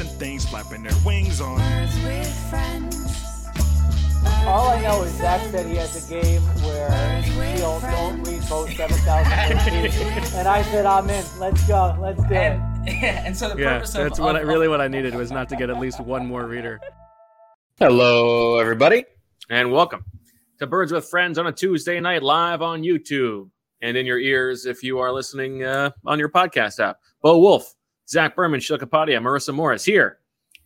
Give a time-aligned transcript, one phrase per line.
[0.00, 1.58] and things, flapping their wings on.
[1.58, 2.96] Birds with friends.
[4.46, 8.72] All I know is Zach said he has a game where Sheil don't read both
[8.74, 11.24] 7,000 words and I said, I'm in.
[11.38, 11.96] Let's go.
[12.00, 12.52] Let's do it.
[12.52, 15.32] And, and so the Yeah, purpose of that's what I, really what I needed was
[15.32, 16.80] not to get at least one more reader.
[17.78, 19.04] Hello, everybody.
[19.50, 20.04] And welcome
[20.58, 23.50] to Birds with Friends on a Tuesday night live on YouTube
[23.82, 26.98] and in your ears if you are listening uh, on your podcast app.
[27.22, 27.74] Bo Wulf,
[28.08, 30.18] Zach Berman, Sheil Kapadia, Marissa Morris here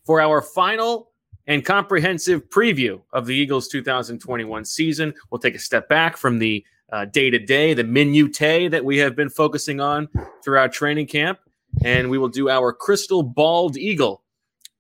[0.05, 1.11] for our final
[1.47, 5.15] and comprehensive preview of the Eagles 2021 season.
[5.31, 6.65] We'll take a step back from the
[7.13, 10.09] day to day, the minutiae that we have been focusing on
[10.45, 11.39] throughout training camp,
[11.85, 14.23] and we will do our crystal bald eagle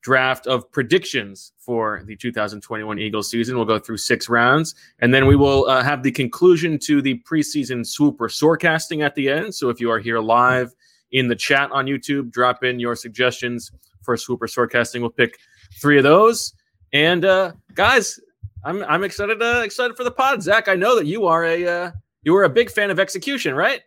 [0.02, 3.56] draft of predictions for the 2021 Eagles season.
[3.56, 7.22] We'll go through six rounds, and then we will uh, have the conclusion to the
[7.28, 9.54] preseason swoop or sorecasting at the end.
[9.54, 10.72] So if you are here live
[11.12, 13.72] in the chat on YouTube, drop in your suggestions
[14.02, 15.00] for swoop or sorecasting.
[15.00, 15.38] We'll pick
[15.80, 16.54] three of those.
[16.92, 18.18] And uh, guys,
[18.64, 20.42] I'm I'm excited uh, excited for the pod.
[20.42, 21.90] Zach, I know that you are a uh,
[22.22, 23.82] you were a big fan of execution, right?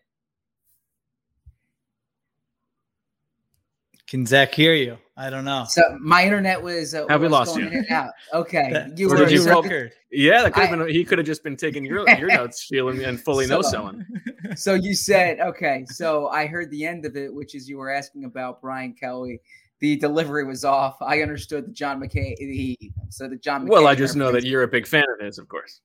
[4.08, 4.98] Can Zach hear you?
[5.16, 5.66] I don't know.
[5.70, 6.96] So my internet was.
[6.96, 7.80] Uh, Have we was lost going you?
[7.80, 8.12] in and out.
[8.34, 9.18] Okay, That- you were.
[9.18, 9.64] did you so-
[10.12, 10.90] Yeah, that could have been.
[10.90, 14.06] He could have just been taking your your notes, stealing and fully no So- selling.
[14.56, 15.86] so you said okay.
[15.88, 19.40] So I heard the end of it, which is you were asking about Brian Kelly.
[19.82, 20.96] The delivery was off.
[21.02, 22.36] I understood the John McKay.
[22.38, 22.78] The
[23.10, 23.68] so the John.
[23.68, 25.82] Well, I just know that you're a big fan of his, of course.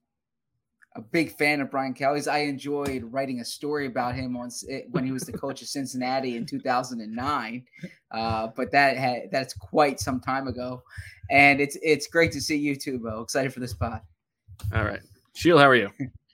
[0.98, 2.26] A big fan of Brian Kelly's.
[2.26, 5.68] I enjoyed writing a story about him on eh, when he was the coach of
[5.68, 7.64] Cincinnati in 2009.
[8.10, 10.82] Uh, but that had that's quite some time ago,
[11.30, 13.22] and it's it's great to see you too, Bo.
[13.22, 14.00] Excited for this pod.
[14.74, 15.00] All right,
[15.34, 15.90] Sheil, how are you?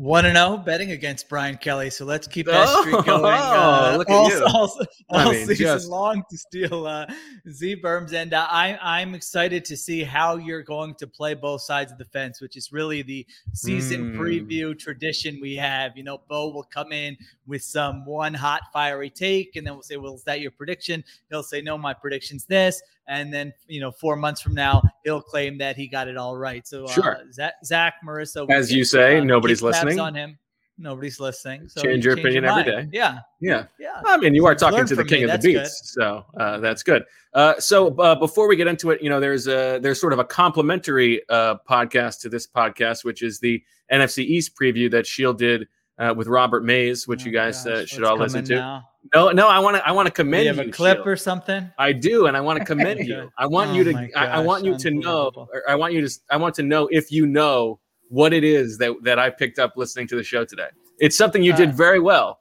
[0.00, 1.90] One and zero betting against Brian Kelly.
[1.90, 3.24] So let's keep that streak Oh, going.
[3.34, 4.44] uh, look at all, you.
[4.46, 4.78] all-
[5.12, 7.04] I mean, season just- long to steal uh,
[7.50, 11.60] Z Berms, and uh, I, I'm excited to see how you're going to play both
[11.60, 14.16] sides of the fence, which is really the season Mm.
[14.16, 15.94] preview tradition we have.
[15.98, 17.14] You know, Bo will come in
[17.46, 21.04] with some one hot fiery take, and then we'll say, "Well, is that your prediction?"
[21.28, 25.20] He'll say, "No, my prediction's this." And then, you know, four months from now, he'll
[25.20, 26.66] claim that he got it all right.
[26.66, 27.16] So, Sure.
[27.16, 29.98] uh, Zach, Zach, Marissa, As you say, uh, nobody's listening.
[30.00, 30.38] on him.
[30.78, 31.68] Nobody's listening.
[31.68, 32.90] So Change you your opinion every mind.
[32.92, 32.96] day.
[32.96, 33.18] Yeah.
[33.40, 33.64] Yeah.
[33.78, 34.00] Yeah.
[34.06, 35.24] I mean, you are Learn talking to the king me.
[35.24, 35.62] of the That's good.
[35.64, 37.04] beats, so uh, that's good.
[37.34, 40.20] Uh, so uh, before we get into it, you know, there's a there's sort of
[40.20, 45.34] a complimentary uh, podcast to this podcast, which is the NFC East preview that Sheil
[45.34, 48.54] did uh, with Robert Mays, which you guys uh, should all listen to.
[48.54, 48.88] now?
[49.14, 50.70] No, no, I want to I want to commend you have you.
[50.70, 51.06] a clip Sheil.
[51.08, 51.70] or something?
[51.78, 53.30] I do, and I want to commend you.
[53.38, 53.92] I want Oh you to.
[53.92, 55.30] my I, I want you to know.
[55.34, 56.14] Or I want you to.
[56.30, 59.72] I want to know if you know what it is that that I picked up
[59.76, 60.68] listening to the show today.
[60.98, 62.39] It's something you did Uh, very well.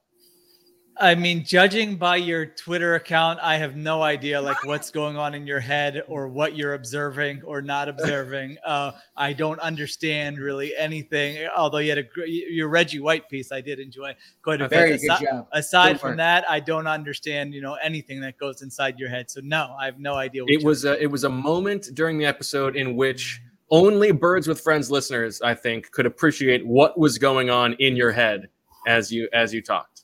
[1.02, 5.34] I mean, judging by your Twitter account, I have no idea like what's going on
[5.34, 8.58] in your head or what you're observing or not observing.
[8.70, 11.48] Uh, I don't understand really anything.
[11.56, 14.76] Although you had a your Reggie White piece, I did enjoy quite a bit.
[14.76, 15.48] Very good Asi- job.
[15.54, 16.18] Aside Good from work.
[16.18, 19.31] that, I don't understand you know anything that goes inside your head.
[19.31, 20.44] So no, I have no idea.
[20.44, 23.42] What It was a, it was a moment during the episode in which
[23.72, 28.12] only Birds with Friends listeners, I think, could appreciate what was going on in your
[28.12, 28.50] head
[28.88, 29.99] as you as you talked.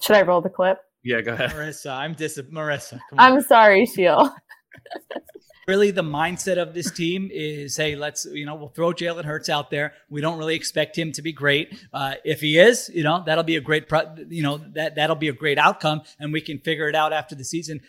[0.00, 0.78] Should I roll the clip?
[1.02, 1.50] Yeah, go ahead.
[1.50, 1.92] Marissa.
[1.92, 3.00] I'm dis Marissa.
[3.10, 3.18] Come.
[3.18, 4.34] I'm sorry, Sheil.
[5.68, 9.48] really the mindset of this team is hey let's you know we'll throw jalen hurts
[9.48, 13.04] out there we don't really expect him to be great uh, if he is you
[13.04, 16.32] know that'll be a great pro- you know that that'll be a great outcome and
[16.32, 17.80] we can figure it out after the season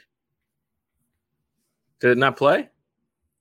[2.02, 2.70] Did it not play?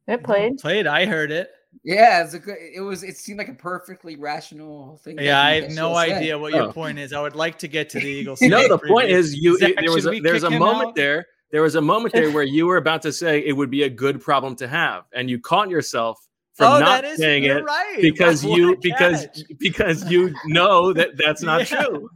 [0.06, 0.56] It played.
[0.58, 1.50] played i heard it
[1.84, 2.56] Yeah, it's a good.
[2.74, 3.02] It was.
[3.02, 5.18] It seemed like a perfectly rational thing.
[5.18, 6.16] Yeah, I you have no just said.
[6.18, 6.72] idea what your Oh.
[6.72, 7.12] point is.
[7.12, 8.40] I would like to get to the Eagles.
[8.42, 9.56] no, Sunday the point is you.
[9.58, 10.94] Zach, there was should a, there's a moment out?
[10.96, 11.26] there.
[11.52, 13.88] There was a moment there where you were about to say it would be a
[13.90, 16.18] good problem to have, and you caught yourself
[16.54, 17.98] from Oh, not that is- saying it right.
[18.00, 19.38] because What you because catch.
[19.58, 21.84] because you know that that's not Yeah.
[21.84, 22.10] true,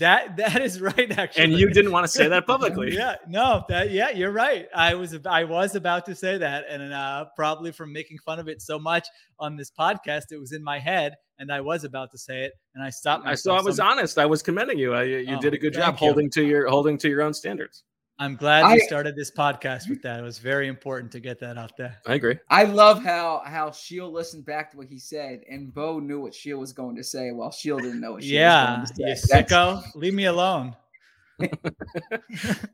[0.00, 1.44] That that is right, actually.
[1.44, 2.94] and you didn't want to say that publicly.
[2.96, 4.66] yeah, no, that yeah, you're right.
[4.74, 8.48] I was I was about to say that, and uh, probably from making fun of
[8.48, 9.06] it so much
[9.38, 12.52] on this podcast, it was in my head, and I was about to say it,
[12.74, 13.26] and I stopped.
[13.26, 13.56] I saw.
[13.56, 14.18] I was honest.
[14.18, 14.94] I was commending you.
[14.94, 15.98] I, you Oh, did a good job you.
[15.98, 17.84] holding to your holding to your own standards.
[18.20, 20.20] I'm glad I- we started this podcast with that.
[20.20, 21.96] It was very important to get that out there.
[22.06, 22.36] I agree.
[22.50, 26.34] I love how how Sheil listened back to what he said, and Bo knew what
[26.34, 29.16] Sheil was going to say, while Sheil didn't know what Sheil Yeah, was you going
[29.16, 29.26] to say.
[29.40, 29.82] That's- sicko.
[29.94, 30.76] Leave me alone.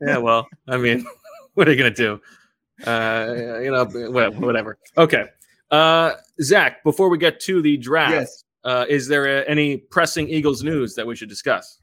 [0.01, 0.17] Yeah.
[0.17, 1.05] Well, I mean,
[1.55, 2.19] what are you gonna do?
[2.85, 4.77] Uh, you know, whatever.
[4.97, 5.25] Okay.
[5.71, 6.11] Uh,
[6.41, 8.43] Zach, before we get to the draft, Yes.
[8.63, 11.79] uh, is there uh, any pressing Eagles news that we should discuss?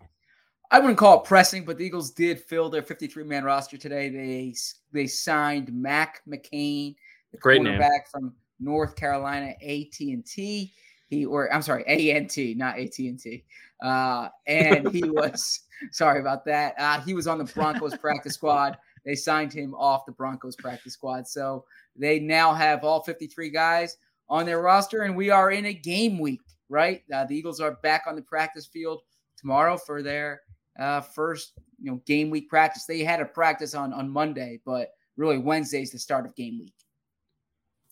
[0.71, 4.09] I wouldn't call it pressing, but the Eagles did fill their 53 man roster today.
[4.09, 4.55] They
[4.93, 6.97] they signed Mac McCain,
[7.33, 7.79] the Great name.
[7.79, 10.73] quarterback from North Carolina AT and T.
[11.09, 13.45] He or I'm sorry, A N T, not AT and T.
[13.83, 16.75] Uh, and he was sorry about that.
[16.79, 18.79] Uh, he was on the Broncos practice squad.
[19.05, 23.99] They signed him off the Broncos practice squad, so they now have all 53 guys
[24.31, 26.41] on their roster, and we are in a game week.
[26.71, 29.03] Right, uh, the Eagles are back on the practice field
[29.37, 30.41] tomorrow for their
[30.79, 32.85] uh, first you know game week practice.
[32.85, 36.75] They had a practice on on Monday, but really Wednesday's the start of game week.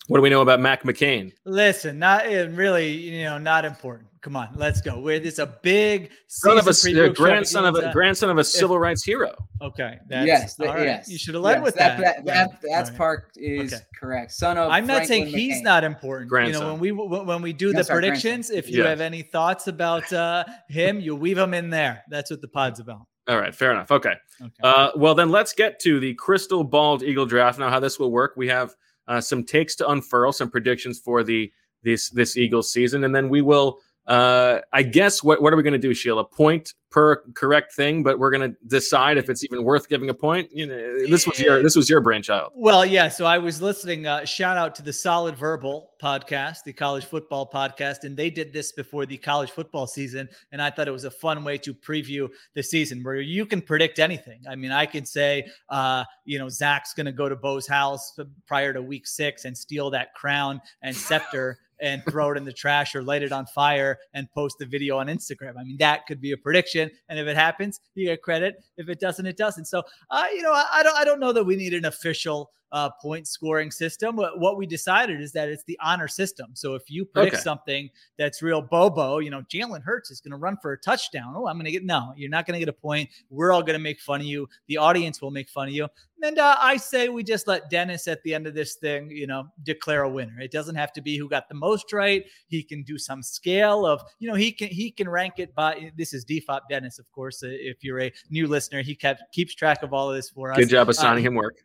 [0.08, 1.32] What do we know about Mac McCain?
[1.44, 4.08] Listen, not uh, really, you know, not important.
[4.20, 5.00] Come on, let's go.
[5.00, 7.92] We're, it's a big Son of a season uh, preview grandson of a extravaganza.
[7.92, 9.34] grandson of a If- civil rights hero.
[9.60, 10.82] Okay, that's, yes, all right.
[10.84, 11.08] yes.
[11.08, 11.98] You should have led yes, with that.
[12.00, 12.24] that.
[12.24, 12.98] That, that, Yeah, that's all right.
[12.98, 13.82] part is Okay.
[13.98, 14.32] correct.
[14.32, 15.64] Son of I'm not saying Franklin he's McCain.
[15.64, 16.26] not important.
[16.26, 16.62] You Grandson.
[16.62, 18.56] know, when we when when we do That's the predictions, grandson.
[18.56, 18.90] if you Yeah.
[18.90, 22.02] have any thoughts about uh, him, you weave them in there.
[22.08, 23.02] That's what the pod's about.
[23.28, 23.90] All right, fair enough.
[23.92, 24.14] Okay.
[24.40, 24.52] Okay.
[24.64, 27.58] Uh, well, then let's get to the crystal bald eagle draft.
[27.60, 28.34] Now, how this will work?
[28.36, 28.72] We have uh,
[29.12, 33.28] Uh, some takes to unfurl, some predictions for the this this Eagles season, and then
[33.28, 33.78] we will.
[34.06, 36.22] Uh, I guess what what are we going to do, Sheil?
[36.24, 40.14] Point per correct thing, but we're going to decide if it's even worth giving a
[40.14, 40.50] point.
[40.52, 42.52] You know, this was your this was your brainchild.
[42.54, 43.08] Well, yeah.
[43.08, 44.06] So I was listening.
[44.06, 48.52] Uh, shout out to the Solid Verbal podcast, the college football podcast, and they did
[48.52, 50.28] this before the college football season.
[50.52, 53.62] And I thought it was a fun way to preview the season, where you can
[53.62, 54.42] predict anything.
[54.48, 58.18] I mean, I can say, uh, you know, Zach's going to go to Bo's house
[58.46, 61.58] prior to week six and steal that crown and scepter.
[61.82, 64.96] and throw it in the trash or light it on fire and post the video
[64.96, 65.58] on Instagram.
[65.58, 66.90] I mean, that could be a prediction.
[67.10, 68.54] And if it happens, you get credit.
[68.78, 69.66] If it doesn't, it doesn't.
[69.66, 72.50] So, uh, you know, I, I don't, I don't know that we need an official
[72.70, 74.16] uh, point scoring system.
[74.16, 76.52] What, what we decided is that it's the honor system.
[76.54, 77.42] So if you predict Okay.
[77.42, 81.34] something that's real bobo, you know, Jalen Hurts is going to run for a touchdown.
[81.36, 82.14] Oh, I'm going to get no.
[82.16, 83.10] You're not going to get a point.
[83.28, 84.48] We're all going to make fun of you.
[84.68, 85.86] The audience will make fun of you.
[86.22, 89.26] And uh, I say we just let Dennis at the end of this thing, you
[89.26, 90.38] know, declare a winner.
[90.40, 92.24] It doesn't have to be who got the most right.
[92.46, 95.90] He can do some scale of, you know, he can he can rank it by.
[95.96, 97.42] This is DFOP Dennis, of course.
[97.42, 100.52] uh, If you're a new listener, he kept keeps track of all of this for
[100.52, 100.58] us.
[100.58, 101.56] Good job assigning him work.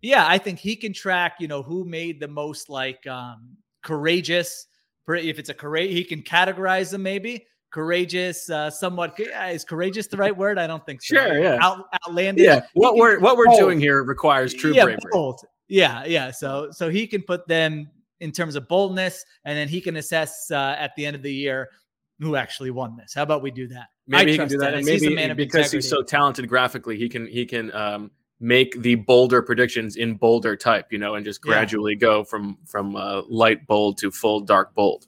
[0.00, 4.68] yeah, I think he can track, you know, who made the most like um courageous.
[5.06, 9.14] If it's a courage, he can categorize them maybe courageous, uh, somewhat.
[9.18, 10.58] yeah, Is courageous the right word?
[10.58, 11.16] I don't think so.
[11.16, 11.58] Sure, yeah.
[11.60, 12.44] Out, outlandish.
[12.44, 13.58] Yeah, what He we're what we're bold.
[13.58, 15.10] doing here requires true yeah, bravery.
[15.12, 15.40] bold.
[15.68, 16.30] Yeah, yeah.
[16.30, 20.50] So so he can put them in terms of boldness, and then he can assess
[20.50, 21.68] uh, at the end of the year
[22.20, 23.14] who actually won this.
[23.14, 23.86] How about we do that?
[24.06, 25.02] Maybe I he can do that, and Dennis.
[25.02, 28.10] He's maybe of because he's so talented graphically, he can he can um,
[28.40, 31.50] make the bolder predictions in bolder type, you know, and just Yeah.
[31.52, 35.06] gradually go from from uh, light bold to full dark bold.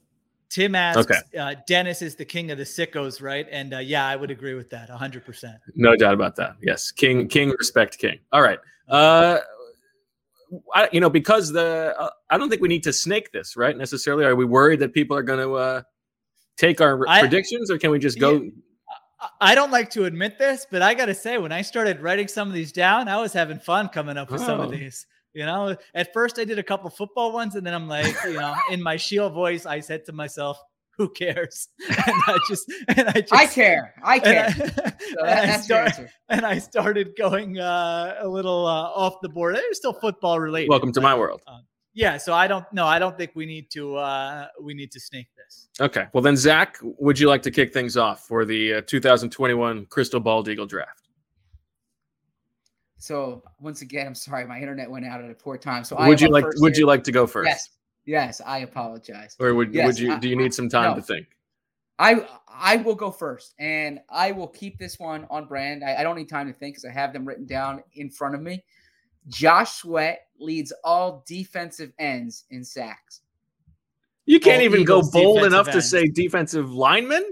[0.51, 1.21] Tim asks, Okay.
[1.39, 3.47] uh, Dennis is the king of the sickos, right?
[3.51, 5.57] And uh, yeah, I would agree with that 100%.
[5.77, 6.57] No doubt about that.
[6.61, 8.19] Yes, king, king, respect, king.
[8.33, 8.59] All right.
[8.89, 9.39] Uh,
[10.75, 13.77] I, you know, because the uh, I don't think we need to snake this, right?
[13.77, 15.83] Necessarily, are we worried that people are going to uh,
[16.57, 18.39] take our I- predictions, or can we just go?
[19.21, 22.01] I- I don't like to admit this, but I got to say, when I started
[22.01, 24.71] writing some of these down, I was having fun coming up with some of Oh.
[24.73, 25.07] these.
[25.35, 28.33] You know, at first I did a couple football ones, and then I'm like, you
[28.35, 30.59] know, in my Sheil voice, I said to myself,
[30.99, 31.97] "Who cares?" And
[32.27, 33.95] I just, and I just, I care.
[34.03, 34.45] I and care.
[34.47, 36.11] I- So and I that's your start- answer.
[36.29, 39.57] and I started going uh, a little uh, off the board.
[39.57, 40.69] It was still football related.
[40.69, 41.43] Welcome to but, my world.
[41.47, 41.59] uh,
[41.95, 42.87] yeah, so I don't know.
[42.87, 43.97] I don't think we need to.
[43.97, 45.69] Uh, we need to snake this.
[45.81, 46.07] Okay.
[46.13, 50.21] Well, then, Zach, would you like to kick things off for the uh, 2021 Crystal
[50.21, 51.00] Bald Eagle Draft?
[53.01, 55.85] So once again, I'm sorry, my internet went out at a poor time.
[55.85, 56.81] So would you like Would here.
[56.83, 57.49] you like to go first?
[57.49, 57.69] Yes.
[58.05, 59.37] Yes, I apologize.
[59.41, 60.97] Or would Yes, would you I- do you need some time no.
[60.97, 61.27] to think?
[61.99, 65.83] I I will go first, and I will keep this one on brand.
[65.83, 68.35] I, I don't need time to think because I have them written down in front
[68.35, 68.65] of me.
[69.29, 73.21] Josh Sweat leads all defensive ends in sacks.
[74.27, 77.25] You can't All even Eagles go bold enough to say defensive lineman.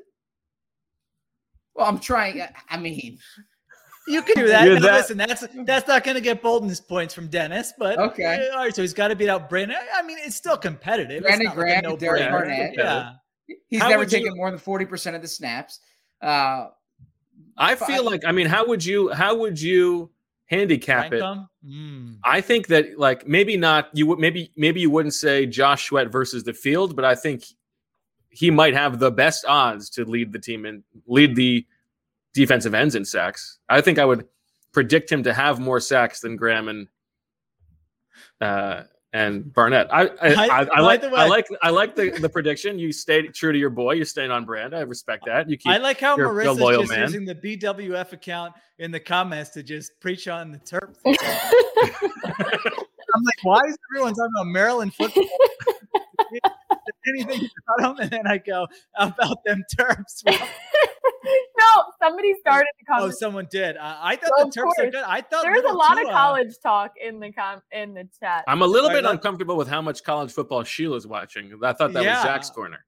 [1.74, 2.42] Well, I'm trying.
[2.68, 3.18] I mean,
[4.08, 4.64] You can do that.
[4.64, 7.98] You're Now, that- Listen, that's that's not going to get boldness points from Dennis, but
[7.98, 8.48] Okay.
[8.50, 8.74] uh, all right.
[8.74, 9.76] So he's got to beat out Brandon.
[9.94, 11.22] I mean, it's still competitive.
[11.22, 12.30] Brandon it's not Graham like a Derek no-brainer.
[12.30, 12.74] Barnett.
[12.76, 13.12] Yeah.
[13.68, 15.80] he's How never would you- taken more than forty percent of the snaps.
[16.22, 16.68] Uh,
[17.56, 20.10] I Fi- feel like I mean, how would you how would you
[20.46, 21.22] handicap it?
[21.22, 22.16] Mm.
[22.24, 26.10] I think that like maybe not you would maybe maybe you wouldn't say Josh Sweat
[26.10, 27.44] versus the field, but I think
[28.30, 31.66] he might have the best odds to lead the team and lead the
[32.34, 33.58] defensive ends in sacks.
[33.68, 34.26] I think I would
[34.72, 36.88] predict him to have more sacks than Graham and
[38.40, 38.82] uh
[39.14, 39.92] and Barnett.
[39.92, 42.78] I I, I- I, I like the I like I like the, the prediction.
[42.78, 43.92] You stayed true to your boy.
[43.94, 44.74] You're staying on brand.
[44.74, 45.48] I respect that.
[45.48, 47.00] You keep I like how you're a Marissa's loyal just man.
[47.02, 50.94] using the BWF account in the comments to just preach on the Terp.
[53.14, 55.24] I'm like, why is everyone talking about Maryland football?
[57.08, 57.48] Anything
[57.78, 60.22] about them, and then I go about them Terps.
[61.20, 61.36] Well,
[61.76, 63.76] no, somebody started the oh, someone did.
[63.76, 65.02] I, I thought Well, the of Terps are good.
[65.04, 68.08] I thought There's a little lot of Tua- college talk in the com in the
[68.20, 68.44] chat.
[68.46, 71.52] I'm a little Right, bit let- uncomfortable with how much college football Sheil's watching.
[71.62, 72.14] I thought that Yeah.
[72.14, 72.84] was Zach's corner.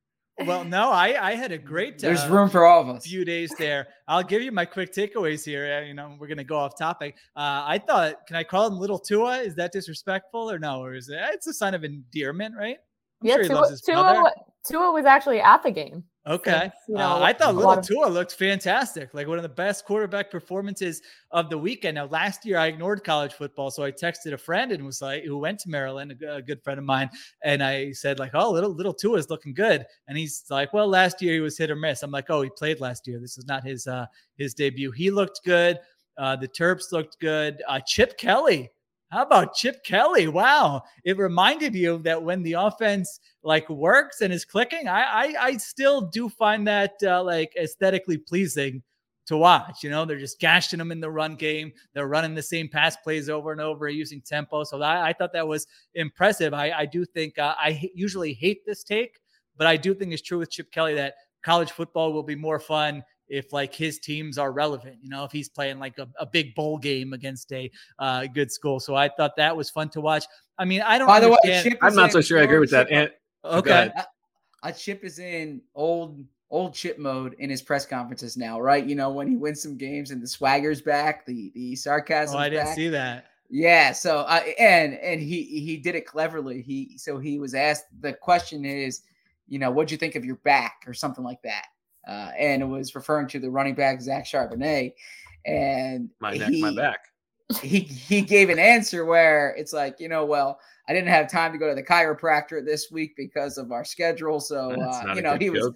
[0.47, 1.99] Well, no, I I had a great.
[1.99, 3.05] there's uh, room for all of us.
[3.07, 3.89] few days there.
[4.09, 5.81] I'll give you my quick takeaways here.
[5.83, 7.17] uh, You know, we're gonna go off topic.
[7.37, 9.39] Uh, I thought, can I call him Little Tua?
[9.41, 10.81] Is that disrespectful or no?
[10.83, 11.19] Or is it?
[11.33, 12.79] It's a sign of endearment, right?
[13.21, 13.77] I'm yeah, sure Tua.
[13.85, 14.33] Tua,
[14.67, 16.05] Tua was actually at the game.
[16.27, 16.71] Okay.
[16.87, 19.15] you know, Uh, I thought Little of- Tua looked fantastic.
[19.15, 21.01] Like one of the best quarterback performances
[21.31, 21.95] of the weekend.
[21.95, 25.25] Now, last year I ignored college football, so I texted a friend and was like,
[25.25, 27.09] who went to Maryland, a good friend of mine,
[27.43, 30.89] and I said like, "Oh, little little Tua is looking good," and he's like, "Well,
[30.89, 33.19] last year he was hit or miss." I'm like, "Oh, he played last year.
[33.19, 34.05] This is not his uh
[34.37, 34.91] his debut.
[34.91, 35.79] He looked good.
[36.19, 37.63] Uh, the Terps looked good.
[37.67, 38.71] Uh, Chip Kelly."
[39.11, 40.29] How about Chip Kelly?
[40.29, 40.83] Wow.
[41.05, 45.57] It reminded you that when the offense like works and is clicking, I I, I
[45.57, 48.83] still do find that uh, like aesthetically pleasing
[49.27, 49.83] to watch.
[49.83, 51.73] You know, they're just gashing them in the run game.
[51.93, 54.65] They're running the same pass plays over and over using tempo.
[54.65, 56.55] So I, I thought that was impressive.
[56.55, 59.19] I, I do think uh, I h- usually hate this take,
[59.57, 62.61] but I do think it's true with Chip Kelly that college football will be more
[62.61, 64.99] fun if like his teams are relevant.
[65.01, 68.53] You know, if he's playing like a, a big bowl game against a uh, good
[68.53, 68.81] school.
[68.81, 70.25] So I thought that was fun to watch.
[70.59, 71.07] I mean, I don't.
[71.07, 72.89] By the way, Chip I'm not so sure I agree with that.
[72.89, 73.71] Chip- And okay.
[73.71, 73.95] ahead.
[74.63, 78.85] a chip is in old old chip mode in his press conferences now, right?
[78.85, 82.37] You know when he wins some games and the swagger's back, the the sarcasm.
[82.37, 82.75] Oh, I didn't back.
[82.75, 83.27] see that.
[83.49, 86.63] Yeah, so uh, and and he he did it cleverly.
[86.63, 89.03] He so he was asked the question is,
[89.49, 91.67] you know, what'd you think of your back or something like that,
[92.07, 94.93] uh, and it was referring to the running back Zach Charbonnet,
[95.47, 97.01] and My neck, my back.
[97.63, 101.53] he he gave an answer where it's like, you know, well, I didn't have time
[101.53, 105.37] to go to the chiropractor this week because of our schedule, so uh, you know
[105.39, 105.73] he was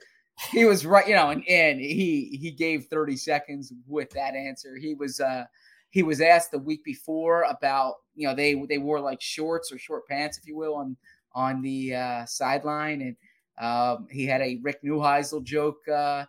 [0.50, 4.76] he was right, you know, and, and he he gave 30 seconds with that answer.
[4.76, 5.44] He was uh
[5.90, 9.78] he was asked the week before about, you know, they they wore like shorts or
[9.78, 10.96] short pants, if you will, on
[11.34, 13.16] on the uh sideline, and
[13.58, 16.24] um he had a Rick Neuheisel joke uh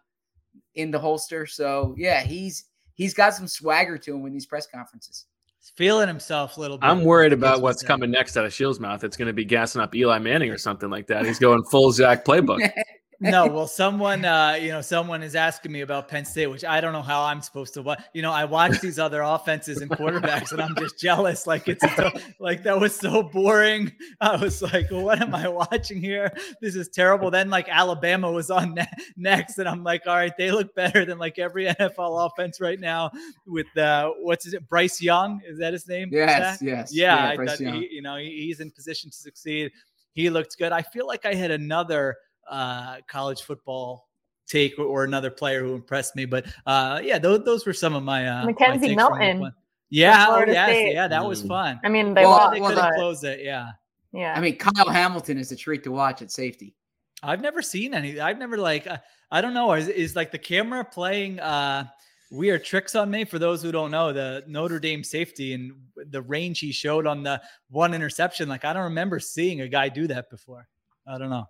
[0.75, 1.45] in the holster.
[1.45, 5.25] So yeah, he's he's got some swagger to him in these press conferences.
[5.59, 6.85] He's feeling himself a little bit.
[6.85, 7.87] I'm worried about what's that.
[7.87, 9.03] coming next out of Sheil's mouth.
[9.03, 11.25] It's going to be gassing up Eli Manning or something like that.
[11.25, 12.71] He's going full Zach playbook.
[13.25, 16.79] no, well, someone, uh, you know, someone is asking me about Penn State, which I
[16.79, 17.81] don't know how I'm supposed to.
[17.81, 18.01] Watch.
[18.13, 21.47] you know, I watch these other offenses and quarterbacks, and I'm just jealous.
[21.47, 23.91] Like it's so, like that was so boring.
[24.21, 26.31] I was like, well, what am I watching here?
[26.61, 27.31] This is terrible.
[27.31, 28.85] Then like Alabama was on ne-
[29.17, 32.79] next, and I'm like, all right, they look better than like every NFL offense right
[32.79, 33.11] now.
[33.47, 35.41] With uh, what's his Bryce Young?
[35.45, 36.09] Is that his name?
[36.11, 36.93] Yes, yes.
[36.93, 39.71] Yeah, Yeah, I thought he, you know he, he's in position to succeed.
[40.13, 40.71] He looked good.
[40.71, 42.15] I feel like I had another
[42.49, 44.07] uh, college football
[44.47, 47.95] take or, or another player who impressed me, but uh, yeah, those, those were some
[47.95, 49.53] of my uh, Mackenzie takes from Milton one.
[49.89, 50.93] Yeah, oh, yes, State.
[50.93, 51.47] yeah, that was Mm.
[51.47, 51.79] fun.
[51.83, 53.41] I mean, they Well, lost, they well, could have but closed it.
[53.43, 53.69] Yeah,
[54.11, 54.33] yeah.
[54.35, 56.75] I mean, Kyle Hamilton is a treat to watch at safety.
[57.23, 58.19] I've never seen any.
[58.19, 58.97] I've never like uh,
[59.31, 59.73] I don't know.
[59.73, 61.85] Is, is like the camera playing uh
[62.31, 63.25] weird tricks on me?
[63.25, 65.71] For those who don't know, the Notre Dame safety and
[66.09, 68.49] the range he showed on the one interception.
[68.49, 70.67] Like I don't remember seeing a guy do that before.
[71.07, 71.45] I don't know.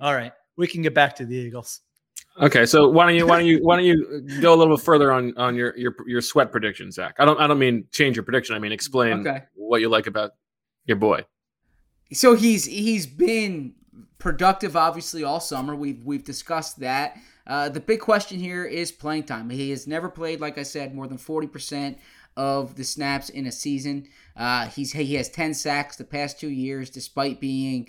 [0.00, 1.80] All right, we can get back to the Eagles.
[2.40, 4.84] Okay, so why don't you why don't you why don't you go a little bit
[4.84, 7.16] further on on your your your sweat prediction, Zach?
[7.18, 8.54] I don't I don't mean change your prediction.
[8.54, 9.42] I mean explain Okay.
[9.54, 10.32] what you like about
[10.84, 11.24] your boy.
[12.12, 13.74] So he's he's been
[14.18, 15.74] productive, obviously, all summer.
[15.74, 17.16] We've we've discussed that.
[17.46, 19.50] Uh, the big question here is playing time.
[19.50, 21.98] He has never played, like I said, more than forty percent
[22.36, 24.06] of the snaps in a season.
[24.36, 27.88] Uh, he's he has ten sacks the past two years, despite being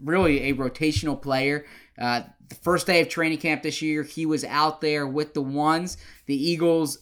[0.00, 1.64] really a rotational player.
[1.98, 5.42] Uh, the first day of training camp this year, he was out there with the
[5.42, 5.96] ones.
[6.26, 6.98] The Eagles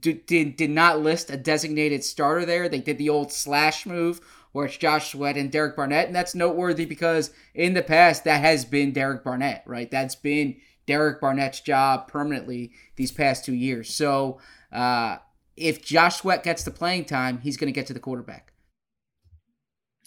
[0.00, 2.68] did, did, did not list a designated starter there.
[2.68, 4.20] They did the old slash move
[4.52, 6.06] where it's Josh Sweat and Derek Barnett.
[6.06, 9.90] And that's noteworthy because in the past, that has been Derek Barnett, right?
[9.90, 13.92] That's been Derek Barnett's job permanently these past two years.
[13.94, 15.18] So uh,
[15.56, 18.51] if Josh Sweat gets the playing time, he's going to get to the quarterback.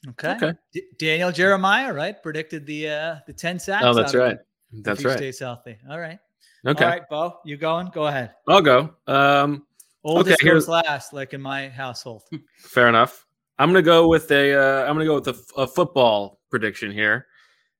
[0.09, 0.35] Okay.
[0.35, 0.53] Okay.
[0.73, 2.21] D- Daniel Jeremiah, right?
[2.21, 3.85] Predicted the uh the 10 sacks.
[3.85, 4.37] Oh, that's right.
[4.71, 5.17] That's right.
[5.17, 5.77] Stays healthy.
[5.89, 6.19] All right.
[6.67, 6.83] Okay.
[6.83, 7.89] All right, Bo, you going?
[7.93, 8.33] Go ahead.
[8.47, 8.95] I'll go.
[9.07, 9.67] Um,
[10.03, 12.23] Oldest okay, goes last, like in my household.
[12.57, 13.25] fair enough.
[13.57, 14.53] I'm gonna go with a.
[14.53, 17.27] Uh, I'm gonna go with a, football prediction here,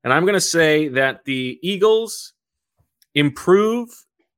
[0.04, 2.34] and I'm gonna say that the Eagles
[3.14, 3.90] improve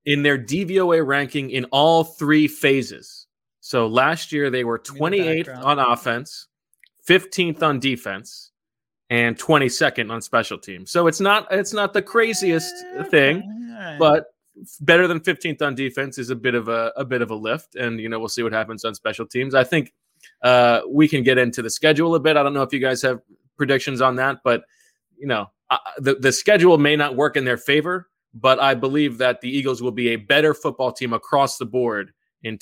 [0.06, 3.28] in their DVOA ranking in all three phases.
[3.60, 5.64] So last year they were 28th background.
[5.64, 6.48] on offense,
[7.08, 8.52] 15th on defense,
[9.10, 10.92] and 22nd on special teams.
[10.92, 12.74] So it's not it's not the craziest
[13.10, 13.44] thing,
[13.98, 14.26] but
[14.82, 17.76] better than 15th on defense is a bit of a, a bit of a lift
[17.76, 19.56] and you know we'll see what happens on special teams.
[19.56, 19.94] I think
[20.42, 22.38] uh, we can get into the schedule a bit.
[22.38, 23.22] I don't know if you guys have
[23.58, 24.64] predictions on that but
[25.18, 29.18] you know uh, the, the schedule may not work in their favor but i believe
[29.18, 32.12] that the eagles will be a better football team across the board
[32.44, 32.58] in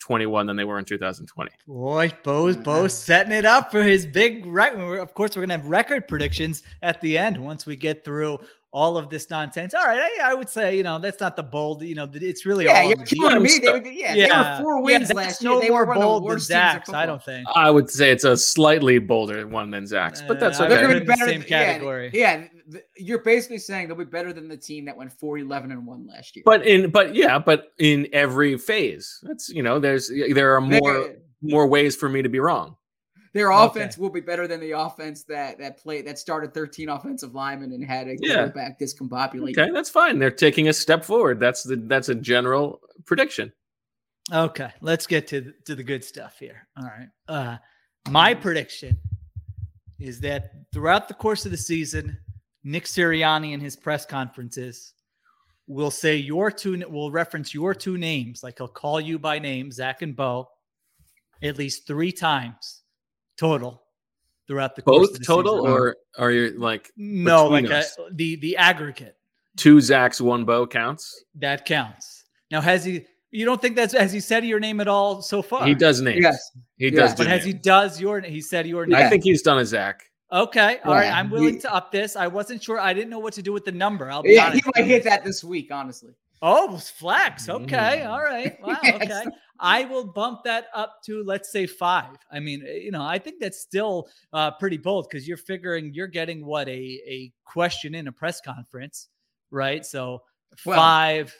[0.00, 4.44] 2021 than they were in 2020 Boy, Bo's Bo's setting it up for his big
[4.46, 4.98] record.
[4.98, 8.38] Of course, we're gonna have record predictions at the end once we get through
[8.72, 9.74] all of this nonsense.
[9.74, 11.82] All right, I, I would say you know that's not the bold.
[11.82, 12.88] You know, it's really Yeah, all.
[12.88, 13.60] you're on the killing defense.
[13.60, 13.66] me.
[13.66, 15.50] They, were- yeah, they were four wins that's last year.
[15.52, 17.22] No They more were one of the bold than worst teams in Zach's, I don't
[17.24, 17.46] think.
[17.54, 20.82] i would say it's a slightly bolder one than zach's but that's Uh, okay They're
[20.86, 22.10] going to it be in the same category.
[22.14, 22.50] Yeah, yeah, th-
[22.96, 26.06] you're basically saying they'll be better than the team that went 4 11 and 1
[26.06, 26.42] last year.
[26.44, 30.92] but in but yeah but in every phase that's you know there's there are more
[31.08, 32.76] They- more ways for me to be wrong
[33.32, 33.64] Their Okay.
[33.66, 37.72] offense will be better than the offense that that played that started 13 offensive linemen
[37.72, 38.34] and had a Yeah.
[38.34, 39.58] quarterback discombobulated.
[39.58, 43.52] okay that's fine they're taking a step forward that's the that's a general prediction
[44.32, 46.68] Okay, let's get to the, to the good stuff here.
[46.76, 47.08] All right.
[47.26, 47.56] Uh,
[48.10, 48.96] my prediction
[49.98, 52.16] is that throughout the course of the season,
[52.64, 54.92] Nick Sirianni in his press conferences
[55.66, 59.70] will say your two will reference your two names, like he'll call you by name,
[59.70, 60.48] Zach and Bo,
[61.42, 62.82] at least three times
[63.38, 63.82] total
[64.46, 65.70] throughout the course of both the total season.
[65.72, 69.16] or are you like no, like uh, a, the the aggregate
[69.56, 72.24] two zachs one Bo counts that counts.
[72.50, 73.06] Now, has he?
[73.30, 75.64] You don't think that's has he said your name at all so far?
[75.64, 76.50] he does names Yes.
[76.78, 77.00] he Yeah.
[77.02, 78.96] does do But has he does your he said your name?
[78.98, 81.06] i think he's done a zach Okay, all right.
[81.06, 82.14] Yeah, I'm willing he- to up this.
[82.16, 82.78] I wasn't sure.
[82.78, 84.10] I didn't know what to do with the number.
[84.10, 84.64] I'll be Yeah, honest.
[84.64, 86.12] he might hit that this week, honestly.
[86.42, 87.48] Oh, flex.
[87.48, 88.08] Okay, Mm.
[88.10, 88.56] all right.
[88.62, 88.76] Wow.
[88.82, 89.02] Yes.
[89.02, 89.22] Okay,
[89.58, 92.16] I will bump that up to let's say five.
[92.32, 95.92] I mean, eh, you know, I think that's still uh, pretty bold because you're figuring
[95.92, 96.72] you're getting what a
[97.06, 99.08] a question in a press conference,
[99.50, 99.84] right?
[99.84, 100.22] So
[100.64, 101.34] Well- five.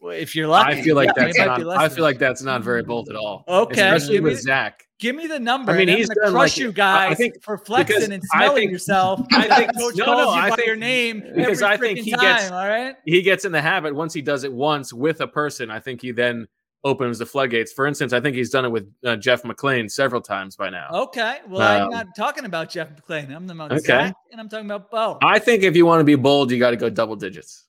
[0.00, 2.84] If you're lucky, i feel like Yeah, that's not i feel like that's not very
[2.84, 5.70] bold at all Okay, especially with zach Give me the number.
[5.72, 8.10] I mean, and he's I'm gonna crush like- you I- I guys think- for flexing
[8.12, 9.20] and smelling think- yourself.
[9.32, 11.94] I think- coach no, calls no, you I by think- your name because every I
[11.94, 12.20] think he time.
[12.20, 12.96] gets- all right.
[13.04, 16.02] he gets in the habit once he does it once with a person i think
[16.02, 16.48] he then
[16.84, 20.20] opens the floodgates for instance i think he's done it with uh, jeff mclane several
[20.20, 21.38] times by now Okay.
[21.48, 23.24] Well, I'm Um, not talking about Jeff McLane.
[23.34, 23.80] I'm talking about Okay.
[23.86, 25.18] Zach, and I'm talking about Bo.
[25.22, 27.64] i think if you want to be bold you got to go double digits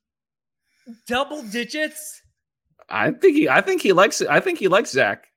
[1.08, 2.22] Double digits.
[2.89, 5.28] i think he i think he likes i think he likes zach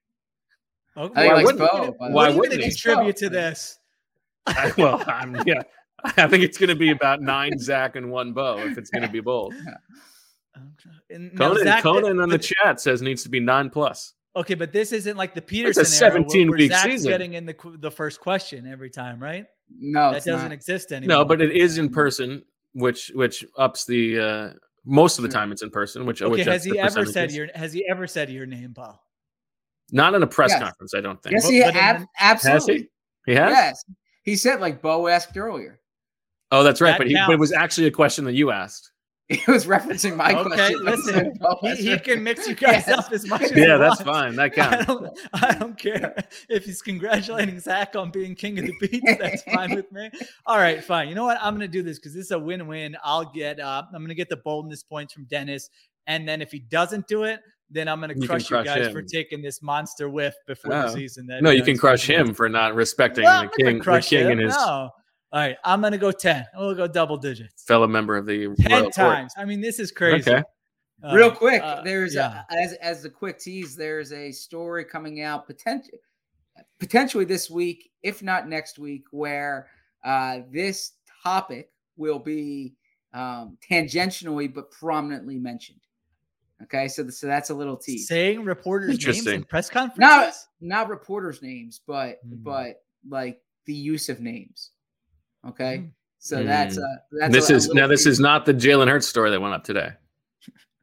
[0.96, 1.12] Okay.
[1.14, 1.58] I think Why wouldn't?
[1.58, 1.94] Bo.
[1.98, 2.34] Why what are way.
[2.34, 2.82] you wouldn't going to he?
[2.82, 3.78] contribute to this?
[4.46, 5.62] I- well i'm yeah
[6.04, 9.02] i think it's going to be about nine zach and one bow if it's going
[9.04, 9.54] to be both.
[11.10, 14.54] And conan Zach- conan in the but- chat says needs to be nine plus Okay,
[14.54, 17.10] but this isn't like the Pederson It's a 17 where, where week Zach's season.
[17.10, 19.44] getting in the the first question every time, right?
[19.78, 20.52] No, that it's doesn't not.
[20.52, 21.18] exist anymore.
[21.18, 24.50] no but it is in person which which ups the uh
[24.86, 27.36] most of the time it's in person which Okay, which has he ever said percentages.
[27.36, 28.98] your has he ever said your name, Bo?
[29.92, 30.62] Not in a press Yes.
[30.62, 32.88] conference i don't think Yes, he But in ab- the- absolutely.
[33.26, 33.84] he has Yes.
[34.24, 35.80] He said like Bo asked earlier.
[36.50, 38.90] oh that's right That but, he, but it was actually a question that you asked
[39.28, 40.80] He was referencing my Okay, question.
[40.84, 42.88] but he listen, he, he can mix you guys Yes.
[43.06, 44.18] up as much as he yeah that's wants.
[44.18, 46.14] fine that I counts don't, I don't care
[46.50, 49.02] if he's congratulating Zach on being king of the beach.
[49.18, 50.10] That's fine with me.
[50.44, 51.08] All right, fine.
[51.08, 51.38] You know what?
[51.40, 52.96] I'm going to do this because this is a win-win.
[53.02, 53.58] I'll get.
[53.60, 55.70] Uh, I'm going to get the boldness points from Dennis,
[56.06, 57.40] and then if he doesn't do it,
[57.72, 58.92] then I'm going to crush you crush guys him.
[58.92, 60.82] for taking this monster whiff before Oh.
[60.82, 61.26] the season.
[61.26, 63.70] That no you can crush gonna him for not respecting Well, I'm the not gonna
[63.70, 64.62] king the crush king him, and his No.
[64.64, 66.44] All right, I'm gonna go ten.
[66.54, 67.64] I'm gonna go double digits.
[67.64, 68.94] fellow member of the Ten royal court.
[68.94, 69.32] times.
[69.36, 70.30] I mean, this is crazy.
[70.30, 70.42] Okay.
[71.04, 72.42] Uh, Real quick, uh, there's yeah.
[72.50, 75.98] a, as as the quick tease, there's a story coming out potentially
[76.78, 79.68] potentially this week, if not next week, where
[80.04, 82.74] uh, this topic will be
[83.14, 85.80] um, tangentially but prominently mentioned.
[86.64, 88.06] Okay, so so that's a little tease.
[88.08, 89.34] saying reporters' names Interesting.
[89.34, 89.98] in press conferences.
[90.00, 92.36] Not not reporters' names, but Hmm.
[92.42, 94.70] but like the use of names.
[95.46, 95.86] Okay, Hmm.
[96.18, 97.86] so that's uh that's this a- a is little now.
[97.88, 98.12] This tease.
[98.14, 99.90] is not the Jalen Hurts story that went up today,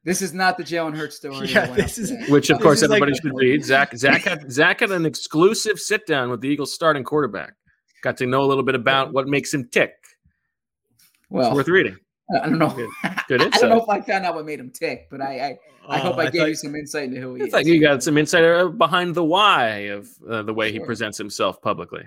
[0.04, 1.48] this is not the Jalen Hurts story.
[1.54, 2.26] Yeah, this is- today.
[2.30, 3.64] which of This course is like- everybody should read.
[3.72, 7.54] Zach Zach had Zach had an exclusive sit down with the Eagles starting quarterback.
[8.02, 9.92] Got to know a little bit about what makes him tick.
[10.02, 11.98] It's well, worth reading.
[12.36, 12.70] I don't know.
[12.70, 15.58] Good- I don't know if I found out what made him tick, but I I,
[15.96, 17.52] I hope Oh, I, gave thought- you some insight into who he I is.
[17.52, 21.18] thought you got some insight uh, behind the why of uh, the way he presents
[21.18, 22.04] himself publicly.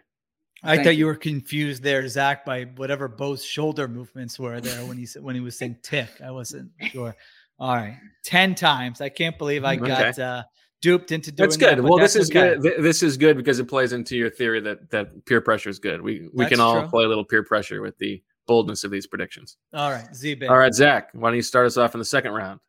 [0.65, 0.99] I Thank thought you.
[1.01, 5.23] you were confused there, Zach, by whatever Bo's shoulder movements were there when he said
[5.23, 6.09] when he was saying tick.
[6.25, 7.17] I wasn't sure.
[7.59, 9.01] All right, ten times.
[9.01, 9.87] I can't believe I Okay.
[9.89, 10.43] got uh,
[10.81, 11.77] duped into doing That's good.
[11.83, 12.57] but well, this is okay.
[12.61, 12.83] good.
[12.83, 16.01] This is good because it plays into your theory that that peer pressure is good.
[16.01, 16.89] We we That's can all true.
[16.91, 19.57] play a little peer pressure with the boldness of these predictions.
[19.73, 22.33] All right, Z All right, Zach, why don't you start us off in the second
[22.33, 22.61] round?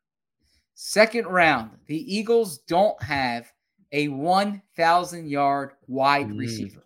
[0.76, 3.52] Second round, the Eagles don't have
[3.92, 6.40] a 1,000 yard wide Mm.
[6.40, 6.84] receiver.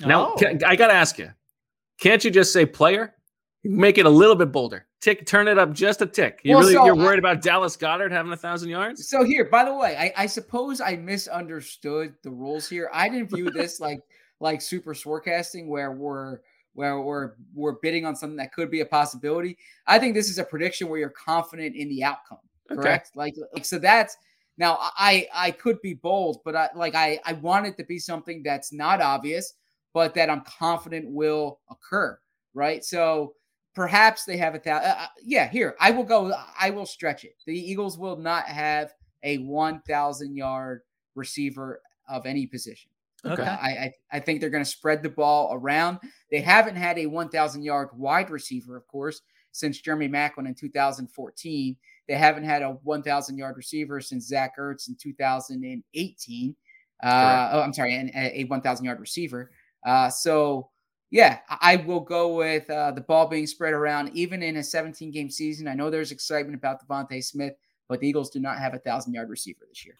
[0.00, 0.36] Now, Oh.
[0.38, 1.30] ca- I got to ask you,
[2.00, 3.14] can't you just say player?
[3.64, 4.86] Make it a little bit bolder.
[5.02, 6.40] Tick, turn it up just a tick.
[6.42, 9.08] You Well, really, so you're I- worried about Dallas Goedert having a thousand yards?
[9.10, 12.88] So here, by the way, I, I suppose I misunderstood the rules here.
[12.94, 14.00] I didn't view this like
[14.40, 16.38] like super forecasting where we're
[16.78, 19.58] where we're we're bidding on something that could be a possibility.
[19.88, 22.38] I think this is a prediction where you're confident in the outcome.
[22.70, 22.80] Okay.
[22.80, 23.10] Correct?
[23.16, 24.16] Like, like so that's
[24.58, 27.98] now I I could be bold, but I like I I want it to be
[27.98, 29.54] something that's not obvious,
[29.92, 32.16] but that I'm confident will occur.
[32.54, 32.84] Right.
[32.84, 33.34] So
[33.74, 34.88] perhaps they have a thousand.
[34.88, 36.32] Uh, uh, yeah, here I will go.
[36.60, 37.34] I will stretch it.
[37.44, 38.92] The Eagles will not have
[39.24, 40.82] a 1,000 yard
[41.16, 42.92] receiver of any position.
[43.24, 43.42] Okay.
[43.42, 45.98] Uh, I, I I think they're going to spread the ball around.
[46.30, 51.76] They haven't had a 1,000 yard wide receiver, of course, since Jeremy Maclin in 2014.
[52.06, 56.56] They haven't had a 1,000 yard receiver since Zach Ertz in 2018.
[57.02, 59.50] Uh, oh, I'm sorry, and a, a 1,000 yard receiver.
[59.84, 60.70] Uh, so
[61.10, 65.10] yeah, I will go with uh, the ball being spread around, even in a 17
[65.10, 65.66] game season.
[65.66, 67.54] I know there's excitement about DeVonta Smith,
[67.88, 69.96] but the Eagles do not have a thousand yard receiver this year.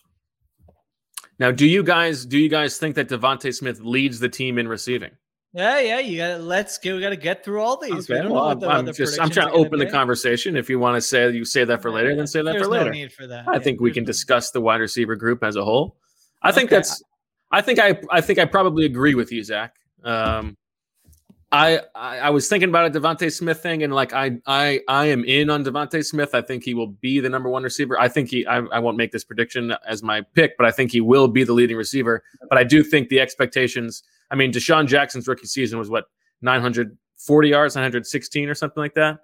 [1.38, 4.66] Now, do you guys do you guys think that DeVonta Smith leads the team in
[4.68, 5.10] receiving?
[5.54, 5.98] Yeah, yeah.
[6.00, 6.94] You got to let's get.
[6.94, 8.10] We got to get through all these.
[8.10, 10.56] Okay, don't know well, the I'm just I'm trying to open the conversation.
[10.56, 12.70] If you want to say you say that for later, then say that There's for
[12.74, 12.90] no later.
[12.90, 13.48] need for that.
[13.48, 15.96] I Yeah, think we can no- discuss the wide receiver group as a whole.
[16.42, 17.02] I think that's.
[17.50, 17.98] I think I.
[18.10, 19.74] I think I probably agree with you, Zach.
[20.04, 20.56] Um,
[21.50, 25.06] I, I I was thinking about a DeVonta Smith thing, and like I I I
[25.06, 26.34] am in on DeVonta Smith.
[26.34, 27.98] I think he will be the number one receiver.
[27.98, 28.46] I think he.
[28.46, 31.44] I, I won't make this prediction as my pick, but I think he will be
[31.44, 32.22] the leading receiver.
[32.50, 34.02] But I do think the expectations.
[34.30, 36.04] I mean, DeSean Jackson's rookie season was what
[36.42, 39.20] 940 yards, 916 or something like that.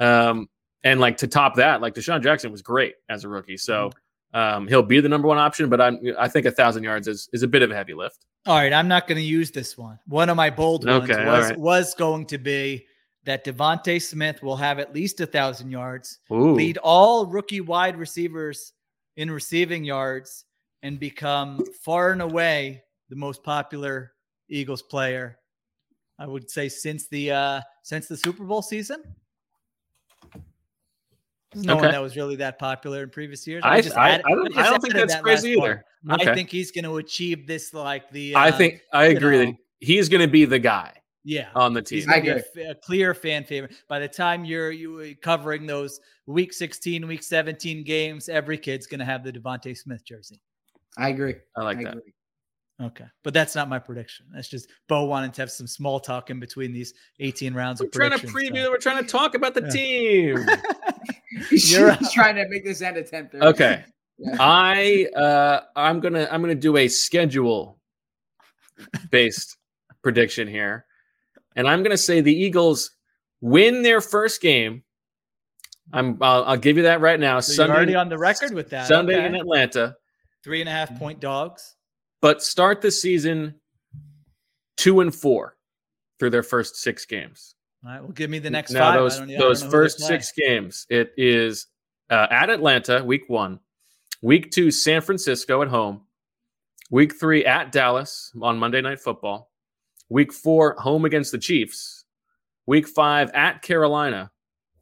[0.00, 0.48] Um,
[0.82, 3.92] and like to top that, like DeSean Jackson was great as a rookie, so
[4.34, 5.68] um, he'll be the number one option.
[5.68, 8.26] But I'm I think a thousand yards is is a bit of a heavy lift.
[8.46, 9.98] All right, I'm not going to use this one.
[10.06, 11.58] One of my bold ones Okay, all was right.
[11.58, 12.86] was going to be
[13.24, 16.54] that DeVonta Smith will have at least a thousand yards, Ooh.
[16.54, 18.72] lead all rookie wide receivers
[19.16, 20.44] in receiving yards,
[20.82, 24.12] and become far and away the most popular
[24.48, 25.38] Eagles player.
[26.18, 29.02] I would say since the uh since the Super Bowl season.
[31.52, 31.82] There's no Okay.
[31.82, 33.62] one that was really that popular in previous years.
[33.64, 35.84] I- just I- added- I don't- just I don't think that's that crazy either.
[36.10, 36.30] Okay.
[36.30, 38.34] I think he's going to achieve this like the.
[38.34, 40.92] I uh, think I agree know, that he's going to be the guy
[41.24, 42.06] yeah on the team.
[42.06, 43.72] gonna be a, a clear fan favorite.
[43.88, 48.86] By the time you're you uh, covering those week 16, week 17 games, every kid's
[48.86, 50.40] gonna have the DeVonta Smith jersey.
[50.96, 51.34] I agree.
[51.56, 51.96] I like I that.
[51.96, 52.14] agree.
[52.80, 54.26] Okay, but that's not my prediction.
[54.32, 57.86] That's just Bo wanted to have some small talk in between these 18 rounds We're
[57.86, 58.52] of trying to predictions.
[58.56, 58.68] preview.
[58.70, 59.70] We're trying to talk about the Yeah.
[59.70, 60.46] team.
[61.50, 63.84] He's You're trying to make this end at 10 Okay.
[64.18, 64.36] Yeah.
[64.40, 67.78] I uh I'm gonna I'm gonna do a schedule
[69.10, 69.56] based
[70.02, 70.86] prediction here.
[71.54, 72.90] And I'm gonna say the Eagles
[73.40, 74.82] win their first game.
[75.92, 77.40] I'm I'll, I'll give you that right now.
[77.40, 78.88] So Sunday you're already on the record with that.
[78.88, 79.26] Sunday okay.
[79.26, 79.96] in Atlanta,
[80.42, 81.76] Three and a half point dogs.
[82.20, 83.54] but start the season
[84.76, 85.56] two and four
[86.18, 87.54] through their first six games.
[87.84, 88.94] All right, well, give me the next now five.
[89.00, 91.66] Those don't- yeah, I don't those first six games, it is
[92.10, 93.60] uh, at Atlanta, week one,
[94.22, 96.02] week two, San Francisco at home,
[96.90, 99.50] week three at Dallas on Monday Night Football,
[100.10, 102.04] Week four, home against the Chiefs.
[102.66, 104.30] Week five, at Carolina.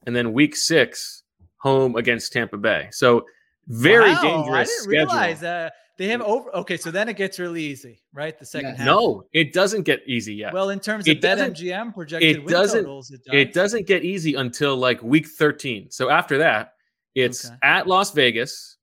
[0.07, 1.25] And then week six,
[1.59, 2.89] home against Tampa Bay.
[2.93, 3.27] So
[3.67, 4.91] very Wow, dangerous I didn't schedule.
[5.15, 6.55] realize that they have over.
[6.55, 8.39] Okay, so then it gets really easy, right?
[8.39, 8.87] The second half.
[8.87, 10.53] No, it doesn't get easy yet.
[10.53, 13.35] Well, in terms It of doesn't- BetMGM projected it win doesn't totals, it does.
[13.35, 16.75] it doesn't get easy until like week 13 so after that
[17.15, 17.57] it's Okay.
[17.63, 18.77] at las vegas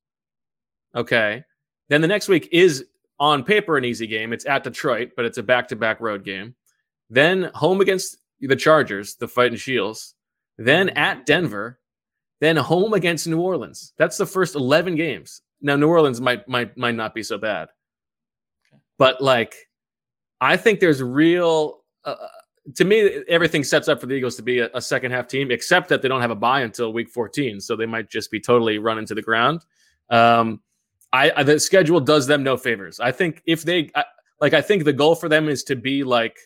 [0.96, 1.44] okay
[1.90, 2.86] then the next week is
[3.20, 6.56] on paper an easy game it's at detroit but it's a back-to-back road game
[7.10, 10.16] then home against the chargers the fighting shields
[10.58, 10.98] then mm-hmm.
[10.98, 11.80] at denver
[12.42, 16.78] then home against new orleans that's the first 11 games now new orleans might might
[16.78, 17.70] might not be so bad
[18.98, 19.56] but like
[20.40, 22.16] i think there's real uh,
[22.76, 25.52] to me, everything sets up for the Eagles to be a, a second half team,
[25.52, 27.60] except that they don't have a bye until week 14.
[27.60, 29.66] So they might just be totally run into the ground.
[30.10, 30.62] Um,
[31.12, 33.00] I, I the schedule does them no favors.
[33.00, 34.06] I think if they I,
[34.40, 36.38] like, I think the goal for them is to be like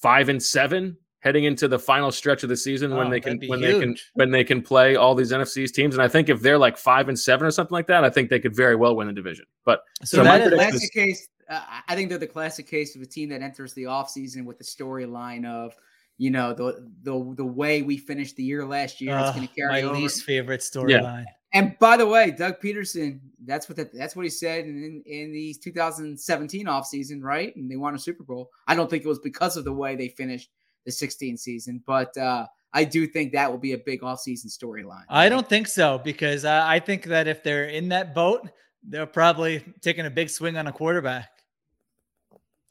[0.00, 3.30] five and seven heading into the final stretch of the season when Oh, they can
[3.38, 5.94] that'd be when they can when they can play all these NFC's teams.
[5.94, 8.30] And I think if they're like five and seven or something like that, I think
[8.30, 9.44] they could very well win the division.
[9.64, 11.28] But So so, that my is- classic is- case.
[11.48, 14.56] Uh, I think they're the classic case of a team that enters the offseason with
[14.58, 15.74] the storyline of,
[16.16, 19.18] you know, the the the way we finished the year last year.
[19.18, 19.96] it's going to carry my over.
[19.98, 21.24] least favorite storyline.
[21.52, 25.32] And by the way, Doug Pederson, that's what the, that's what he said in in
[25.32, 27.54] the 2017 offseason, right?
[27.56, 28.50] And they won a Super Bowl.
[28.68, 30.50] I don't think it was because of the way they finished
[30.84, 35.04] the 16 season, but uh, I do think that will be a big offseason storyline.
[35.08, 38.48] I don't think so because I, I think that if they're in that boat,
[38.82, 41.30] they're probably taking a big swing on a quarterback.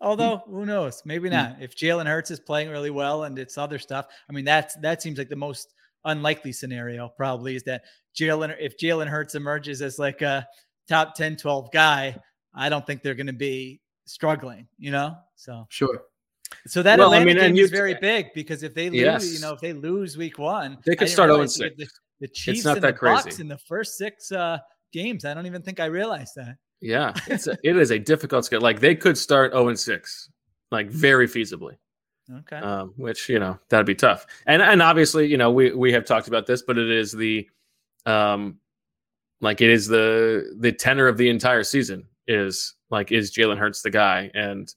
[0.02, 1.02] Although who knows?
[1.06, 1.58] Maybe not.
[1.60, 5.02] If Jalen Hurts is playing really well and it's other stuff, I mean that's that
[5.02, 5.74] seems like the most
[6.06, 7.10] unlikely scenario.
[7.10, 7.84] Probably is that
[8.18, 10.48] Jalen if Jalen Hurts emerges as like a
[10.88, 12.16] top 10, 12 guy,
[12.54, 14.68] I don't think they're going to be struggling.
[14.78, 16.04] You know, so Sure.
[16.68, 19.00] So that Well, I Atlanta mean, game you- is very big because if they lose,
[19.02, 19.34] Yes.
[19.34, 21.78] you know, if they lose week one, They could start 0 realize they 6.
[21.78, 21.88] The,
[22.22, 24.58] the Chiefs not and that the Bucs in the first six uh,
[24.92, 25.26] games.
[25.26, 26.56] I don't even think I realized that.
[26.82, 28.64] Yeah, it's a, it is a difficult schedule.
[28.64, 30.30] Like they could start 0 and 6,
[30.72, 31.78] like very feasibly.
[32.32, 32.58] Okay.
[32.58, 34.26] Um, which you know that'd be tough.
[34.46, 37.50] And and obviously, you know, we we have talked about this, but it is the
[38.06, 38.60] um
[39.42, 43.82] like it is the the tenor of the entire season is like is Jalen Hurts
[43.82, 44.72] the guy and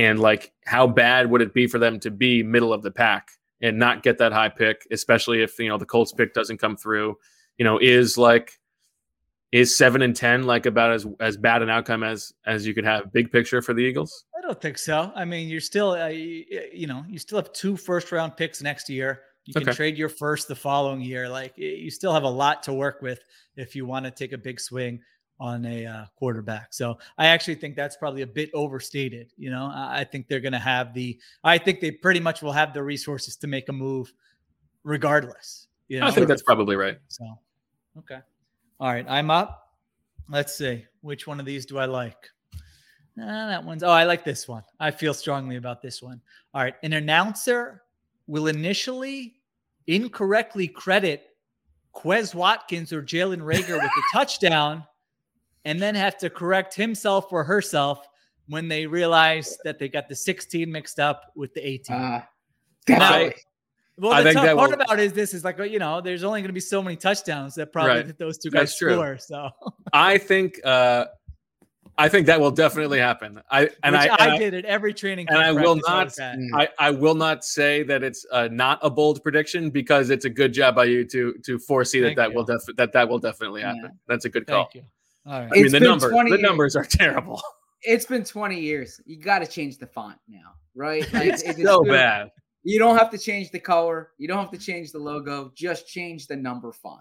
[0.00, 3.32] and like how bad would it be for them to be middle of the pack
[3.60, 6.76] and not get that high pick, especially if you know the Colts pick doesn't come
[6.76, 7.18] through.
[7.58, 8.58] You know, is like
[9.52, 12.86] is seven and ten like about as as bad an outcome as as you could
[12.86, 14.24] have big picture for the Eagles?
[14.38, 15.12] I don't think so.
[15.14, 18.62] I mean, you're still, uh, you, you know, you still have two first round picks
[18.62, 19.20] next year.
[19.44, 19.72] You can Okay.
[19.72, 21.28] trade your first the following year.
[21.28, 23.20] Like you still have a lot to work with
[23.56, 25.00] if you want to take a big swing
[25.40, 26.72] on a uh, quarterback.
[26.72, 29.32] So I actually think that's probably a bit overstated.
[29.38, 32.42] You know, I I think they're going to have the, I think they pretty much
[32.42, 34.12] will have the resources to make a move
[34.84, 35.66] regardless.
[35.88, 36.98] You know, I think that's probably right.
[37.08, 37.24] so.
[37.98, 38.20] Okay.
[38.78, 39.06] All right.
[39.08, 39.74] I'm up.
[40.28, 40.84] Let's see.
[41.00, 42.30] Which one of these do I like?
[43.18, 43.82] Ah, that one's.
[43.82, 44.62] Oh, I like this one.
[44.78, 46.20] I feel strongly about this one.
[46.54, 46.74] All right.
[46.82, 47.82] An announcer
[48.26, 49.34] will initially
[49.86, 51.26] incorrectly credit
[51.94, 54.84] Quez Watkins or Jalen Reagor with the touchdown
[55.64, 58.06] and then have to correct himself or herself
[58.48, 61.96] when they realize that they got the 16 mixed up with the 18.
[61.96, 62.00] Uh,
[62.88, 63.34] Now, definitely.
[63.98, 65.78] well, I the think tough that part will- about it is this is like, you
[65.78, 68.06] know, there's only going to be so many touchdowns that probably Right.
[68.06, 68.92] that those two guys That's true.
[68.94, 69.18] score.
[69.18, 69.50] So,
[69.92, 71.06] I think uh
[71.98, 73.42] I think that will definitely happen.
[73.50, 75.26] I and which I, I, and I, did at every training.
[75.28, 76.38] and I will not I was at.
[76.38, 76.48] Mm.
[76.54, 80.30] I, I will not say that it's uh, not a bold prediction because it's a
[80.30, 82.36] good job by you to to foresee that Thank that you.
[82.36, 83.74] will def- that that will definitely Yeah.
[83.74, 83.98] happen.
[84.08, 84.64] That's a good call.
[84.64, 84.82] Thank you.
[85.26, 85.48] All right.
[85.52, 86.42] I mean the been numbers 20 the years.
[86.48, 87.40] numbers are terrible.
[87.82, 89.00] It's been 20 years.
[89.06, 91.02] You got to change the font now, right?
[91.12, 91.90] Like, it's it- so good.
[91.92, 92.30] bad.
[92.62, 94.10] You don't have to change the color.
[94.18, 95.50] You don't have to change the logo.
[95.56, 97.00] Just change the number font.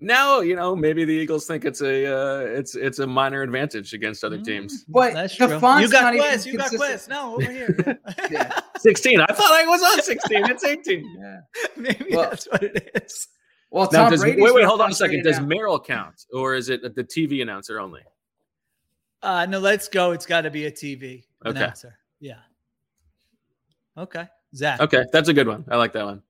[0.00, 3.92] Now you know maybe the Eagles think it's a uh, it's it's a minor advantage
[3.94, 4.84] against other teams.
[4.84, 5.58] But That's the true.
[5.58, 6.46] font's You got not even Quest.
[6.46, 6.90] You got consistent.
[6.90, 7.08] Quest.
[7.10, 7.98] No, over here.
[8.30, 8.60] Yeah.
[8.78, 9.20] Sixteen.
[9.20, 10.48] I thought I was on sixteen.
[10.48, 11.04] It's eighteen.
[11.20, 11.40] Yeah.
[11.76, 13.26] Maybe Well- that's what it is.
[13.70, 15.22] Well, Now, Tom does, Brady's wait, wait, hold on a second.
[15.24, 15.46] Does now.
[15.46, 18.00] Merrill count, or is it the TV announcer only?
[19.22, 20.12] Uh, no, let's go.
[20.12, 21.58] It's got to be a TV Okay.
[21.58, 21.98] announcer.
[22.20, 22.38] Yeah.
[23.96, 24.26] Okay.
[24.54, 24.80] Zach.
[24.80, 25.64] Okay, that's a good one.
[25.68, 26.22] I like that one.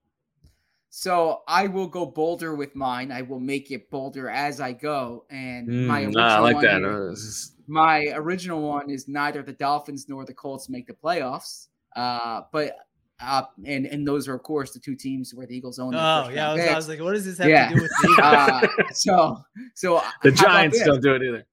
[0.90, 3.12] So I will go bolder with mine.
[3.12, 5.26] I will make it bolder as I go.
[5.30, 6.78] And my Mm, original ah, I like one that.
[6.80, 10.86] here- Uh, this is- my original one is neither the Dolphins nor the Colts make
[10.86, 11.68] the playoffs.
[11.94, 12.87] Uh, but
[13.20, 15.94] uh, and and those are of course the two teams where the Eagles own.
[15.94, 16.50] Oh, yeah.
[16.50, 17.68] I was, I was like, what does this have Yeah.
[17.68, 18.18] to do with the Eagles?
[18.22, 19.38] uh, so
[19.74, 21.44] so the Giants don't do it either.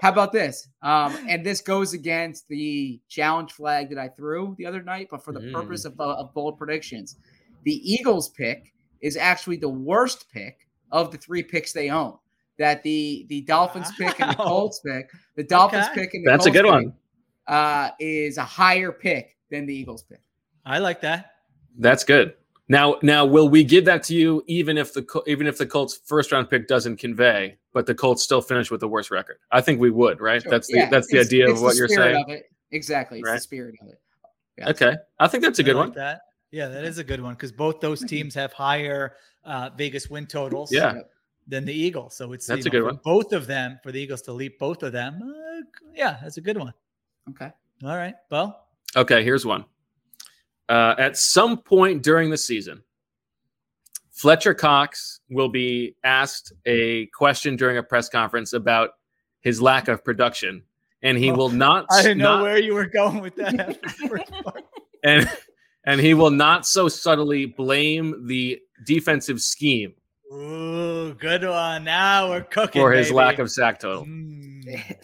[0.00, 0.68] How about this?
[0.82, 5.24] Um, and this goes against the challenge flag that I threw the other night, but
[5.24, 5.52] for the Mm.
[5.52, 7.16] purpose of, uh, of bold predictions,
[7.64, 10.56] the Eagles pick is actually the worst pick
[10.92, 12.16] of the three picks they own.
[12.58, 16.02] That the the Dolphins pick and the Colts pick, the Dolphins Okay.
[16.02, 16.92] pick and the That's a good pick, one.
[17.46, 20.20] Uh, is a higher pick than the Eagles pick.
[20.68, 21.32] I like that.
[21.78, 22.34] That's good.
[22.68, 25.64] Now, now, will we give that to you even if the Col- even if the
[25.66, 29.38] Colts first round pick doesn't convey, but the Colts still finish with the worst record?
[29.50, 30.42] I think we would, right?
[30.42, 30.50] Sure.
[30.50, 32.24] That's the Yeah, that's the it's- idea it's of the what you're saying.
[32.24, 32.50] Of it.
[32.70, 33.36] Exactly, it's Right.
[33.36, 33.98] the spirit of it.
[34.58, 34.68] Yeah.
[34.70, 35.96] Okay, I think that's a I good like one.
[35.96, 40.10] That yeah, that is a good one because both those teams have higher uh, Vegas
[40.10, 40.70] win totals.
[40.72, 41.00] Yeah.
[41.50, 43.00] Than the Eagles, so it's That's you a good one.
[43.02, 45.22] Both of them for the Eagles to leap both of them.
[45.22, 45.62] Uh,
[45.94, 46.74] yeah, that's a good one.
[47.30, 47.50] Okay.
[47.84, 48.66] All right, Well.
[48.94, 49.64] Okay, here's one.
[50.68, 52.82] Uh, at some point during the season,
[54.12, 58.90] Fletcher Cox will be asked a question during a press conference about
[59.40, 60.62] his lack of production,
[61.02, 61.86] and he Oh, will not.
[61.90, 63.78] I didn't know where you were going with that.
[65.04, 65.30] and
[65.84, 69.94] and he will not so subtly blame the defensive scheme
[70.30, 71.84] Ooh, good one.
[71.84, 72.82] Now we're cooking.
[72.82, 73.16] for his baby.
[73.16, 74.04] lack of sack total.
[74.04, 74.96] Mm.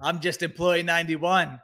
[0.00, 1.58] I'm just employee 91.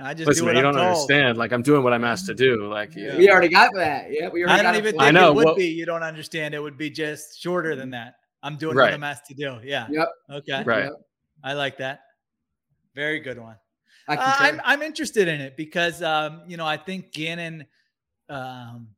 [0.00, 0.86] I just Listen, do what you I'm don't told.
[0.86, 1.38] understand.
[1.38, 2.68] Like I'm doing what I'm asked to do.
[2.68, 3.16] Like Yeah.
[3.16, 4.08] We already got that.
[4.12, 5.66] Yeah, we already I don't got even think I know, it would well- be.
[5.68, 6.54] You don't understand.
[6.54, 8.14] It would be just shorter than that.
[8.42, 8.84] I'm doing Right.
[8.86, 9.58] what I'm asked to do.
[9.64, 9.86] Yeah.
[9.90, 10.08] Yep.
[10.30, 10.62] Okay.
[10.64, 10.84] Right.
[10.84, 10.92] Yep.
[11.42, 12.00] I like that.
[12.94, 13.56] Very good one.
[14.08, 17.66] I uh, I'm I'm interested in it because um, you know I think Gannon,
[18.28, 18.88] um,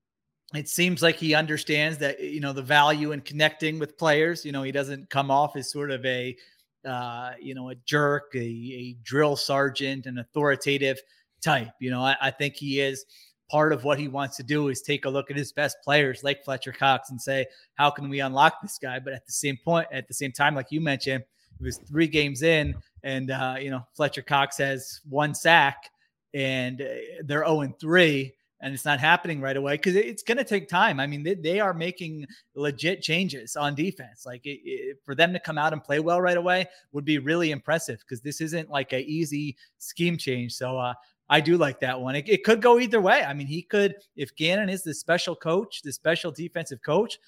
[0.54, 4.44] it seems like he understands that you know the value in connecting with players.
[4.44, 6.36] You know he doesn't come off as sort of a
[6.84, 11.00] uh, you know a jerk, a, a drill sergeant, an authoritative
[11.42, 11.70] type.
[11.80, 13.04] You know I, I think he is
[13.50, 16.22] part of what he wants to do is take a look at his best players
[16.22, 19.00] like Fletcher Cox and say how can we unlock this guy.
[19.00, 21.24] But at the same point, at the same time, like you mentioned,
[21.58, 25.90] it was three games in and uh, you know Fletcher Cox has one sack,
[26.34, 26.84] and uh,
[27.24, 30.68] they're zero and three, and it's not happening right away because it's going to take
[30.68, 31.00] time.
[31.00, 34.26] I mean, they, they are making legit changes on defense.
[34.26, 37.18] Like it, it, for them to come out and play well right away would be
[37.18, 40.52] really impressive because this isn't like a easy scheme change.
[40.52, 40.94] So uh,
[41.28, 42.16] I do like that one.
[42.16, 43.22] It, it could go either way.
[43.22, 47.18] I mean, he could if Gannon is the special coach, the special defensive coach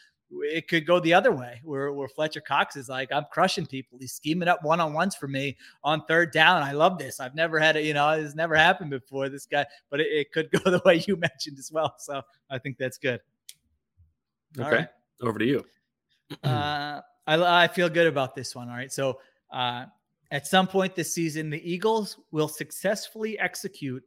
[0.40, 3.98] it could go the other way where, where Fletcher Cox is like, I'm crushing people.
[4.00, 6.62] He's scheming up one on ones for me on third down.
[6.62, 7.20] I love this.
[7.20, 9.28] I've never had it, you know, it's never happened before.
[9.28, 11.94] This guy, but it, it could go the way you mentioned as well.
[11.98, 13.20] So I think that's good.
[14.58, 14.88] Okay, right.
[15.22, 15.64] over to you.
[16.44, 18.68] Uh, I, I feel good about this one.
[18.68, 18.92] All right.
[18.92, 19.86] So uh,
[20.30, 24.02] at some point this season, the Eagles will successfully execute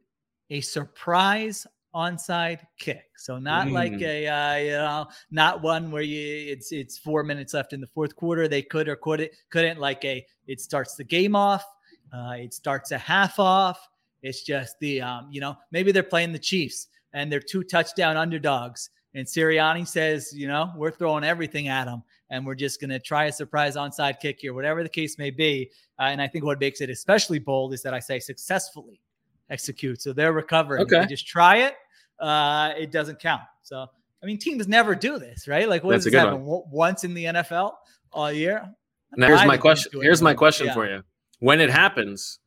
[0.50, 3.06] a surprise onside kick.
[3.16, 4.02] So not like Mm.
[4.02, 7.86] a uh, you know, not one where you it's it's four minutes left in the
[7.86, 8.46] fourth quarter.
[8.48, 11.64] They could or could it couldn't like a it starts the game off.
[12.12, 13.78] Uh, it starts a half off.
[14.22, 18.16] It's just the um, you know maybe they're playing the Chiefs and they're two touchdown
[18.16, 18.90] underdogs.
[19.14, 22.98] And Sirianni says, you know, we're throwing everything at them, and we're just going to
[23.00, 25.70] try a surprise onside kick here, whatever the case may be.
[25.98, 29.00] Uh, and I think what makes it especially bold is that I say successfully
[29.48, 30.02] execute.
[30.02, 30.82] So they're recovering.
[30.82, 31.00] Okay.
[31.00, 31.76] they just try it,
[32.20, 33.42] uh, it doesn't count.
[33.62, 33.86] So
[34.22, 35.68] I mean, teams never do this, right?
[35.68, 37.72] Like, what That's does this happen w- once in the NFL
[38.12, 38.68] all year?
[39.16, 39.92] Now here's my question.
[40.02, 40.74] Here's my question Yeah.
[40.74, 41.02] for you.
[41.40, 42.38] When it happens,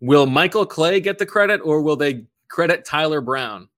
[0.00, 3.68] will Michael Clay get the credit, or will they credit Tyler Brown?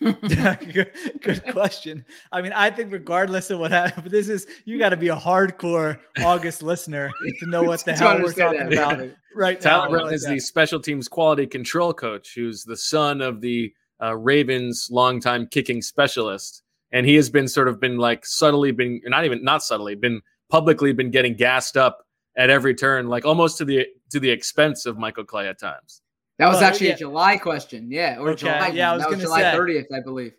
[0.00, 0.90] good,
[1.22, 2.04] good question.
[2.32, 5.16] I mean, I think regardless of what happens, this is you got to be a
[5.16, 8.72] hardcore August listener to know what the hell we're talking that.
[8.72, 9.88] about right Tyler.
[9.90, 10.30] Brown Like is that.
[10.30, 15.80] the special teams quality control coach, who's the son of the uh, Ravens' longtime kicking
[15.82, 16.62] specialist,
[16.92, 20.20] and he has been sort of been like subtly been not even not subtly been
[20.50, 22.04] publicly been getting gassed up
[22.36, 26.02] at every turn, like almost to the to the expense of Michael Clay at times.
[26.38, 26.94] That was Well, actually yeah.
[26.94, 27.90] a July question.
[27.90, 28.16] Yeah.
[28.18, 28.68] Or Okay, July.
[28.68, 28.96] yeah, I one.
[28.98, 30.32] was that was July 30th, I believe.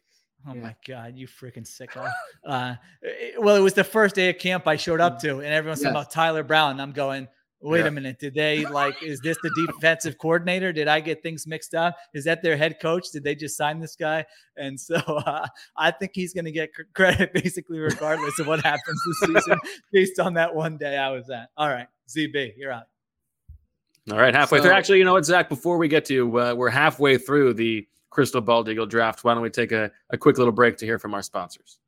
[0.48, 0.62] Oh Yeah.
[0.62, 2.12] my god, you freaking sicko!
[2.46, 5.46] uh, it- well, it was the first day of camp I showed up to, and
[5.54, 6.72] everyone's talking about Tyler Brown.
[6.72, 7.28] And I'm going,
[7.64, 7.88] wait Yeah.
[7.88, 9.02] a minute, did they like?
[9.02, 10.72] Is this the defensive coordinator?
[10.72, 11.96] Did I get things mixed up?
[12.14, 13.12] Is that their head coach?
[13.12, 14.26] Did they just sign this guy?
[14.58, 15.48] And so uh,
[15.78, 19.60] I think he's going to get credit basically regardless of what happens this season,
[19.92, 21.50] based on that one day I was at.
[21.58, 22.84] All right, ZB, you're out.
[24.12, 24.72] All right, halfway through.
[24.72, 25.48] Actually, you know what, Zach?
[25.48, 29.24] Before we get to, uh, we're halfway through the Crystal Bald Eagle draft.
[29.24, 31.80] Why don't we take a, a quick little break to hear from our sponsors?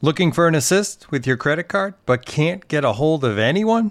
[0.00, 3.90] Looking for an assist with your credit card but can't get a hold of anyone?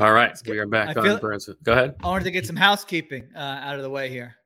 [0.00, 1.48] All right, we are back I on Burns.
[1.62, 1.96] Go ahead.
[2.02, 4.36] I wanted to get some housekeeping uh, out of the way here.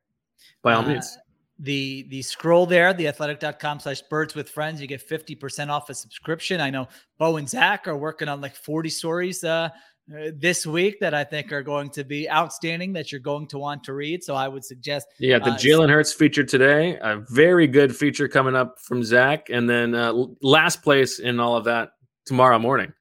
[0.62, 1.18] By all Uh, means.
[1.58, 5.94] The the scroll there, the athletic.com slash birds with friends, you get 50% off a
[5.94, 6.60] subscription.
[6.60, 6.88] I know
[7.18, 9.68] Bo and Zach are working on like 40 stories uh,
[10.10, 13.58] uh, this week that I think are going to be outstanding that you're going to
[13.58, 14.24] want to read.
[14.24, 16.96] So I would suggest Yeah, the uh, Jalen Hurts feature today.
[17.02, 21.56] A very good feature coming up from Zach, and then uh, last place in all
[21.56, 21.90] of that
[22.24, 22.92] tomorrow morning.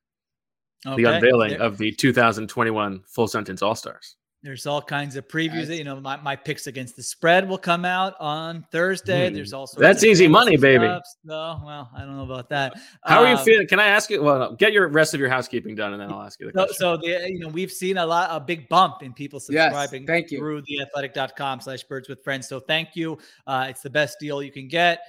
[0.88, 1.04] Okay.
[1.04, 4.16] The unveiling There- of the 2021 Full Sentence All Stars.
[4.42, 5.68] There's all kinds of previews.
[5.68, 9.28] That, You know, my, my picks against the spread will come out on Thursday.
[9.28, 9.36] Hmm.
[9.36, 10.86] There's also That's easy money, baby.
[11.26, 12.74] No, well, I don't know about that.
[13.04, 13.68] How are you Um, feeling?
[13.68, 14.24] Can I ask you?
[14.24, 16.54] Well, no, get your rest of your housekeeping done, and then I'll ask you the
[16.54, 16.78] So, question.
[16.80, 20.08] so the you know we've seen a lot a big bump in people Yes, subscribing
[20.08, 20.38] thank you.
[20.38, 22.48] through the athletic.com slash birds with friends.
[22.48, 23.18] So thank you.
[23.46, 25.02] Uh, it's the best deal you can get.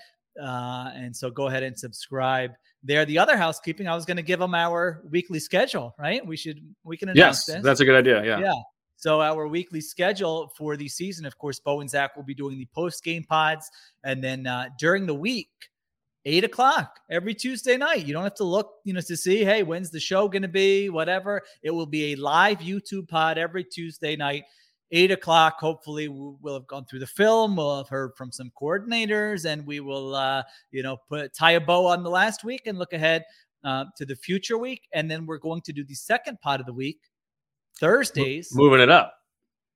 [0.42, 2.50] Uh, and so go ahead and subscribe
[2.82, 3.04] there.
[3.04, 6.24] The other housekeeping, I was going to give them our weekly schedule, right?
[6.24, 7.62] We should we can announce yes, this.
[7.62, 8.24] that's a good idea.
[8.24, 8.40] Yeah.
[8.40, 8.54] Yeah.
[8.96, 12.58] So our weekly schedule for the season, of course, Bo and Zach will be doing
[12.58, 13.70] the post game pods,
[14.04, 15.48] and then uh, during the week,
[16.26, 18.06] eight o'clock every Tuesday night.
[18.06, 20.48] You don't have to look, you know, to see, hey, when's the show going to
[20.48, 20.90] be?
[20.90, 21.42] Whatever.
[21.62, 24.44] It will be a live YouTube pod every Tuesday night.
[24.92, 25.58] Eight o'clock.
[25.60, 27.56] Hopefully, we- we'll have gone through the film.
[27.56, 31.60] We'll have heard from some coordinators, and we will, uh, you know, put tie a
[31.60, 33.24] bow on the last week and look ahead
[33.62, 34.88] uh, to the future week.
[34.92, 36.98] And then we're going to do the second pod of the week,
[37.78, 39.14] Thursdays Moving it up.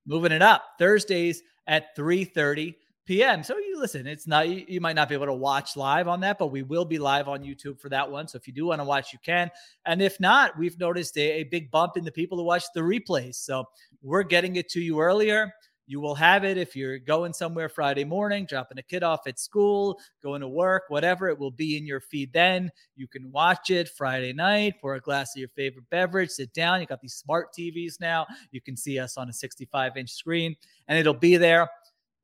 [0.07, 2.75] moving it up thursdays at 3.30
[3.07, 6.09] p.m so you listen it's not you, you might not be able to watch live
[6.09, 8.52] on that but we will be live on youtube for that one so if you
[8.52, 9.50] do want to watch you can
[9.86, 12.80] and if not we've noticed a, a big bump in the people who watch the
[12.80, 13.64] replays so
[14.02, 15.52] we're getting it to you earlier
[15.86, 19.38] you will have it if you're going somewhere Friday morning, dropping a kid off at
[19.38, 21.28] school, going to work, whatever.
[21.28, 22.70] It will be in your feed then.
[22.96, 26.80] You can watch it Friday night, pour a glass of your favorite beverage, sit down.
[26.80, 28.26] You got these smart TVs now.
[28.50, 30.57] You can see us on a 65 inch screen,
[30.88, 31.68] and it'll be there.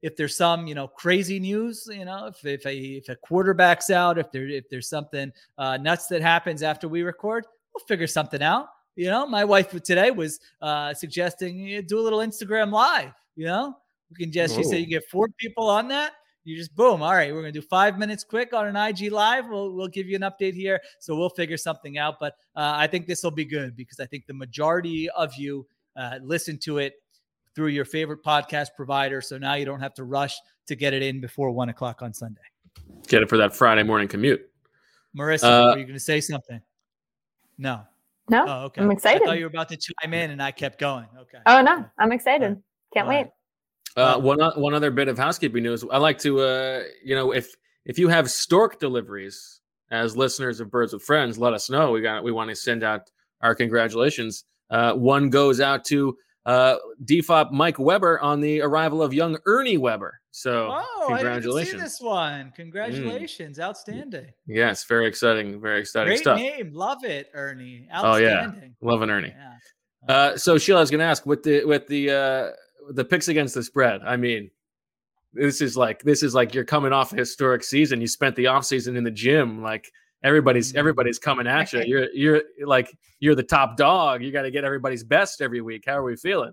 [0.03, 3.90] If there's some, you know, crazy news, you know, if if a if a quarterback's
[3.90, 8.07] out, if there if there's something uh, nuts that happens after we record, we'll figure
[8.07, 8.68] something out.
[8.96, 13.12] You know, my wife today was uh, suggesting you do a little Instagram live.
[13.36, 13.76] You know,
[14.11, 16.12] we can just she said you get four people on that.
[16.44, 17.03] You just boom.
[17.03, 19.48] All right, we're gonna do five minutes quick on an IG live.
[19.48, 22.16] We'll we'll give you an update here, so we'll figure something out.
[22.18, 25.66] But uh, I think this will be good because I think the majority of you
[25.96, 26.94] uh, listen to it
[27.61, 29.20] through your favorite podcast provider.
[29.20, 30.34] So now you don't have to rush
[30.66, 32.40] to get it in before one o'clock on Sunday.
[33.06, 34.40] Get it for that Friday morning commute.
[35.14, 36.58] Marissa, Uh, were you going to say something?
[37.58, 37.82] No.
[38.30, 38.80] No, Oh, okay.
[38.80, 39.20] I'm excited.
[39.20, 41.06] I thought you were about to chime in, and I kept going.
[41.18, 41.36] Okay.
[41.44, 42.62] Oh no, I'm excited.
[42.94, 43.26] Can't All wait.
[43.96, 44.16] right.
[44.16, 45.84] Uh, one o- one other bit of housekeeping news.
[45.92, 47.54] I like to, uh, you know, if
[47.84, 51.90] if you have stork deliveries as listeners of Birds with Friends, let us know.
[51.90, 53.11] We got we want to send out
[53.42, 54.44] our congratulations.
[54.70, 56.16] Uh, one goes out to
[56.47, 60.20] uh, DFOP Mike Weber on the arrival of young Ernie Weber.
[60.30, 61.72] So Oh, I didn't congratulations!
[61.72, 62.53] see this one.
[62.57, 63.59] Congratulations.
[63.61, 64.26] Outstanding.
[64.47, 66.38] Yes, very exciting, very exciting Great stuff.
[66.38, 66.72] name.
[66.72, 67.88] Love it, Ernie.
[67.95, 69.34] Oh yeah, loving Ernie.
[70.09, 72.51] Uh, so Sheila, I was going to ask with the with the uh,
[72.93, 74.01] the picks against the spread.
[74.03, 74.51] I mean,
[75.34, 78.01] this is like this is like you're coming off a historic season.
[78.01, 79.62] You spent the off season in the gym.
[79.62, 81.82] Like everybody's everybody's coming at you.
[81.86, 84.22] You're you're like you're the top dog.
[84.22, 85.84] You got to get everybody's best every week.
[85.86, 86.52] How are we feeling?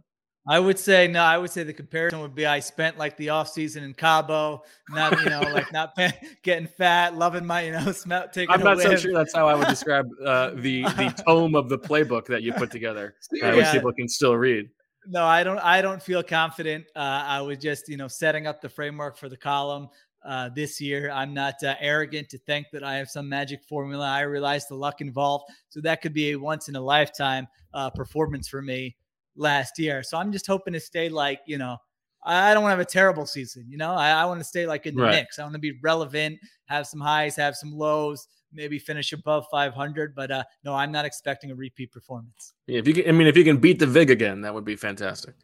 [0.50, 1.22] I would say no.
[1.22, 4.64] I would say the comparison would be I spent like the off season in Cabo,
[4.90, 5.98] not you know like not
[6.42, 8.54] getting fat, loving my you know smell taking.
[8.54, 11.78] I'm not so sure that's how I would describe uh, the the tome of the
[11.78, 13.74] playbook that you put together, uh, which Yeah.
[13.74, 14.70] people can still read.
[15.10, 15.60] No, I don't.
[15.60, 16.86] I don't feel confident.
[16.96, 19.88] Uh, I was just, you know, setting up the framework for the column
[20.28, 21.10] uh, this year.
[21.12, 24.06] I'm not uh, arrogant to think that I have some magic formula.
[24.08, 27.90] I realize the luck involved, so that could be a once in a lifetime uh,
[27.90, 28.96] performance for me
[29.36, 30.04] last year.
[30.04, 31.78] So I'm just hoping to stay like, you know,
[32.24, 33.66] I don't want to have a terrible season.
[33.70, 35.12] You know, I, I want to stay like in the Right.
[35.12, 35.40] mix.
[35.40, 40.14] I want to be relevant, have some highs, have some lows, maybe finish above 500.
[40.14, 42.54] But uh, no, I'm not expecting a repeat performance.
[42.66, 44.66] Yeah, if you can, I mean, if you can beat the Vig again, that would
[44.66, 45.36] be fantastic.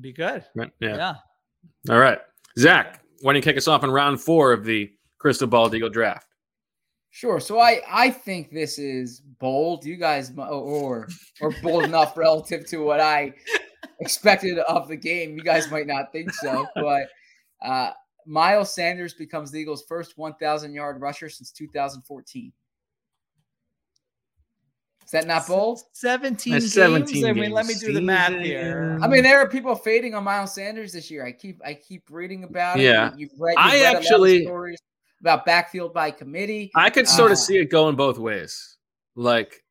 [0.00, 0.44] Be good.
[0.54, 0.70] Right?
[0.78, 0.96] Yeah.
[0.96, 1.14] Yeah.
[1.90, 2.20] All right,
[2.58, 5.90] Zach, why don't you kick us off in round four of the Crystal Ball Eagle
[5.90, 6.26] draft?
[7.10, 7.40] Sure.
[7.40, 9.84] So I I think this is bold.
[9.84, 11.08] You guys or
[11.40, 13.32] or bold enough relative to what I
[14.00, 15.36] expected of the game.
[15.36, 17.08] You guys might not think so, but
[17.62, 17.90] uh,
[18.26, 22.52] Miles Sanders becomes the Eagles' first 1,000 yard rusher since 2014.
[25.08, 25.80] Is that not bold?
[25.94, 26.74] 17 That's games.
[26.74, 28.98] 17 I mean, let me do the math here.
[29.00, 31.24] I mean, there are people fading on Miles Sanders this year.
[31.24, 32.82] I keep I keep reading about it.
[32.82, 33.12] Yeah.
[33.14, 33.52] You- you've read.
[33.52, 34.78] You've I read a lot of actually- stories
[35.22, 36.70] about backfield by committee.
[36.76, 38.76] I could sort Uh, of see it going both ways.
[39.16, 39.64] Like,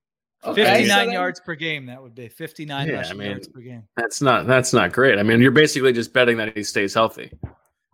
[0.44, 1.86] Okay, 59 so then- yards per game.
[1.86, 3.84] That would be 59 Yeah, I mean, yards per game.
[3.96, 5.20] that's not that's not great.
[5.20, 7.32] I mean, you're basically just betting that he stays healthy.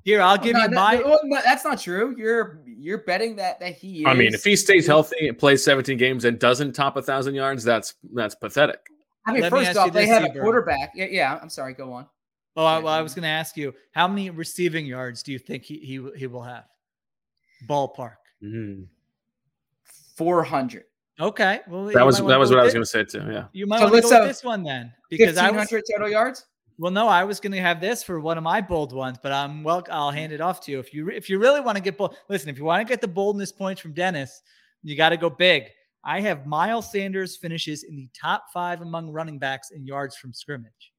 [0.03, 0.95] Here, I'll give No, you no, my.
[0.95, 2.13] no, no, that's not true.
[2.17, 4.05] You're you're betting that that he is.
[4.05, 7.35] I mean, if he stays healthy and plays 17 games and doesn't top a thousand
[7.35, 8.79] yards, that's that's pathetic.
[9.25, 10.91] I mean, Let first ask you off, they this, have a quarterback.
[10.93, 11.39] Yeah, yeah.
[11.41, 11.73] I'm sorry.
[11.73, 12.05] Go on.
[12.57, 15.39] Oh, I, well, I was going to ask you, how many receiving yards do you
[15.39, 16.65] think he he, he will have?
[17.69, 18.15] Ballpark.
[18.41, 18.83] Hmm.
[20.17, 20.83] Four hundred.
[21.19, 21.61] Okay.
[21.67, 23.23] Well, That was that was what I was going to say too.
[23.31, 23.45] Yeah.
[23.53, 25.69] You might So want to let's go with this one then, because I was.
[25.69, 26.45] total yards.
[26.79, 29.31] Well, no, I was going to have this for one of my bold ones, but
[29.31, 29.83] I'm well.
[29.91, 31.97] I'll hand it off to you if you re- if you really want to get
[31.97, 32.15] bold.
[32.29, 34.41] Listen, if you want to get the boldness points from Dennis,
[34.81, 35.65] you got to go big.
[36.03, 40.33] I have Miles Sanders finishes in the top five among running backs in yards from
[40.33, 40.91] scrimmage.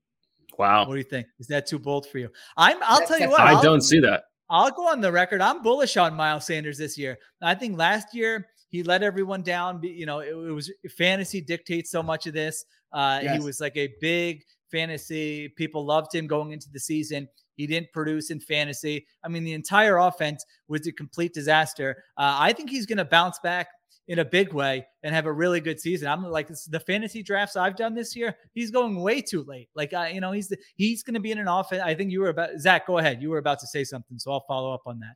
[0.59, 0.87] Wow.
[0.87, 1.27] What do you think?
[1.41, 2.29] Is that too bold for you?
[2.57, 2.79] I'm.
[2.83, 3.41] I'll tell you what.
[3.41, 4.25] I I'll- don't see that.
[4.51, 5.41] I'll go on the record.
[5.41, 7.19] I'm bullish on Miles Sanders this year.
[7.43, 9.81] I think last year he let everyone down.
[9.83, 12.65] You know, it, it was fantasy dictates so much of this.
[12.93, 15.49] Uh, He was like a big fantasy.
[15.49, 17.29] People loved him going into the season.
[17.57, 19.07] He didn't produce in fantasy.
[19.23, 22.05] I mean, the entire offense was a complete disaster.
[22.17, 23.69] Uh, I think he's going to bounce back
[24.09, 26.09] in a big way and have a really good season.
[26.09, 28.37] I'm like the fantasy drafts I've done this year.
[28.53, 29.69] He's going way too late.
[29.75, 31.83] Like uh, you know, he's the, he's going to be in an offense.
[31.83, 32.87] I think you were about Zach.
[32.87, 33.23] Go ahead.
[33.23, 35.15] You were about to say something, so I'll follow up on that.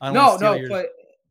[0.00, 0.86] I No, no, your- but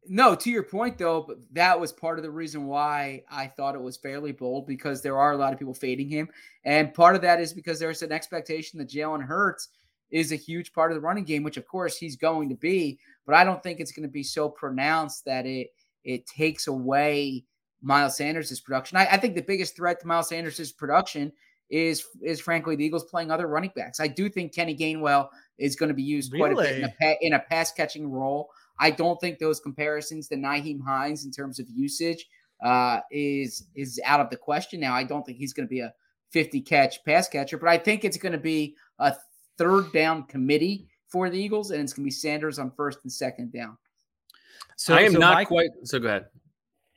[0.07, 0.35] no.
[0.35, 3.81] To your point, though, but that was part of the reason why I thought it
[3.81, 6.29] was fairly bold because there are a lot of people fading him,
[6.63, 9.69] and part of that is because there's an expectation that Jalen Hurts
[10.11, 12.99] is a huge part of the running game, which of course he's going to be.
[13.25, 15.67] But I don't think it's going to be so pronounced that it
[16.03, 17.45] it takes away
[17.81, 18.97] Miles Sanders' production.
[18.97, 21.31] I, I think the biggest threat to Miles Sanders' production
[21.69, 23.99] is is frankly the Eagles playing other running backs.
[23.99, 26.93] I do think Kenny Gainwell is going to be used quite a bit in a,
[27.01, 28.49] pa- in a pass catching role.
[28.79, 32.25] I don't think those comparisons to Nyheim Hines in terms of usage
[32.63, 34.93] uh, is is out of the question now.
[34.93, 35.93] I don't think he's going to be a
[36.31, 39.13] 50 catch pass catcher, but I think it's going to be a
[39.57, 43.11] third down committee for the Eagles, and it's going to be Sanders on first and
[43.11, 43.77] second down.
[44.77, 45.69] So I am so not my- quite.
[45.83, 46.25] So go ahead.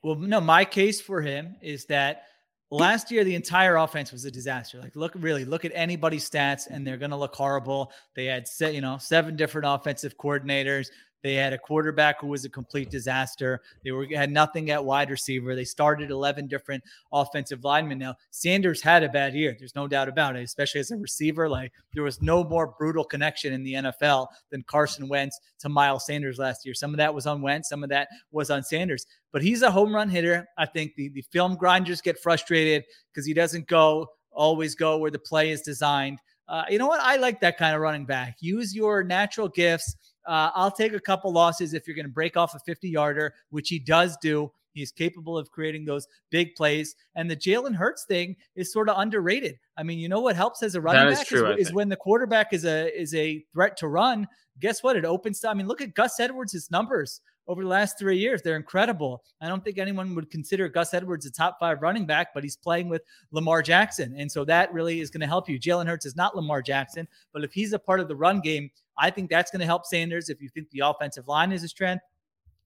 [0.02, 2.24] Well, no, my case for him is that
[2.70, 4.78] last year the entire offense was a disaster.
[4.78, 7.90] Like, look, really, look at anybody's stats, and they're going to look horrible.
[8.14, 10.88] They had, se- you know, seven different offensive coordinators.
[11.24, 13.62] They had a quarterback who was a complete disaster.
[13.82, 15.56] They were had nothing at wide receiver.
[15.56, 17.98] They started 11 different offensive linemen.
[17.98, 19.56] Now, Sanders had a bad year.
[19.58, 21.48] There's no doubt about it, especially as a receiver.
[21.48, 26.04] Like, there was no more brutal connection in the NFL than Carson Wentz to Miles
[26.04, 26.74] Sanders last year.
[26.74, 29.06] Some of that was on Wentz, some of that was on Sanders.
[29.32, 30.46] But he's a home run hitter.
[30.58, 35.10] I think the, the film grinders get frustrated because he doesn't go always go where
[35.10, 36.18] the play is designed.
[36.48, 37.00] Uh, you know what?
[37.00, 38.36] I like that kind of running back.
[38.40, 39.96] Use your natural gifts.
[40.26, 43.34] Uh, I'll take a couple losses if you're going to break off a 50 yarder,
[43.50, 44.50] which he does do.
[44.74, 46.94] He's capable of creating those big plays.
[47.14, 49.58] And the Jalen Hurts thing is sort of underrated.
[49.78, 51.88] I mean, you know what helps as a running is back true, is, is when
[51.88, 54.28] the quarterback is a is a threat to run.
[54.60, 54.96] Guess what?
[54.96, 55.40] It opens.
[55.40, 58.42] To, I mean, look at Gus Edwards' his numbers over the last three years.
[58.42, 59.22] They're incredible.
[59.40, 62.56] I don't think anyone would consider Gus Edwards a top five running back, but he's
[62.56, 63.02] playing with
[63.32, 64.14] Lamar Jackson.
[64.16, 65.58] And so that really is going to help you.
[65.58, 68.70] Jalen Hurts is not Lamar Jackson, but if he's a part of the run game,
[68.96, 70.28] I think that's going to help Sanders.
[70.28, 72.04] If you think the offensive line is a strength,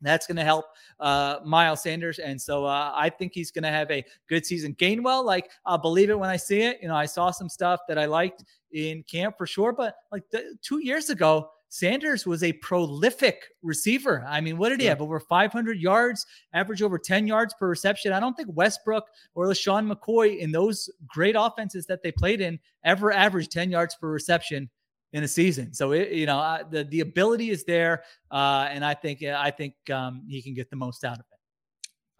[0.01, 0.67] that's going to help
[1.01, 2.19] uh, Miles Sanders.
[2.19, 4.75] And so uh, I think he's going to have a good season.
[4.75, 6.79] Gainwell, like, I'll believe it when I see it.
[6.83, 10.23] You know, I saw some stuff that I liked in camp for sure, but like
[10.31, 14.25] the, two years ago, Sanders was a prolific receiver.
[14.27, 15.03] I mean, what did he have?
[15.03, 16.25] Over 500 yards,
[16.55, 18.13] average over 10 yards per reception.
[18.13, 22.59] I don't think Westbrook or LeSean McCoy in those great offenses that they played in
[22.85, 24.71] ever averaged 10 yards per reception
[25.13, 25.73] in a season.
[25.73, 29.51] So it, you know, uh, the the ability is there, uh, and I think I
[29.51, 31.39] think um, he can get the most out of it.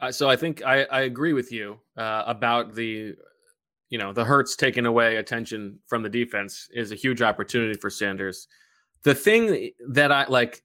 [0.01, 3.15] Uh, so I think I, I agree with you uh, about the,
[3.91, 7.91] you know, the Hurts taking away attention from the defense is a huge opportunity for
[7.91, 8.47] Sanders.
[9.03, 10.63] The thing that I like,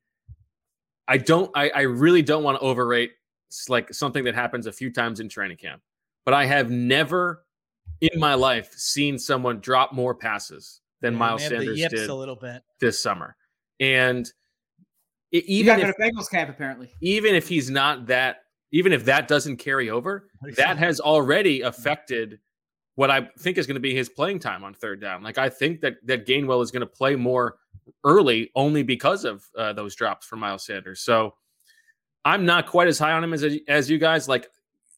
[1.08, 3.14] I don't, I, I really don't want to overrate
[3.70, 5.82] like something that happens a few times in training camp,
[6.26, 7.44] but I have never
[8.02, 11.94] in my life seen someone drop more passes than Yeah, Miles they the Sanders yips
[11.94, 12.64] did a little bit.
[12.80, 13.36] this summer.
[13.80, 14.26] And
[15.32, 16.92] it, You even got if to Bengals camp apparently.
[17.02, 18.38] even if he's not that,
[18.72, 20.86] even if that doesn't carry over, do that say?
[20.86, 22.40] has already affected
[22.96, 25.22] what I think is going to be his playing time on third down.
[25.24, 27.58] Like I think that that Gainwell is going to play more
[28.04, 31.02] early only because of uh, those drops from Miles Sanders.
[31.02, 31.34] So
[32.24, 34.28] I'm not quite as high on him as as you guys.
[34.28, 34.48] Like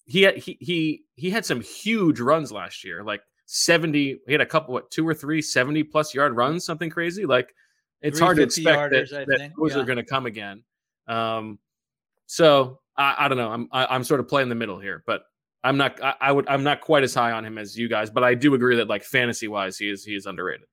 [0.06, 4.22] he had, he he he had some huge runs last year, like 70.
[4.26, 7.26] He had a couple, what two or three 70 plus yard runs, something crazy.
[7.26, 7.54] Like
[8.02, 9.82] it's hard to expect that, yarders, I that those yeah.
[9.82, 10.64] are going to come again.
[11.08, 11.60] Um,
[12.28, 13.52] so I, I don't know.
[13.52, 15.24] I'm I, I'm sort of playing the middle here, but
[15.64, 16.04] I'm not.
[16.04, 16.48] I, I would.
[16.48, 18.88] I'm not quite as high on him as you guys, but I do agree that
[18.88, 20.68] like fantasy wise, he is he is underrated.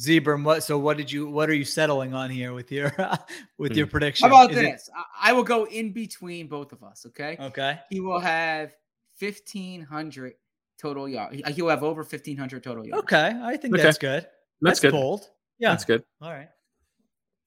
[0.00, 0.62] Zebra, what?
[0.62, 1.28] So what did you?
[1.28, 2.94] What are you settling on here with your
[3.58, 3.90] with your Hmm.
[3.90, 4.30] prediction?
[4.30, 4.90] How about Is this?
[4.96, 7.04] I, I will go in between both of us.
[7.06, 7.36] Okay.
[7.38, 7.78] Okay.
[7.90, 8.74] He will have
[9.16, 10.34] fifteen hundred
[10.82, 11.40] total yards.
[11.54, 13.04] He will have over fifteen hundred total yards.
[13.04, 13.82] Okay, I think Okay.
[13.82, 14.26] that's good.
[14.60, 14.90] That's good.
[14.92, 15.30] bold.
[15.58, 16.02] Yeah, That's good.
[16.20, 16.48] All right.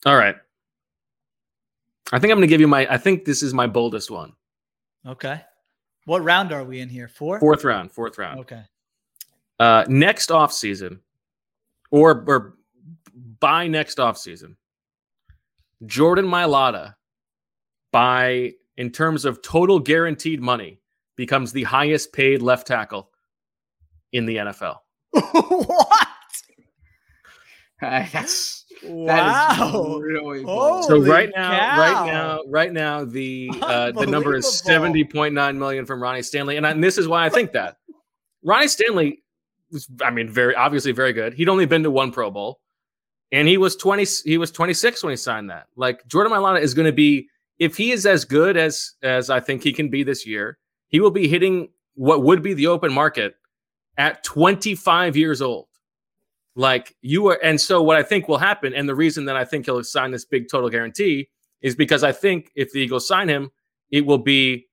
[0.06, 0.36] All right.
[2.14, 2.88] I think I'm going to give you my.
[2.90, 4.34] I think this is my boldest one.
[5.06, 5.42] Okay.
[6.06, 7.08] What round are we in here?
[7.08, 7.40] Four.
[7.40, 7.92] Fourth round.
[7.92, 8.40] Fourth round.
[8.42, 8.62] Okay.
[9.60, 11.02] Uh, next off season,
[11.92, 12.56] or or
[13.40, 14.56] by next off season,
[15.86, 16.96] Jordan Mailata,
[17.92, 20.80] by in terms of total guaranteed money,
[21.16, 23.10] becomes the highest paid left tackle
[24.16, 24.78] in the NFL.
[25.12, 26.08] what?
[27.82, 29.98] Uh, that's that is Wow.
[30.00, 30.86] really bold.
[30.86, 35.60] so right now, right now, right now, the uh, the number is seventy point nine
[35.60, 37.78] million from Ronnie Stanley, and, I, and this is why I think that
[38.44, 39.24] Ronnie Stanley
[39.72, 41.34] was, I mean, very obviously very good.
[41.34, 42.60] He'd only been to one Pro Bowl,
[43.32, 44.06] and he was twenty.
[44.24, 45.68] He was twenty six when he signed that.
[45.76, 47.28] Like Jordan Mailata is going to be,
[47.60, 50.58] if he is as good as as I think he can be this year,
[50.88, 53.36] he will be hitting what would be the open market
[53.98, 55.68] at twenty five years old.
[56.56, 59.44] Like you are, and so what I think will happen, and the reason that I
[59.44, 61.30] think he'll sign this big total guarantee
[61.62, 63.52] is because I think if the Eagles sign him,
[63.92, 64.68] it will be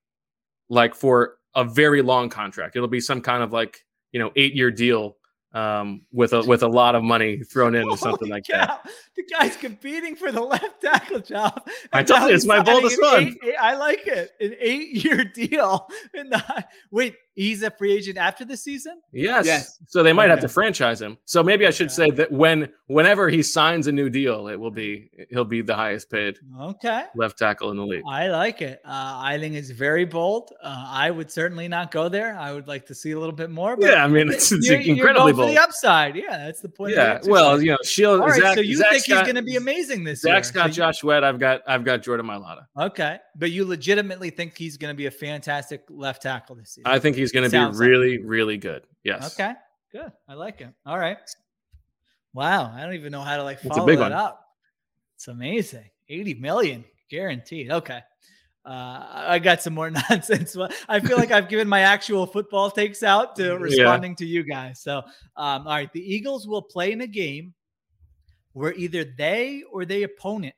[0.68, 2.76] like for a very long contract.
[2.76, 5.16] It'll be some kind of like you know eight year deal
[5.54, 8.86] um, with a with a lot of money thrown in or something Holy like that.
[9.16, 11.66] The guy's competing for the left tackle job.
[11.92, 13.22] I told you, it's my boldest one.
[13.24, 14.30] eight- eight- I like it.
[14.40, 15.88] An eight-year deal.
[16.14, 19.00] And the- wait, he's a free agent after the season?
[19.12, 19.44] Yes.
[19.46, 19.78] Yes.
[19.88, 21.18] So they might have to franchise him.
[21.26, 24.70] So maybe I should say that when whenever he signs a new deal, it will
[24.70, 27.04] be he'll be the highest paid Okay.
[27.14, 28.02] left tackle in the league.
[28.08, 28.80] I like it.
[28.84, 28.88] Uh,
[29.22, 30.52] I think it's very bold.
[30.62, 32.36] Uh, I would certainly not go there.
[32.38, 33.76] I would like to see a little bit more.
[33.76, 36.16] But Yeah, I mean, it's- it's you're- you're incredibly going for the upside.
[36.16, 36.94] Yeah, that's the point.
[36.94, 37.20] Yeah.
[37.24, 38.12] Well, you know, Sheil.
[38.20, 40.28] All right, Zach, so you Zach's think he's got- going to be amazing this Zach's
[40.28, 40.34] year?
[40.36, 41.24] Zach's got So Josh Wett.
[41.24, 42.66] I've got I've got Jordan Mailata.
[42.78, 46.84] okay, but you legitimately think he's going to be a fantastic left tackle this season?
[46.86, 48.82] I think he's going to be Sounds like really, really good.
[49.04, 49.32] Yes.
[49.34, 49.52] Okay,
[49.92, 50.12] good.
[50.28, 50.74] I like him.
[50.86, 51.18] All right.
[52.34, 54.12] Wow, I don't even know how to like It's a follow big that one.
[54.12, 54.46] up.
[55.16, 55.84] It's amazing.
[56.08, 57.70] 80 million guaranteed.
[57.70, 58.00] Okay.
[58.64, 60.56] Uh, I got some more nonsense.
[60.88, 64.80] I feel like I've given my actual football takes out to responding to you guys.
[64.80, 64.98] So,
[65.36, 67.54] um, all right, the Eagles will play in a game
[68.52, 70.54] where either they or the opponent,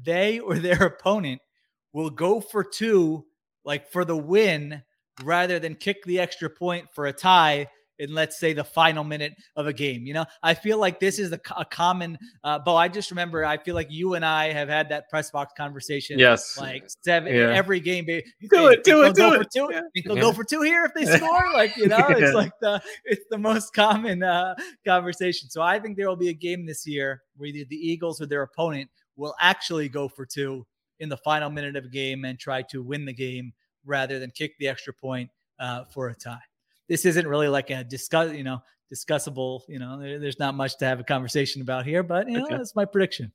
[0.00, 1.40] they or their opponent
[1.92, 3.24] will go for two,
[3.64, 4.82] like for the win,
[5.22, 7.68] rather than kick the extra point for a tie
[7.98, 10.06] in let's say the final minute of a game.
[10.06, 12.18] You know, I feel like this is a, a common.
[12.42, 15.30] Uh, Bo, I just remember I feel like you and I have had that press
[15.30, 16.18] box conversation.
[16.18, 16.58] Yes.
[16.58, 17.52] like seven Yeah.
[17.54, 18.04] every game.
[18.06, 18.24] baby.
[18.50, 19.38] Do it, do it, do go it.
[19.38, 19.68] For two?
[19.72, 19.80] Yeah.
[20.04, 20.22] They'll Yeah.
[20.22, 21.52] go for two here if they score?
[21.52, 25.48] Like you know, it's like the it's the most common uh, conversation.
[25.50, 28.26] So I think there will be a game this year where either the Eagles or
[28.26, 30.66] their opponent will actually go for two
[31.00, 33.52] in the final minute of a game and try to win the game
[33.84, 35.30] rather than kick the extra point
[35.60, 36.38] uh, for a tie.
[36.88, 38.60] This isn't really like a discuss, you know,
[38.92, 39.60] discussable.
[39.68, 42.44] You know, there- there's not much to have a conversation about here, but you know,
[42.44, 42.56] Okay.
[42.56, 43.32] that's my prediction.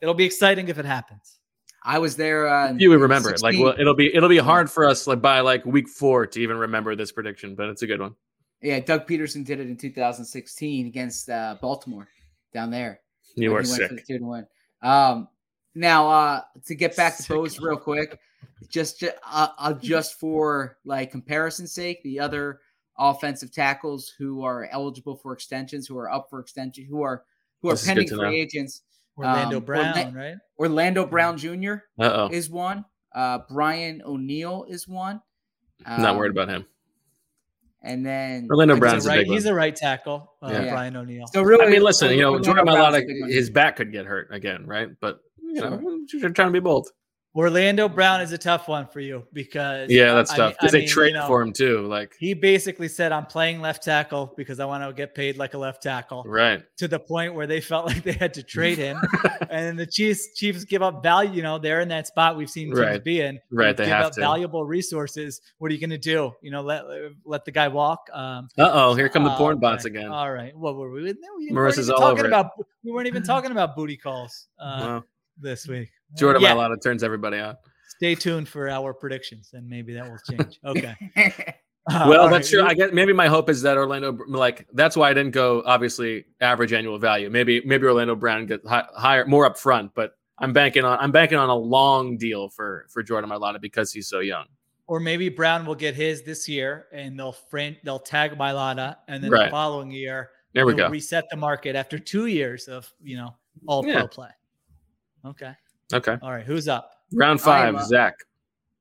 [0.00, 1.38] It'll be exciting if it happens.
[1.82, 2.46] I was there.
[2.46, 3.40] Uh, You would remember it.
[3.42, 6.40] Like, well, it'll be it'll be hard for us like by like week four to
[6.40, 8.14] even remember this prediction, but it's a good one.
[8.62, 12.08] Yeah, Doug Pederson did it in 2016 against uh, Baltimore
[12.52, 13.00] down there.
[13.36, 14.06] You when are he went for sick.
[14.06, 14.46] the two to one.
[14.82, 15.28] Um,
[15.74, 17.34] now uh, to get back to Sick.
[17.34, 18.18] Bo's real quick,
[18.68, 22.60] just uh, uh, just for like comparison's sake, the other
[22.98, 27.24] offensive tackles who are eligible for extensions, who are up for extension, who are
[27.62, 28.28] who are This is pending free know.
[28.30, 28.82] agents.
[29.16, 30.34] Orlando Um, Brown, Orla- right?
[30.58, 31.72] Orlando Brown Jr.
[31.98, 32.28] Uh oh.
[32.32, 32.84] is one.
[33.14, 35.20] Uh, Brian O'Neill is one.
[35.86, 36.64] Not Um, worried about him.
[37.82, 39.36] And then Orlando He's Brown's a a right, big one.
[39.36, 40.70] he's a right tackle, uh, Yeah.
[40.70, 41.26] Brian O'Neill.
[41.32, 43.30] So really, I mean, listen, you know, Orlando Jordan Brown's Mailata, a big one.
[43.30, 44.88] his back could get hurt again, right?
[45.00, 45.80] But you know,
[46.12, 46.88] you're trying to be bold.
[47.32, 50.74] Orlando Brown is a tough one for you because Yeah, that's I tough mean- because
[50.74, 51.86] I they traded you know, for him too.
[51.86, 55.54] Like, He basically said, "I'm playing left tackle because I want to get paid like
[55.54, 56.64] a left tackle." right.
[56.78, 58.98] To the point where they felt like they had to trade him,
[59.42, 61.30] and then the Chiefs Chiefs give up value.
[61.30, 63.02] You know, they're in that spot we've seen teams Right.
[63.04, 63.38] be in.
[63.52, 64.20] Right, they give have up to.
[64.20, 65.40] valuable resources.
[65.58, 66.32] What are you going to do?
[66.42, 66.82] You know, let
[67.24, 68.08] let the guy walk.
[68.12, 69.96] Um, Uh oh, here come the oh, porn bots okay.
[69.98, 70.10] again.
[70.10, 71.02] All right, what were we?
[71.04, 72.28] No, we Marissa's all talking over it.
[72.28, 72.50] about.
[72.82, 75.00] We weren't even talking about booty calls uh,
[75.38, 75.90] this week.
[76.16, 76.54] Jordan Yeah.
[76.54, 77.56] Mailata turns everybody on.
[77.96, 80.58] Stay tuned for our predictions, and maybe that will change.
[80.64, 80.94] Okay.
[81.90, 82.60] Uh, well, that's right.
[82.60, 82.68] true.
[82.68, 86.26] I guess maybe my hope is that Orlando, like, that's why I didn't go obviously
[86.40, 87.30] average annual value.
[87.30, 89.92] Maybe maybe Orlando Brown get hi- higher, more up front.
[89.94, 93.92] But I'm banking on I'm banking on a long deal for for Jordan Mailata because
[93.92, 94.44] he's so young.
[94.88, 99.24] or maybe Brown will get his this year, and they'll frame, they'll tag Mailata, and
[99.24, 99.46] then Right.
[99.46, 100.90] the following year There we go.
[100.90, 103.34] reset the market after two years of you know
[103.66, 104.00] all Yeah.
[104.00, 104.30] pro play.
[105.24, 105.52] Okay,
[105.92, 106.92] Okay, all right, who's up?
[107.12, 107.86] round I five, up.
[107.86, 108.14] Zach.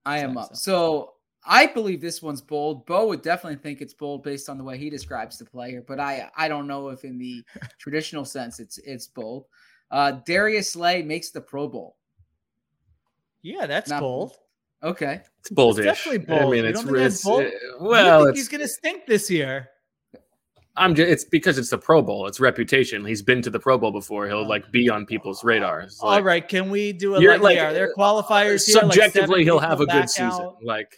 [0.06, 0.56] I am up.
[0.56, 1.14] So
[1.46, 2.86] I believe this one's bold.
[2.86, 6.00] Bo would definitely think it's bold based on the way he describes the player, but
[6.00, 7.44] I I don't know if in the
[7.80, 9.46] traditional sense it's it's bold.
[9.92, 11.96] Uh, Darius Slay makes the Pro Bowl.
[13.42, 14.34] Yeah, that's Not bold.
[14.84, 15.84] Okay, It's boldish.
[15.84, 16.42] Definitely bold.
[16.42, 17.44] I mean, You it's, don't think that's it's bold?
[17.44, 19.70] You well, think it's he's gonna stink this year.
[20.80, 22.26] I'm just, it's because it's the Pro Bowl.
[22.26, 23.06] It's reputation.
[23.06, 24.28] He's been to the Pro Bowl before.
[24.28, 24.44] He'll oh.
[24.44, 26.00] like be on people's radars.
[26.02, 28.76] All Like, right, can we do a You're like, like, are there qualifiers here?
[28.76, 30.30] like subjectively, seven he'll have a back good season.
[30.30, 30.58] out?
[30.64, 30.96] Like,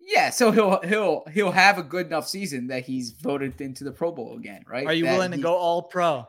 [0.00, 0.30] yeah.
[0.30, 4.10] So he'll he'll he'll have a good enough season that he's voted into the Pro
[4.10, 4.86] Bowl again, right?
[4.86, 6.26] Are you That willing to go all pro?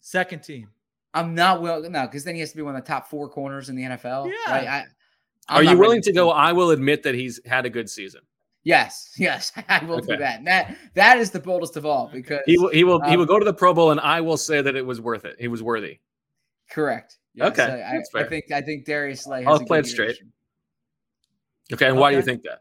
[0.00, 0.68] Second team.
[1.12, 3.28] I'm not willing no, because then he has to be one of the top four
[3.28, 4.30] corners in the NFL.
[4.30, 4.52] Yeah.
[4.52, 4.68] Right?
[4.68, 4.84] I,
[5.48, 6.30] are you willing to go?
[6.30, 8.22] I will admit that he's had a good season.
[8.64, 10.38] Yes, yes, I will do that.
[10.38, 12.70] And that that is the boldest of all because He will.
[12.70, 13.00] He will.
[13.02, 15.00] he um, will go to the Pro Bowl, and I will say that it was
[15.00, 15.36] worth it.
[15.38, 16.00] He was worthy.
[16.70, 17.18] Correct.
[17.34, 19.44] Yes, Okay, I, that's I, I think I think Darius Slay.
[19.44, 20.16] Has I'll a play good it straight.
[21.72, 22.60] Okay, and why do you think that?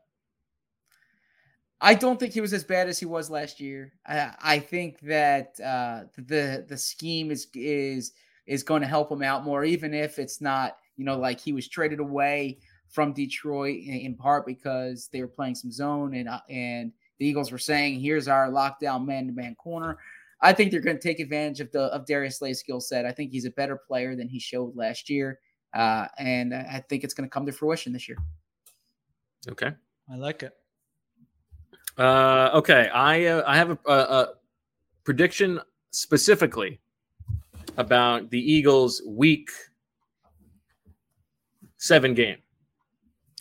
[1.80, 3.92] I don't think he was as bad as he was last year.
[4.06, 8.14] I, I think that uh, the the scheme is is
[8.46, 11.54] is going to help him out more, even if it's not you know like he
[11.54, 12.60] was traded away
[12.94, 17.26] from Detroit in, in part because they were playing some zone and uh, and the
[17.26, 19.98] Eagles were saying here's our lockdown man to man corner.
[20.42, 23.06] I think they're going to take advantage of the of Darius Slay's skill set.
[23.06, 25.40] I think he's a better player than he showed last year,
[25.74, 28.18] uh, and I think it's going to come to fruition this year.
[29.50, 29.72] Okay.
[30.12, 30.54] I like it.
[31.98, 34.28] Uh, okay, I uh, I have a, a, a
[35.04, 35.60] prediction
[35.92, 36.80] specifically
[37.78, 39.50] about the Eagles' Week
[41.78, 42.38] Seven game,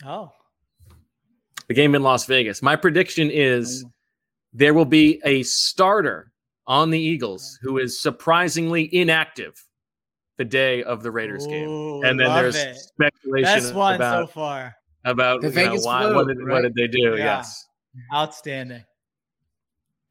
[0.05, 0.31] Oh,
[1.67, 2.61] the game in Las Vegas.
[2.61, 3.91] My prediction is oh.
[4.53, 6.31] there will be a starter
[6.67, 9.53] on the Eagles who is surprisingly inactive
[10.37, 12.75] the day of the Raiders game, and then there's it.
[12.75, 14.75] speculation Best one about so far.
[15.05, 17.15] about The you know, Vegas why, flu, what, did, what did they do?
[17.17, 17.37] Yeah.
[17.37, 17.67] Yes.
[18.13, 18.83] Outstanding.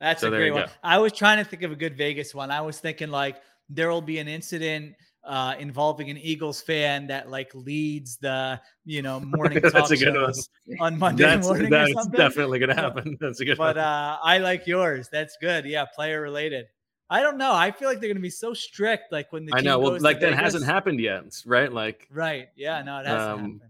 [0.01, 0.67] That's So a great one.
[0.67, 0.73] go.
[0.83, 2.51] I was trying to think of a good Vegas one.
[2.51, 3.37] I was thinking like
[3.69, 4.95] there will be an incident
[5.25, 9.97] uh, involving an Eagles fan that like leads the you know morning That's talk a
[9.97, 10.33] good one.
[10.35, 10.49] shows
[10.81, 13.17] on Monday That's, morning or that's definitely going to happen.
[13.21, 13.85] That's a good But one.
[13.85, 15.09] uh, I like yours.
[15.11, 15.65] That's good.
[15.65, 16.67] Yeah, player related.
[17.11, 17.53] I don't know.
[17.53, 19.13] I feel like they're going to be so strict.
[19.13, 19.79] Like when the I know.
[19.79, 20.41] Well, like that Vegas.
[20.41, 21.71] hasn't happened yet, right?
[21.71, 22.49] Like, Right.
[22.57, 22.83] Yeah.
[22.83, 23.61] No, it hasn't um, happened.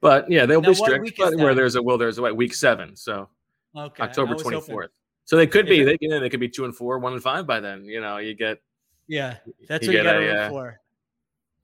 [0.00, 1.16] but yeah, they'll Now, be strict.
[1.16, 2.32] But where there's a will, there's a way.
[2.32, 3.28] Week seven, so
[3.76, 4.02] Okay.
[4.02, 4.90] October twenty fourth.
[5.24, 5.82] So they could be.
[5.82, 7.84] it- They, you know, they could be two and four, one and five by then.
[7.84, 8.60] You know, you get
[9.06, 9.36] Yeah,
[9.68, 10.80] that's You what you get got to a, root uh, for.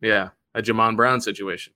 [0.01, 1.73] Yeah a Jamon Brown situation.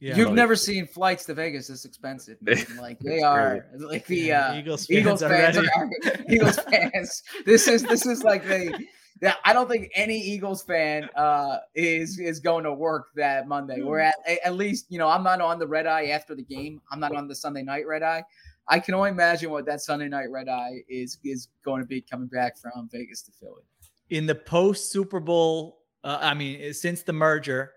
[0.00, 0.16] Yeah.
[0.16, 2.36] You've never seen flights to Vegas this expensive.
[2.42, 2.56] man.
[2.78, 5.90] Like they It's are like the Yeah, uh, Eagles Eagles fans fans, are,
[6.28, 7.22] Eagles fans.
[7.46, 8.78] This is this is like the
[9.22, 13.82] yeah, I don't think any Eagles fan uh, is is going to work that Monday.
[13.82, 16.82] We're at at least you know I'm not on the red eye after the game.
[16.90, 18.24] I'm not on the Sunday night red eye.
[18.68, 22.00] I can only imagine what that Sunday night red eye is is going to be
[22.00, 23.62] coming back from Vegas to Philly.
[24.10, 27.72] in the post Super Bowl, uh, I mean, since the merger,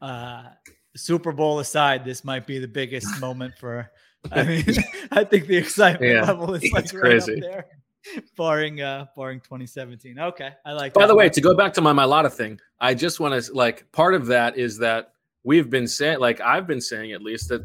[0.00, 0.44] uh,
[0.94, 3.90] Super Bowl aside, this might be the biggest moment for.
[4.30, 4.64] I mean,
[5.10, 7.34] I think the excitement Yeah, level is like right crazy.
[7.34, 7.66] up there,
[8.36, 10.18] barring uh, barring 2017.
[10.18, 10.92] Okay, I like.
[10.94, 11.00] That.
[11.00, 11.32] By the way, one.
[11.32, 14.56] to go back to my Mailata thing, I just want to like part of that
[14.56, 15.12] is that
[15.44, 17.62] we've been saying, like I've been saying at least that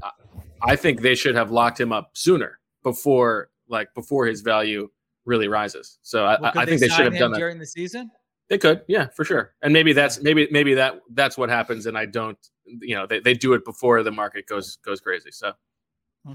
[0.63, 4.89] I, think they should have locked him up sooner before, like before his value
[5.25, 5.99] really rises.
[6.01, 7.37] So I, Well, I think they should have done that.
[7.37, 8.09] during the season.
[8.49, 9.53] They could, yeah, for sure.
[9.61, 13.19] And maybe that's maybe maybe that that's what happens, and I don't, you know, they,
[13.19, 15.31] they do it before the market goes goes crazy.
[15.31, 15.53] So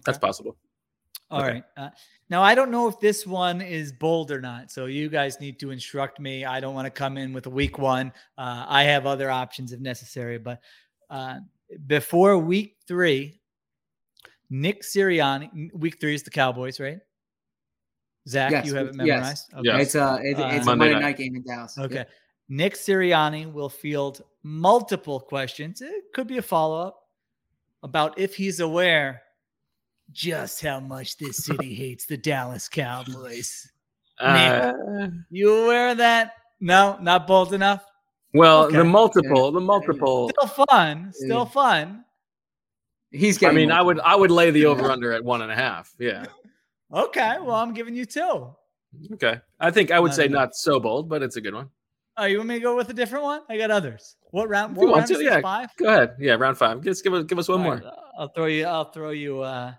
[0.05, 0.57] that's possible.
[1.31, 1.53] All Okay.
[1.53, 1.65] right.
[1.77, 1.91] Uh,
[2.29, 5.59] now I don't know if this one is bold or not, so you guys need
[5.61, 6.45] to instruct me.
[6.45, 8.13] I don't want to come in with a weak one.
[8.37, 10.61] Uh, I have other options if necessary, but
[11.11, 11.41] Uh,
[11.87, 13.39] before week three,
[14.49, 15.71] Nick Sirianni.
[15.75, 17.01] Week three is the Cowboys, right?
[18.29, 19.47] Zach, Yes, you have it yes.
[19.51, 19.53] memorized.
[19.63, 19.83] Yes.
[19.83, 21.17] It's a it- it's a Uh, Monday, night.
[21.17, 21.77] game in Dallas.
[21.79, 21.95] Okay.
[21.97, 22.11] Yep.
[22.49, 25.81] Nick Sirianni will field multiple questions.
[25.81, 27.09] It could be a follow up
[27.83, 29.23] about if he's aware
[30.13, 33.71] just how much this city hates the Dallas Cowboys.
[34.21, 36.35] Uh, Nick, you aware of that?
[36.61, 37.85] No, not bold enough.
[38.35, 38.77] well, Okay.
[38.77, 40.31] the multiple, the multiple.
[40.39, 41.13] Still fun.
[41.15, 42.05] Still fun.
[43.11, 43.57] He's I getting.
[43.57, 45.93] mean, I would I would lay the over under at one and a half.
[45.99, 46.27] Yeah.
[46.93, 47.37] Okay.
[47.41, 48.55] Well, I'm giving you two.
[49.15, 49.41] Okay.
[49.59, 51.69] I think I would Not say not so bold, but it's a good one.
[52.19, 53.41] Oh, you want me to go with a different one?
[53.49, 54.17] I got others.
[54.33, 54.77] What round?
[54.77, 55.25] What round is to, this?
[55.25, 55.41] yeah.
[55.41, 55.71] Five.
[55.79, 56.17] Go ahead.
[56.19, 56.83] Yeah, round five.
[56.83, 57.75] Just give us give us one All more.
[57.77, 57.85] right,
[58.19, 58.67] I'll throw you.
[58.67, 59.41] I'll throw you.
[59.41, 59.73] Uh,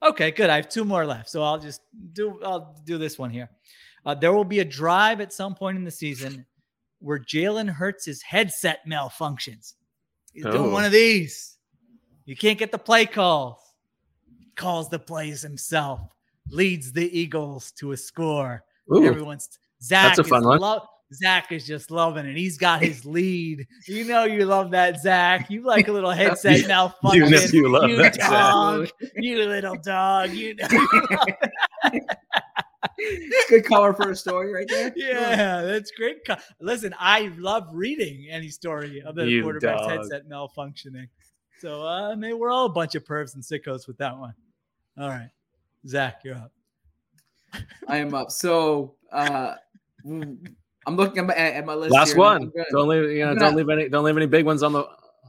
[0.00, 0.50] okay, good.
[0.50, 1.80] I have two more left, so I'll just
[2.12, 2.40] do.
[2.44, 3.50] I'll do this one here.
[4.06, 6.46] Uh, there will be a drive at some point in the season
[7.00, 9.74] where Jalen Hurts' headset malfunctions.
[10.32, 10.70] He's doing Oh.
[10.70, 11.58] one of these.
[12.24, 13.58] You can't get the play calls.
[14.54, 16.00] Calls the plays himself.
[16.50, 18.62] Leads the Eagles to a score.
[18.94, 19.04] Ooh.
[19.06, 19.48] Everyone's
[19.82, 20.16] Zach.
[20.16, 20.60] That's a fun is one.
[20.60, 20.82] lo-
[21.12, 22.36] Zach is just loving it.
[22.36, 23.66] He's got his lead.
[23.86, 25.48] You know you love that, Zach.
[25.50, 27.24] You like a little headset You- malfunction.
[27.24, 28.30] you know you love that, Zach.
[28.30, 28.88] dog.
[29.16, 30.30] You little dog.
[30.32, 30.68] You know.
[31.92, 32.00] you
[33.48, 34.92] good color for a story right there.
[34.96, 36.24] yeah, that's great.
[36.26, 39.90] co- Listen, I love reading any story of the You quarterback's dog.
[39.90, 41.08] headset malfunctioning.
[41.60, 44.34] So uh, I mean, we're all a bunch of pervs and sickos with that one.
[44.98, 45.30] All right,
[45.86, 46.52] Zach, you're up.
[47.88, 48.30] I am up.
[48.30, 49.54] So uh,
[50.06, 50.46] I'm
[50.96, 51.92] looking at my, at my list.
[51.92, 52.50] Last here, one.
[52.50, 54.62] Gonna- Don't leave you know, I'm don't gonna- leave any don't leave any big ones
[54.62, 54.84] on the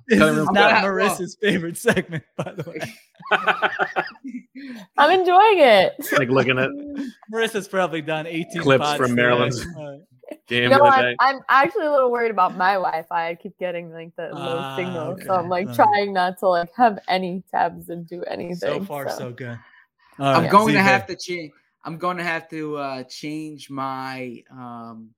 [0.07, 0.95] This is not floor.
[0.95, 2.79] well- Marissa's favorite segment, by the way.
[4.97, 5.93] I'm enjoying it.
[6.17, 6.69] like looking at
[7.33, 9.13] Marissa's probably done 18 Clips from today.
[9.15, 9.65] Maryland's
[10.47, 11.15] game No, of I'm.
[11.19, 13.29] I'm actually a little worried about my Wi-Fi.
[13.29, 15.33] I keep getting like the low Ah, signal, so.
[15.35, 15.75] I'm like Uh.
[15.75, 18.55] trying not to like have any tabs and do anything.
[18.55, 19.59] so far, so good.
[20.19, 21.51] All I'm going to have to change.
[21.83, 25.11] I'm going to have to uh, change my um,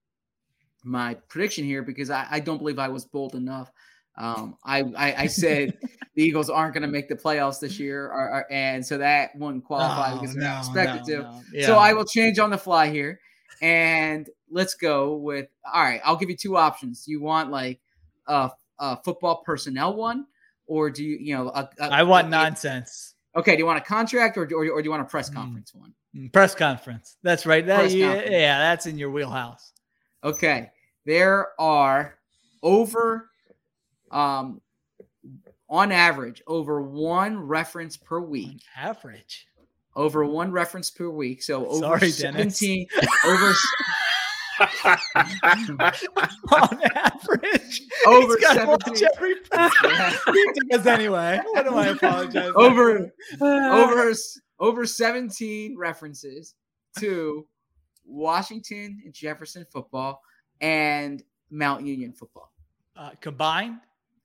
[0.84, 3.72] my prediction here because I, I don't believe I was bold enough.
[4.18, 5.78] Um, I, I I said
[6.16, 9.36] the Eagles aren't going to make the playoffs this year, or, or- and so that
[9.36, 11.22] wouldn't qualify Oh, because no, expected no, to.
[11.24, 11.42] no.
[11.54, 11.66] Yeah.
[11.68, 13.20] So I will change on the fly here,
[13.62, 15.48] and let's go with.
[15.72, 17.06] All right, I'll give you two options.
[17.08, 17.80] You want like
[18.26, 20.26] a, a football personnel one,
[20.66, 21.50] or do you you know?
[21.50, 23.14] A, a- I want nonsense.
[23.38, 25.74] Okay, do you want a contract or, or, or do you want a press conference
[25.74, 25.94] one?
[26.16, 27.18] Mm, Press conference.
[27.22, 27.66] That's right.
[27.66, 28.32] That, yeah, conference.
[28.32, 29.72] yeah, that's in your wheelhouse.
[30.24, 30.72] Okay,
[31.06, 32.18] there are
[32.64, 33.30] over,
[34.12, 34.60] um,
[35.70, 38.62] on average, over one reference per week.
[38.76, 39.48] Average.
[39.96, 41.44] Over one reference per week.
[41.44, 42.18] So over Sorry, Dennis.
[42.58, 42.88] seventeen.
[43.26, 43.54] Over
[46.52, 49.08] On average, Over he's gotta watch 17.
[49.16, 49.74] every press-
[50.34, 51.40] he does anyway.
[51.52, 52.52] What do I apologize?
[52.56, 54.14] over over
[54.60, 56.56] over 17 references
[57.00, 57.46] to
[58.06, 60.22] Washington and Jefferson football
[60.62, 62.52] and Mount Union football
[62.96, 63.78] uh, combined.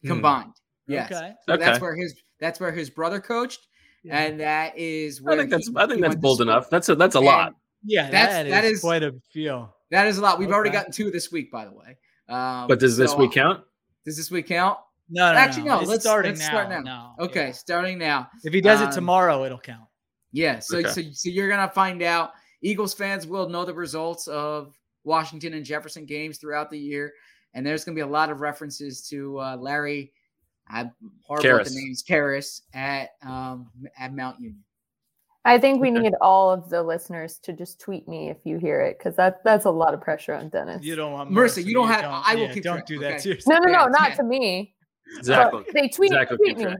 [0.06, 0.52] combined.
[0.86, 1.12] Yes.
[1.12, 1.32] Okay.
[1.48, 1.84] So that's Hmm.
[1.84, 3.60] Where his that's where his brother coached,
[4.02, 4.18] Yeah.
[4.18, 6.68] and that is where I think that's he- I think that's bold enough.
[6.70, 7.54] That's a that's a And lot.
[7.84, 9.74] Yeah, That's- that is, that is- quite a feel.
[9.93, 10.38] That is a lot.
[10.38, 11.99] We've already gotten two this week, by the way.
[12.28, 13.62] Um, But does this so, week count?
[14.07, 14.78] Does this week count?
[15.11, 15.80] No, no, Actually, no.
[15.80, 15.86] no.
[15.86, 16.47] Let's starting let's now.
[16.49, 17.14] start now.
[17.18, 17.53] No, Okay, yeah.
[17.53, 18.30] starting now.
[18.43, 19.84] If he does it Um, tomorrow, it'll count.
[20.32, 20.88] Yeah, so, Okay.
[20.88, 22.32] so so you're gonna find out.
[22.62, 24.74] Eagles fans will know the results of
[25.05, 27.12] Washington and Jefferson games throughout the year,
[27.53, 30.12] and there's gonna be a lot of references to uh, Larry.
[30.68, 30.93] I'm
[31.28, 31.68] Kehres.
[31.68, 32.03] the names.
[32.03, 33.68] Kehres at um
[33.99, 34.64] at Mount Union.
[35.45, 38.80] I think we need all of the listeners to just tweet me if you hear
[38.80, 40.84] it, because that that's a lot of pressure on Dennis.
[40.84, 42.99] You don't want Marissa, you don't to- have- I will yeah, keep Don't track, do
[42.99, 43.11] okay?
[43.12, 43.20] that.
[43.22, 43.53] Seriously.
[43.53, 44.14] no, no, no, Yeah, not yeah.
[44.16, 44.74] to me.
[45.18, 45.62] Exactly.
[45.66, 46.74] but they tweet, Zach will tweet me.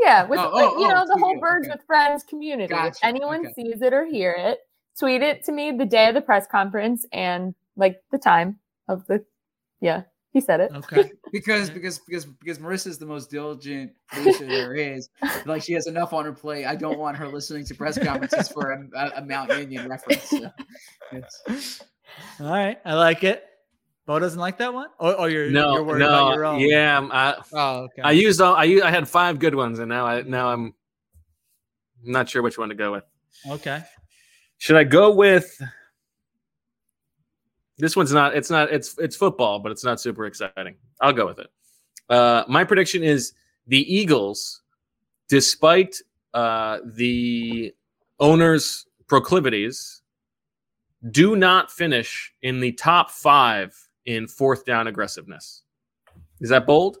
[0.00, 1.74] Yeah, with Oh, oh, you know oh, the whole you, Birds okay.
[1.76, 2.68] with Friends community.
[2.72, 3.52] Gotcha, If anyone okay.
[3.54, 4.58] sees it or hear it,
[4.98, 8.58] tweet it to me the day of the press conference and like the time
[8.88, 9.24] of the.
[9.80, 10.02] Yeah,
[10.34, 10.70] he said it.
[10.74, 11.10] Okay.
[11.32, 15.08] Because because because because Marissa is the most diligent producer there is.
[15.46, 16.64] Like she has enough on her plate.
[16.64, 20.22] I don't want her listening to press conferences for a, a, a Mount Union reference.
[20.30, 20.48] So
[21.12, 21.82] it's-
[22.38, 23.44] All right, I like it.
[24.06, 24.90] Bo doesn't like that one.
[25.00, 26.60] Oh, oh you're No, you're worried about your no, own.
[26.60, 26.94] yeah.
[26.94, 28.02] I'm- I, Oh, okay.
[28.02, 28.54] I used all.
[28.54, 30.74] I used, I had five good ones, and now I now I'm
[32.04, 33.04] not sure which one to go with.
[33.50, 33.82] okay.
[34.58, 35.60] Should I go with
[37.78, 40.76] this one's not it's not it's it's football, but it's not super exciting.
[41.00, 41.48] I'll go with it.
[42.08, 43.32] Uh my prediction is
[43.66, 44.62] the Eagles,
[45.28, 46.00] despite
[46.32, 47.74] uh the
[48.20, 50.02] owner's proclivities,
[51.10, 55.62] do not finish in the top five in fourth down aggressiveness.
[56.40, 56.98] Is that bold?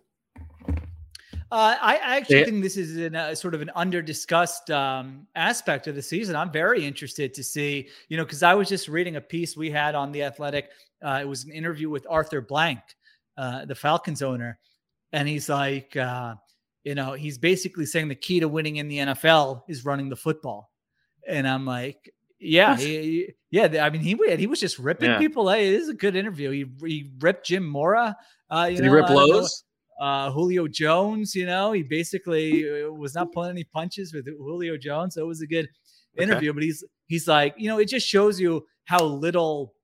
[1.52, 2.44] Uh, I I actually Yeah.
[2.46, 6.34] think this is an, uh, sort of an under discussed um, aspect of the season.
[6.36, 9.70] I'm very interested to see, you know, because I was just reading a piece we
[9.70, 10.70] had on the Athletic.
[11.04, 12.80] Uh, it was an interview with Arthur Blank,
[13.36, 14.58] uh, the Falcons owner,
[15.12, 16.34] and he's like, uh,
[16.82, 20.16] you know, he's basically saying the key to winning in the NFL is running the
[20.16, 20.72] football,
[21.26, 22.10] and I'm like.
[22.40, 23.82] Yeah, he- he- yeah.
[23.86, 25.18] I mean, he he was just ripping Yeah.
[25.18, 25.48] people.
[25.48, 26.50] Hey, this is a good interview.
[26.50, 28.14] He he ripped Jim Mora.
[28.50, 29.64] Uh, you Did he know, rip don't know lows?
[30.00, 31.34] Uh, Julio Jones.
[31.34, 35.14] You know, he basically uh, was not pulling any punches with Julio Jones.
[35.14, 35.68] So it was a good
[36.16, 36.22] Okay.
[36.30, 36.52] interview.
[36.52, 39.74] But he's he's like, you know, it just shows you how little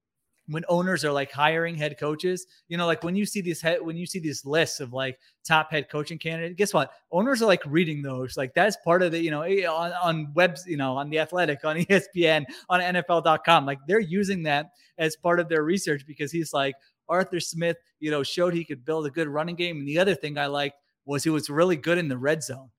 [0.46, 2.46] when owners are like hiring head coaches.
[2.68, 5.18] You know, like when you see these head when you see these lists of like
[5.44, 6.92] top head coaching candidate, guess what?
[7.10, 8.36] Owners are like reading those.
[8.36, 11.18] Like that's part of the you know eh, on on webs, you know, on the
[11.18, 13.66] Athletic, on ESPN, on NFL.com.
[13.66, 16.74] Like they're using that as part of their research because he's like
[17.10, 19.80] Arthur Smith, you know, showed he could build a good running game.
[19.80, 22.70] And the other thing I liked was he was really good in the red zone.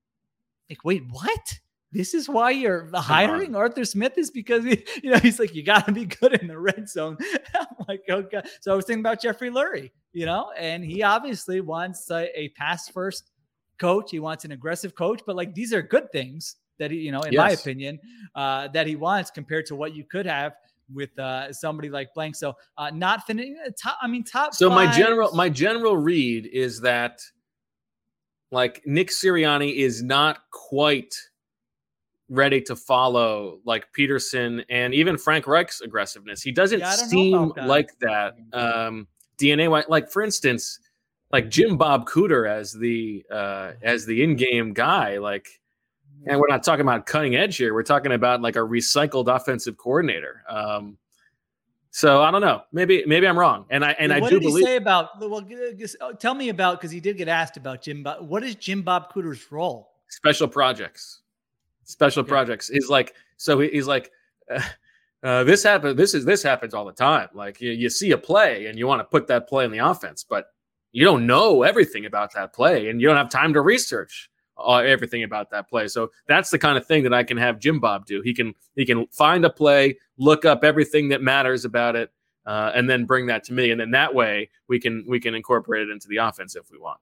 [0.70, 1.60] Like, wait, what?
[1.92, 5.62] This is why you're hiring Arthur Smith is because he, you know he's like you
[5.62, 7.18] got to be good in the red zone.
[7.56, 8.42] I'm like, okay.
[8.62, 12.50] So I was thinking about Jeffrey Lurie, you know, and he obviously wants a, a
[12.50, 13.32] pass first
[13.78, 14.12] coach.
[14.12, 17.22] He wants an aggressive coach, but like these are good things that he, you know,
[17.22, 18.00] in my opinion,
[18.36, 20.54] uh, that he wants compared to what you could have
[20.94, 22.36] with uh, somebody like Blank.
[22.36, 23.98] So uh, not finishing top.
[24.02, 24.54] I mean, top.
[24.54, 27.22] So my general my general read is that
[28.52, 31.16] like Nick Sirianni is not quite
[32.30, 36.42] ready to follow like Pederson and even Frank Reich's aggressiveness.
[36.42, 37.68] He doesn't Yeah, I don't know seem that.
[37.68, 38.34] like that.
[38.54, 40.80] Um, DNA like for instance,
[41.32, 45.61] like Jim Bob Cooter as the uh, as the in-game guy, like
[46.28, 47.74] and we're not talking about cutting edge here.
[47.74, 50.44] We're talking about like a recycled offensive coordinator.
[50.50, 50.98] Um,
[51.92, 52.62] so I don't know.
[52.72, 54.66] Maybe maybe I'm wrong, and I and Yeah, I what do did believe.
[54.66, 55.20] say about?
[55.20, 55.46] Well,
[56.02, 58.04] oh, tell me about because he did get asked about Jim.
[58.04, 58.28] Bob.
[58.28, 59.92] What is Jim Bob Cooter's role?
[60.12, 61.22] special projects
[61.86, 64.12] special projects He's like so he's like
[64.54, 64.62] uh,
[65.24, 68.18] uh, this happens this is this happens all the time like you, you see a
[68.18, 70.48] play and you want to put that play in the offense but
[70.92, 74.30] you don't know everything about that play and you don't have time to research
[74.66, 77.60] uh, everything about that play so that's the kind of thing that i can have
[77.60, 81.66] jim bob do he can he can find a play look up everything that matters
[81.66, 82.12] about it
[82.46, 85.36] uh, and then bring that to me and then that way we can we can
[85.36, 87.00] incorporate it into the offense if we want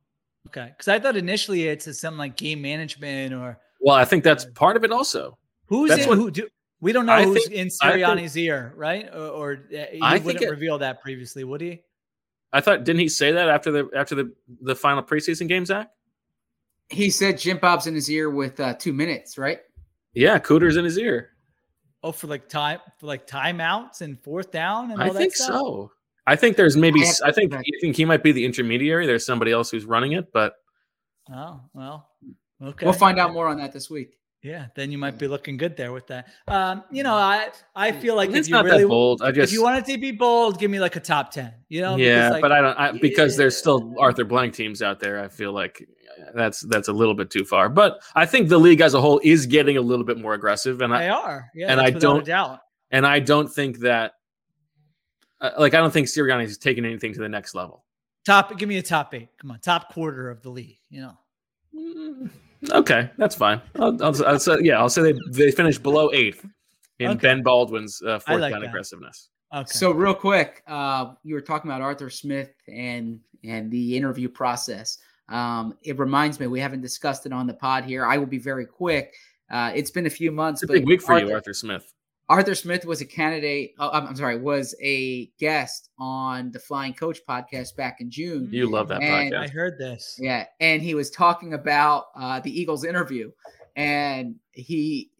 [0.47, 4.24] Okay, because I thought initially it's a- something like game management or well i think
[4.24, 5.38] that's part of it also
[5.68, 6.47] who's That's in, what- who do.
[6.82, 9.10] We don't know I who's think- in I think- Sirianni's ear, right?
[9.14, 11.82] Or, or uh, he I wouldn't it- reveal that previously, would he?
[12.53, 15.89] I thought didn't he say that after the after the the final preseason game, Zach?
[16.89, 19.59] He said Jim Bob's in his ear with uh, two minutes, right?
[20.13, 21.29] Yeah, Cooter's in his ear.
[22.01, 25.35] Oh, for like time, for like timeouts and fourth down and all I that think
[25.35, 25.47] stuff?
[25.49, 25.91] so.
[26.25, 29.05] I think there's maybe I I think to- I think he might be the intermediary.
[29.05, 30.53] There's somebody else who's running it, but
[31.33, 32.09] Oh well,
[32.61, 32.85] okay.
[32.85, 34.18] We'll find out more on that this week.
[34.41, 36.29] Yeah, then you might be looking good there with that.
[36.47, 39.21] Um, you know, I I feel like It's if you not that really bold.
[39.21, 41.53] I just if you wanted to be bold, give me like a top ten.
[41.67, 44.81] You know, yeah, because, like, but I don't I, because there's still Arthur Blank teams
[44.81, 45.21] out there.
[45.21, 45.85] I feel like
[46.33, 47.67] that's that's a little bit too far.
[47.67, 50.79] But I think the league as a whole is getting a little bit more aggressive,
[50.81, 51.49] and I they are.
[51.53, 52.61] Yeah, and I don't doubt.
[52.91, 54.13] and I don't think that
[55.41, 57.83] uh, like I don't think Sirianni is taking anything to the next level.
[58.25, 59.29] Top, give me a top eight.
[59.37, 60.77] Come on, top quarter of the league.
[60.89, 62.29] You know.
[62.72, 63.62] Okay, that's fine.
[63.80, 66.45] I'll, I'll, I'll say, yeah, I'll say they they finished below eighth
[66.99, 67.20] in Okay.
[67.20, 68.68] Ben Baldwin's uh, fourth like down that.
[68.70, 69.30] aggressiveness.
[69.55, 69.66] Okay.
[69.72, 74.97] So real quick, uh, you were talking about Arthur Smith and and the interview process.
[75.30, 78.05] Um, it reminds me we haven't discussed it on the pod here.
[78.05, 79.14] I will be very quick.
[79.49, 80.62] Uh, it's been a few months.
[80.62, 81.93] It's a big week for you, Arthur- Arthur Smith.
[82.30, 83.73] Arthur Smith was a candidate.
[83.80, 88.47] Uh, I'm I'm sorry, was a guest on the Flying Coach podcast back in June.
[88.51, 90.17] You love that And- I heard this.
[90.21, 93.32] Yeah, and he was talking about uh, the Eagles interview,
[93.75, 95.11] and he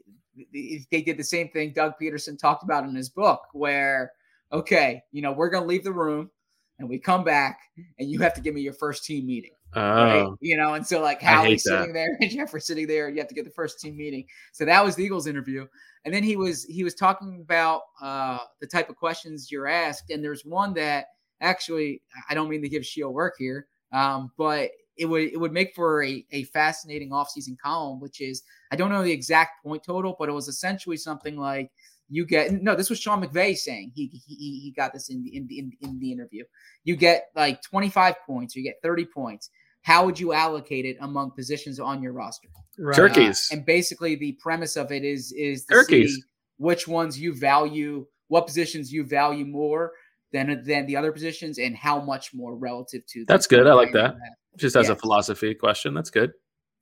[0.54, 4.12] they did the same thing Doug Pederson talked about in his book, where
[4.54, 6.30] okay, you know, we're gonna leave the room,
[6.78, 7.60] and we come back,
[7.98, 9.52] and you have to give me your first team meeting.
[9.76, 10.22] Right?
[10.26, 13.18] Oh, You know, and so like Howie's sitting there and Jeff are sitting there, you
[13.20, 14.26] have to get the first team meeting.
[14.52, 15.68] So that was the Eagles interview.
[16.06, 20.10] And then he was he was talking about uh the type of questions you're asked.
[20.10, 21.06] And there's one that
[21.42, 25.54] actually I don't mean to give Sheil work here, um, but it would it would
[25.54, 29.84] make for a, a fascinating offseason column, which is I don't know the exact point
[29.84, 31.72] total, but it was essentially something like
[32.10, 35.36] you get no, this was Sean McVay saying he he, he- got this in the
[35.36, 36.44] in the in, in the interview.
[36.84, 39.50] You get like 25 points, you get 30 points.
[39.82, 42.50] How would you allocate it among positions on your roster?
[42.78, 42.96] Right.
[42.96, 43.50] Turkeys.
[43.52, 46.16] Uh, and basically, the premise of it is is to Turkeys.
[46.16, 46.24] see
[46.58, 49.94] which ones you value, what positions you value more
[50.32, 53.20] than than the other positions, and how much more relative to.
[53.20, 53.68] the that's good.
[53.68, 54.16] I like player that.
[54.16, 54.34] you have.
[54.58, 56.34] Just as a philosophy question, that's good.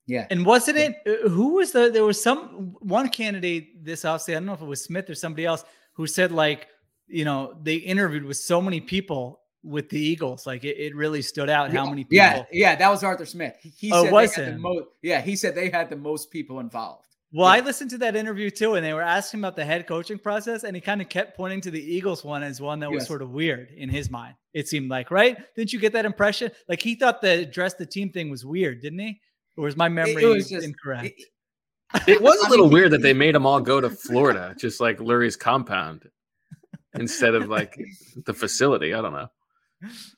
[0.08, 0.26] Yeah.
[0.30, 0.96] And wasn't it
[1.28, 4.66] who was the there was some one candidate this offseason, I don't know if it
[4.66, 6.68] was Smith or somebody else who said like,
[7.06, 10.46] you know, they interviewed with so many people with the Eagles.
[10.46, 12.16] Like it, it really stood out how many people.
[12.16, 13.56] Yeah, yeah, that was Arthur Smith.
[13.60, 14.84] He, he Oh, said was they had the most.
[15.02, 17.04] Yeah, he said they had the most people involved.
[17.30, 20.18] Well, I listened to that interview too, and they were asking about the head coaching
[20.18, 23.06] process, and he kind of kept pointing to the Eagles one as one that was
[23.06, 24.34] sort of weird in his mind.
[24.54, 25.36] It seemed like, right?
[25.54, 26.50] Didn't you get that impression?
[26.68, 29.20] Like he thought the dress the team thing was weird, didn't he?
[29.58, 31.20] Or was my memory was just- incorrect?
[32.06, 34.98] It was a little weird that they made them all go to Florida, just like
[34.98, 36.08] Lurie's compound,
[36.94, 37.78] instead of like
[38.24, 38.94] the facility.
[38.94, 39.28] I don't know.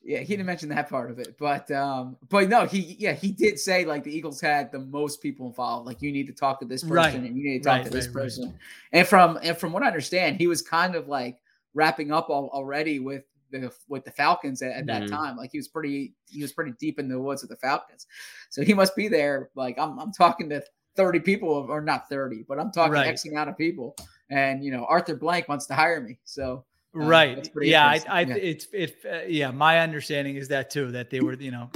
[0.02, 3.30] Yeah, he didn't mention that part of it, but um, but no, he yeah he
[3.30, 5.86] did say like the Eagles had the most people involved.
[5.86, 7.14] Like you need to talk to this person Right.
[7.28, 8.58] and you need to talk Right, to this right, person.
[8.92, 11.36] And from and from what I understand, he was kind of like
[11.74, 15.12] wrapping up al- already with the with the Falcons at, at that Mm-hmm.
[15.12, 15.16] Mhm.
[15.18, 15.36] time.
[15.36, 18.06] Like he was pretty he was pretty deep in the woods with the Falcons,
[18.48, 19.50] so he must be there.
[19.54, 20.62] Like I'm I'm talking to
[20.96, 23.08] thirty people or not thirty, but I'm talking Right.
[23.08, 23.94] X amount of people,
[24.30, 26.64] and you know Arthur Blank wants to hire me, so.
[26.94, 27.36] Uh, right.
[27.36, 28.00] that's Yeah, I.
[28.08, 28.34] I Yeah.
[28.36, 28.96] it's it.
[29.04, 30.90] Uh, yeah, my understanding is that too.
[30.90, 31.70] That they were, you know,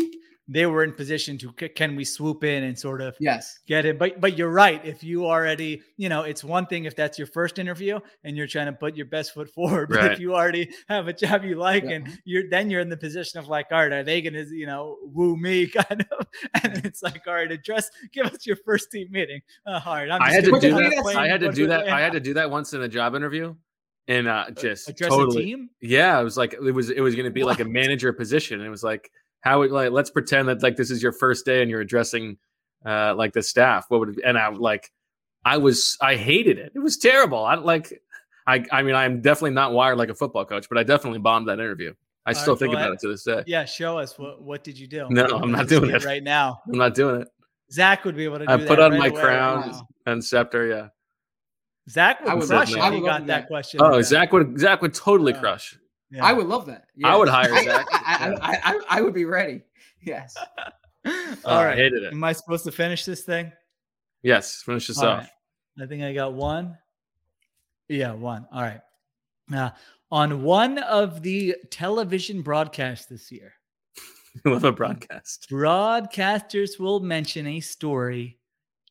[0.47, 3.61] they were in position to can we swoop in and sort of Yes.
[3.67, 3.99] get it.
[3.99, 4.85] But but you're right.
[4.85, 8.47] If you already, you know, it's one thing if that's your first interview and you're
[8.47, 9.89] trying to put your best foot forward.
[9.89, 10.13] But Right.
[10.13, 11.93] if you already have a job you like Yeah.
[11.93, 14.67] and you're then you're in the position of like, all right, are they gonna, you
[14.67, 16.27] know, woo me kind of?
[16.63, 19.41] And it's like, all right, address, give us your first team meeting.
[19.67, 21.17] Uh, all right, I'm I had to do get on a that.
[21.17, 21.89] I had to do that.
[21.89, 23.55] I had to do that once in a job interview,
[24.09, 25.45] and uh, just address a totally.
[25.45, 25.71] team?
[25.81, 26.91] Yeah, it was like it was.
[26.91, 28.61] It was going to be like a manager position.
[28.61, 31.45] And it was like how it like let's pretend that like this is your first
[31.45, 32.37] day and you're addressing
[32.87, 33.87] uh like the staff.
[33.89, 34.91] What would it, and I like
[35.45, 36.73] I was I hated it.
[36.75, 37.45] It was terrible.
[37.45, 38.03] I like
[38.47, 41.49] I I mean I'm definitely not wired like a football coach, but I definitely bombed
[41.49, 41.95] that interview.
[42.27, 42.93] I All still right, think about ahead.
[42.95, 43.43] it to this day.
[43.47, 45.07] Yeah, show us what what did you do?
[45.11, 46.05] No, I'm not doing it.
[46.05, 46.61] right now.
[46.67, 47.29] I'm not doing it.
[47.71, 48.51] Zach would be able to.
[48.51, 49.89] I put on right my crown Wow.
[50.07, 50.67] and scepter.
[50.67, 50.89] Yeah.
[51.89, 53.47] Zach would I would crush if he got that that.
[53.47, 53.81] question.
[53.83, 54.05] Oh, like.
[54.05, 55.41] Zach would Zach would totally Yeah.
[55.41, 55.79] crush.
[56.11, 56.25] Yeah.
[56.25, 56.87] I would love that.
[57.05, 57.87] I would hire I, Zach.
[57.93, 59.63] I, I, I, I, I would be ready.
[60.03, 60.35] Yes.
[61.07, 61.13] All
[61.45, 61.77] oh, I right.
[61.77, 62.13] hated it.
[62.13, 63.53] Am I supposed to finish this thing?
[64.23, 65.19] Yes, finish this All off.
[65.21, 65.29] right.
[65.83, 66.79] I think I got one.
[67.89, 68.47] Yeah, one.
[68.53, 68.81] All right.
[69.49, 69.75] Now,
[70.11, 73.53] on one of the television broadcasts this year,
[74.47, 75.49] Love a broadcast.
[75.51, 78.39] broadcasters will mention a story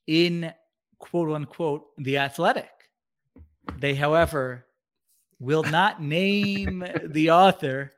[0.08, 0.54] in
[1.00, 2.70] quote unquote the athletic.
[3.80, 4.66] They, however,
[5.40, 7.92] will not name the author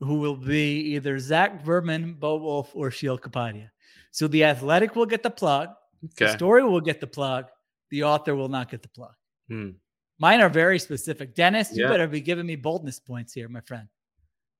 [0.00, 3.70] who will be either Zach Berman, Bo Wulf, or Sheil Kapadia.
[4.12, 5.68] So the athletic will get the plug.
[6.16, 7.46] The story will get the plug.
[7.90, 9.12] The author will not get the plug.
[9.48, 9.70] Hmm.
[10.18, 11.34] Mine are very specific.
[11.34, 13.88] Dennis, you better be giving me boldness points here, my friend.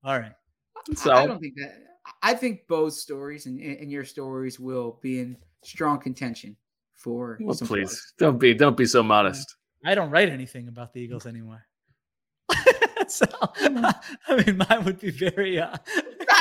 [0.04, 0.32] All right.
[0.94, 1.82] So I don't think that.
[2.22, 6.56] I think both stories and, and your stories will be in strong contention
[6.94, 7.38] for.
[7.40, 8.14] well, some please plugs.
[8.18, 9.56] don't be don't be so modest.
[9.84, 11.66] I don't write anything about the Eagles anymore.
[13.08, 13.24] so,
[13.60, 15.58] I mean, mine would be very.
[15.60, 15.76] Uh,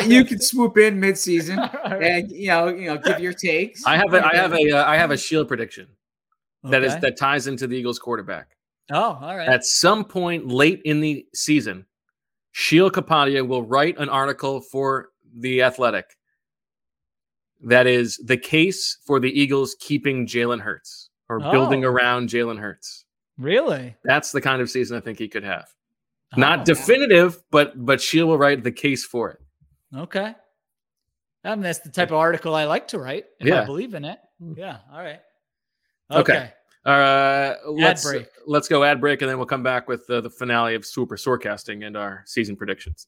[0.06, 2.02] You can swoop in mid-season All right.
[2.04, 3.86] and you know you know give your takes.
[3.86, 5.88] I have a I have a uh, I have a Sheil prediction
[6.64, 8.56] that is that ties into the Eagles quarterback.
[8.92, 9.48] Oh, all right.
[9.48, 11.86] At some point late in the season,
[12.52, 16.06] Sheil Kapadia will write an article for the Athletic
[17.62, 21.90] that is the case for the Eagles keeping Jalen Hurts or building Oh.
[21.90, 23.06] around Jalen Hurts.
[23.40, 23.96] Really?
[24.04, 25.74] That's the kind of season I think he could have.
[26.36, 29.40] Oh, Not definitive, but but she will write the case for it.
[29.96, 30.36] Okay.
[31.44, 33.66] I mean, that's the type of article I like to write if I Yeah.
[33.66, 34.20] believe in it.
[34.56, 34.78] Yeah.
[34.92, 35.22] All right.
[36.12, 36.34] Okay.
[36.34, 36.54] Okay.
[36.86, 38.28] Uh, let's break.
[38.48, 41.16] let's go ad break, and then we'll come back with uh, the finale of Super
[41.18, 43.08] Sorecasting and our season predictions.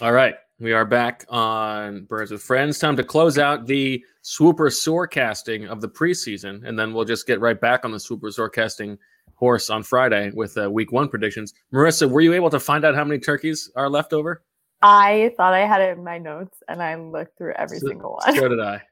[0.00, 0.34] All right.
[0.60, 2.78] We are back on Birds with Friends.
[2.78, 7.40] Time to close out the swooper sorecasting of the preseason, and then we'll just get
[7.40, 8.98] right back on the swooper sorecasting
[9.34, 11.54] horse on Friday with uh, week one predictions.
[11.72, 14.42] Marissa, were you able to find out how many turkeys are left over?
[14.82, 18.18] I thought I had it in my notes and I looked through every So- single
[18.24, 18.34] one.
[18.36, 18.82] So did I.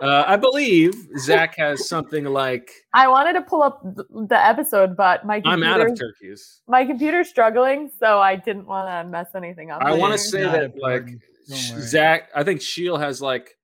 [0.00, 5.24] Uh, I believe Zach has something like I wanted to pull up the episode, but
[5.26, 6.60] my I'm out of computer's- turkeys.
[6.68, 9.82] My computer's struggling, so I didn't want to mess anything up.
[9.82, 10.18] I want to later.
[10.18, 11.08] say that like
[11.48, 13.56] Zach, I think Sheil has like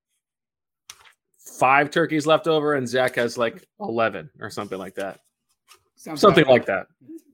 [1.58, 5.20] five turkeys left over, and Zach has like eleven or something like that.
[5.96, 6.86] Sounds something about like that.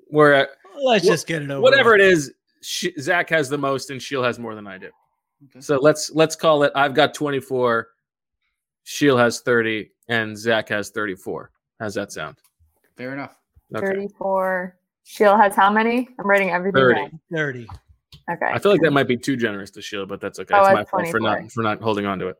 [0.08, 0.48] Where
[0.82, 1.60] Let's wh- just get it over.
[1.62, 2.00] Whatever with.
[2.00, 2.32] it is,
[2.62, 4.90] Sh- Zach has the most, and Sheil has more than I do.
[5.60, 6.72] So let's let's call it.
[6.74, 7.88] I've got twenty four.
[8.90, 11.52] Sheil has thirty, and Zach has thirty four.
[11.78, 12.38] How's that sound?
[12.96, 13.36] Fair enough.
[13.72, 13.86] Okay.
[13.86, 14.76] 34.
[15.04, 16.08] Sheila has how many?
[16.18, 17.00] I'm writing everything 30.
[17.00, 17.20] down.
[17.32, 17.68] 30.
[18.32, 18.46] Okay.
[18.46, 20.54] I feel like that might be too generous to Sheil, but that's okay.
[20.56, 22.36] Oh, it's it's my fault for not for not holding on to it.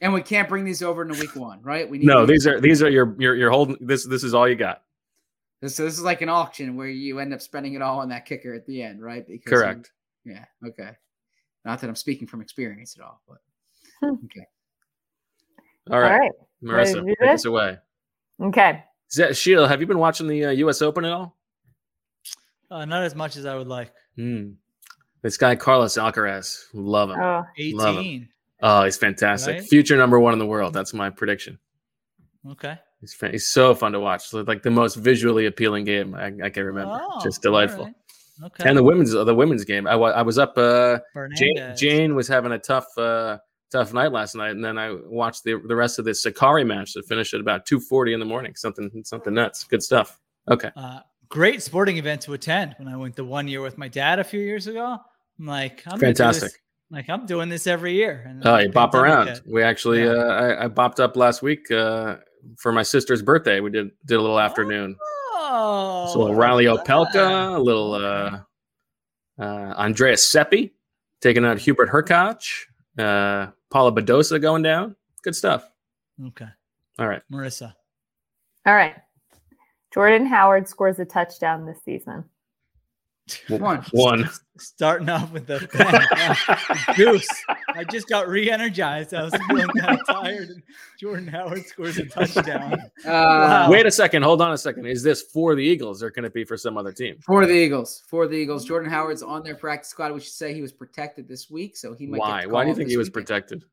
[0.00, 1.88] And we can't bring these over into week one, right?
[1.88, 4.04] We need No, these are these are your your you're holding this.
[4.04, 4.82] This is all you got.
[5.60, 8.26] This, this is like an auction where you end up spending it all on that
[8.26, 9.24] kicker at the end, right?
[9.24, 9.92] Because you- Correct.
[10.24, 10.46] yeah.
[10.66, 10.90] Okay.
[11.64, 13.38] Not that I'm speaking from experience at all, but
[14.00, 14.16] hmm.
[14.24, 14.46] okay.
[15.90, 16.86] All right, All right.
[16.86, 17.40] Marissa, take this?
[17.40, 17.78] us away.
[18.40, 18.84] Okay.
[19.12, 20.80] Z- Sheila, have you been watching the uh, U.S.
[20.82, 21.36] Open at all?
[22.70, 23.92] Uh, not as much as I would like.
[24.16, 24.52] Hmm.
[25.22, 27.20] This guy Carlos Alcaraz, love him.
[27.20, 27.44] Oh.
[27.74, 28.28] Love him.
[28.62, 29.54] Oh, he's fantastic.
[29.60, 29.62] Right?
[29.68, 30.72] Future number one in the world.
[30.72, 31.58] That's my prediction.
[32.50, 32.78] Okay.
[33.00, 34.32] He's fa- he's so fun to watch.
[34.32, 36.98] Like the most visually appealing game I, I can remember.
[37.02, 37.86] Oh, Just delightful.
[37.86, 37.94] right.
[38.44, 38.68] Okay.
[38.68, 39.86] And the women's the women's game.
[39.86, 40.56] I, I was up.
[40.56, 40.98] Uh,
[41.36, 43.38] Jane, Jane was having a tough uh,
[43.72, 46.92] tough night last night, and then I watched the the rest of the Sakkari match
[46.92, 48.54] that finished at about two forty in the morning.
[48.54, 49.64] Something something nuts.
[49.64, 50.20] Good stuff.
[50.48, 50.70] Okay.
[50.76, 54.18] Uh, great sporting event to attend when I went the one year with my dad
[54.18, 54.98] a few years ago.
[55.38, 56.60] I'm like, I'm gonna do this- Fantastic.
[56.90, 58.22] Like I'm doing this every year.
[58.28, 59.40] And Oh, you bop around.
[59.46, 62.16] We actually, uh, I, I bopped up last week uh,
[62.58, 63.60] for my sister's birthday.
[63.60, 64.96] We did did a little afternoon.
[65.32, 68.40] Oh, So a little Reilly Opelka, a little uh,
[69.38, 70.74] uh, Andrea Seppi,
[71.22, 72.64] taking out Hubert Hurkacz,
[72.98, 74.96] uh, Paula Badosa going down.
[75.22, 75.70] Good stuff.
[76.28, 76.48] Okay.
[76.98, 77.22] All right.
[77.30, 77.74] Marissa.
[78.66, 78.96] All right.
[79.92, 82.24] Jordan Howard scores a touchdown this season.
[83.48, 83.84] One.
[83.92, 84.28] One.
[84.58, 85.60] Starting off with the.
[86.96, 87.28] Goose.
[87.74, 89.14] I just got re-energized.
[89.14, 90.48] I was feeling kind of tired.
[90.50, 90.62] And
[91.00, 92.76] Jordan Howard scores a touchdown.
[93.06, 94.22] Uh, Wait a second.
[94.22, 94.86] Hold on a second.
[94.86, 97.16] Is this for the Eagles or can it be for some other team?
[97.26, 98.02] For the Eagles.
[98.06, 98.64] For the Eagles.
[98.64, 100.12] Jordan Howard's on their practice squad.
[100.12, 102.20] We should say he was protected this week, so he might.
[102.20, 102.40] Why?
[102.42, 103.26] Get Why do you think he was weekend.
[103.26, 103.64] protected?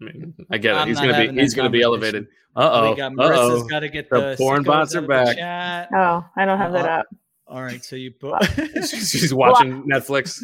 [0.00, 0.78] I mean, I get it.
[0.78, 2.26] I'm he's gonna be he's gonna be elevated.
[2.56, 2.92] Uh oh.
[2.94, 3.62] Uh oh.
[3.68, 5.36] got to get The the, porn bots are out of the back.
[5.36, 5.88] chat.
[5.94, 7.06] Oh, I don't have that up.
[7.46, 8.42] All right, so you put.
[8.88, 10.42] She's watching Netflix.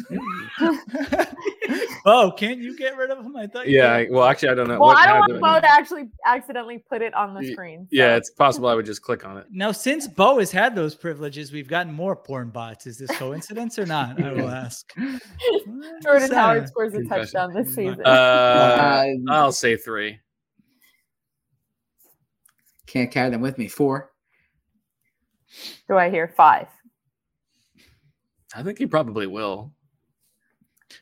[2.05, 3.35] oh, can't you get rid of him?
[3.35, 3.67] I thought.
[3.67, 4.03] Yeah.
[4.03, 4.11] could.
[4.13, 4.79] Well, actually, I don't know.
[4.79, 7.51] Well, What- I don't want I- Bo to actually accidentally put it on the Y-
[7.53, 7.87] screen.
[7.91, 9.47] Yeah, it's possible I would just click on it.
[9.49, 12.85] Now, since Bo has had those privileges, we've gotten more porn bots.
[12.85, 14.21] Is this coincidence or not?
[14.21, 14.87] I will ask.
[16.03, 16.33] Jordan Sad.
[16.33, 17.23] Howard scores a Confession.
[17.23, 18.05] touchdown this season.
[18.05, 20.19] Uh, I'll say three.
[22.85, 23.67] Can't carry them with me.
[23.67, 24.11] Four.
[25.87, 26.67] Do I hear five?
[28.55, 29.73] I think he probably will.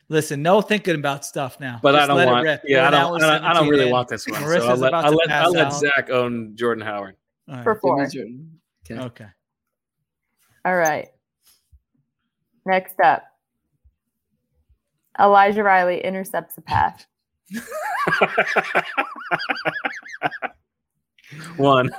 [0.07, 1.79] Listen, no thinking about stuff now.
[1.81, 2.43] But I don't want.
[2.43, 2.61] rip.
[2.65, 3.23] Yeah, I don't.
[3.23, 3.91] I don't, I don't really in.
[3.91, 4.41] want this one.
[4.41, 5.73] Marissa's so I'll let, I'll let, I'll let.
[5.73, 7.15] Zach own Jordan Howard.
[7.47, 7.63] All right.
[7.63, 8.03] For four.
[8.03, 8.25] Okay.
[8.91, 9.27] Okay.
[10.65, 11.09] All right.
[12.65, 13.23] Next up.
[15.19, 17.05] Elijah Riley intercepts a pass.
[21.57, 21.89] One.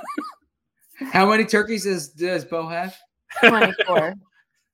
[1.11, 2.97] How many turkeys does does Bo have?
[3.43, 4.15] 24.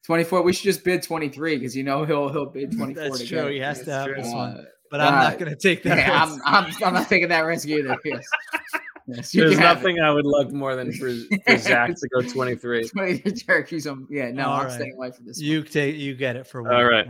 [0.07, 0.41] 24.
[0.41, 3.03] We should just bid 23 because you know he'll he'll bid 24.
[3.03, 3.43] That's true.
[3.43, 3.51] get.
[3.51, 4.51] He has to have this one.
[4.57, 5.97] Uh, But I'm not uh, going to take that.
[5.97, 6.41] yeah, risk.
[6.45, 7.95] I'm, I'm, I'm not taking that risk either.
[8.05, 8.25] Yes.
[9.09, 11.09] Yes, There's can have nothing I would love more than for,
[11.45, 12.81] for Zach to go 23.
[12.81, 12.91] it.
[12.91, 13.87] 23 turkeys.
[13.87, 14.73] Um, yeah, no, All I'm right.
[14.73, 15.39] staying away from this.
[15.39, 15.95] You take.
[15.95, 16.73] You get it for one.
[16.73, 17.07] All right.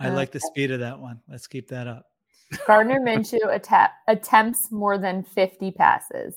[0.00, 1.20] I Uh, like the speed of that one.
[1.28, 2.06] Let's keep that up.
[2.66, 6.34] Gardner Minshew atta- attempts more than 50 passes.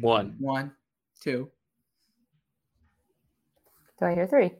[0.00, 0.34] One.
[0.38, 0.72] One,
[1.22, 1.50] two.
[3.98, 4.52] Do I hear three?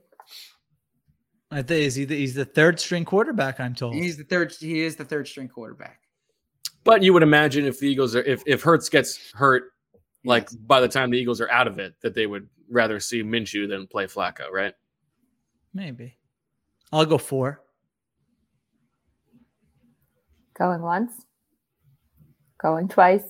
[1.50, 3.60] I think he's, the, he's the third string quarterback.
[3.60, 3.94] I'm told.
[3.94, 4.52] He's the third.
[4.52, 6.00] He is the third string quarterback.
[6.84, 9.72] But you would imagine if the Eagles are if if Hurts gets hurt,
[10.24, 13.22] like by the time the Eagles are out of it, that they would rather see
[13.22, 14.74] Minshew than play Flacco, right?
[15.72, 16.18] Maybe.
[16.92, 17.62] I'll go four.
[20.54, 21.12] Going once.
[22.60, 23.24] Going twice.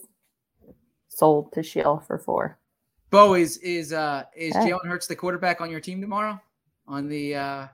[1.09, 2.58] Sold to Sheil for four.
[3.11, 4.71] Bo is is uh is Okay.
[4.71, 6.41] Jalen Hurts the quarterback on your team tomorrow
[6.87, 7.67] on the uh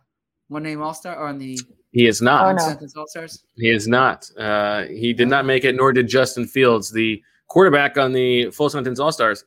[0.48, 1.59] one name All Star or on the
[1.93, 2.47] He is not.
[2.47, 2.89] Oh, no.
[2.97, 3.44] All Stars?
[3.56, 4.31] He is not.
[4.39, 8.69] Uh, he did not make it, nor did Justin Fields, the quarterback on the full
[8.69, 9.44] sentence All Stars.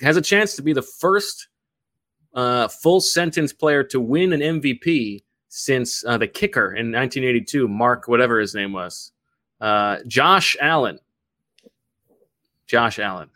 [0.00, 1.48] Has a chance to be the first
[2.34, 8.08] uh, full sentence player to win an MVP since uh, the kicker in 1982, Mark,
[8.08, 9.12] whatever his name was,
[9.60, 10.98] uh, Josh Allen.
[12.66, 13.30] Josh Allen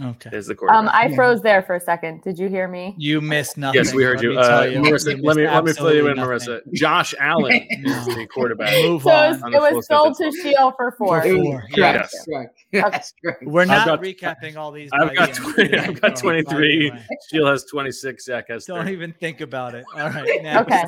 [0.00, 0.30] Okay.
[0.32, 0.78] is the quarterback.
[0.80, 2.22] Um, I froze there for a second.
[2.22, 2.94] Did you hear me?
[2.98, 3.82] You missed nothing.
[3.82, 4.30] Yes, we heard Let you.
[4.30, 6.72] me Uh, you, Marissa, you let me let me fill you in, absolutely Marissa.
[6.74, 8.72] Josh Allen is the quarterback.
[8.84, 9.30] Move So it on.
[9.32, 10.40] was, on it was sold to sentence.
[10.42, 11.22] Sheil for four.
[11.22, 11.60] For four.
[11.74, 11.76] Correct.
[11.76, 12.24] Yes.
[12.26, 12.58] Correct.
[12.70, 13.42] Yes, correct.
[13.44, 14.90] We're not got- recapping all these.
[14.92, 16.90] I've got 20, I've got Oh, by the 23.
[16.90, 17.04] way.
[17.30, 18.24] Sheila has 26.
[18.24, 18.92] Zach has Don't 30.
[18.92, 19.84] even think about it.
[19.96, 20.42] All right.
[20.42, 20.60] Next.
[20.72, 20.84] Okay.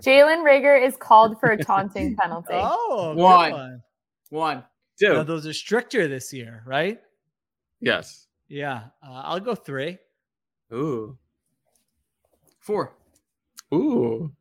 [0.00, 2.48] Jalen Reagor is called for a taunting penalty.
[2.52, 3.52] Oh, good One.
[3.52, 3.82] one.
[4.30, 4.64] One.
[5.00, 5.14] Two.
[5.14, 6.98] Now, those are stricter this year, right?
[7.80, 8.26] Yes.
[8.48, 8.84] Yeah.
[9.02, 9.98] Uh, I'll go three.
[10.72, 11.16] Ooh.
[12.60, 12.94] Four.
[13.72, 14.32] Ooh.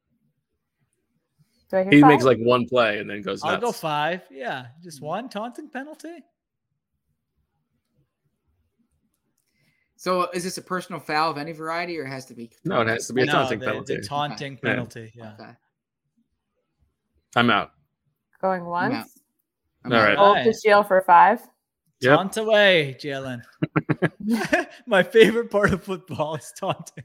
[1.69, 2.09] Do I hear He five?
[2.09, 3.61] makes like one play and then goes I'll nuts.
[3.63, 4.21] go five.
[4.31, 4.67] Yeah.
[4.83, 6.23] Just one taunting penalty.
[9.95, 12.49] So is this a personal foul of any variety, or it has to be?
[12.63, 13.95] No, it has to be a No, taunting the, penalty.
[13.97, 14.69] The taunting Yeah.
[14.69, 15.11] penalty.
[15.13, 15.33] Yeah.
[15.37, 15.51] Okay.
[17.35, 17.71] I'm out.
[18.41, 18.67] Going out.
[18.67, 19.19] once.
[19.83, 20.03] I'm All out.
[20.07, 20.17] right.
[20.17, 20.61] Sold to Nice.
[20.61, 21.41] Sheil for five.
[22.01, 22.17] Yep.
[22.17, 23.41] Taunt away, Jalen.
[24.87, 27.03] My favorite part of football is taunting.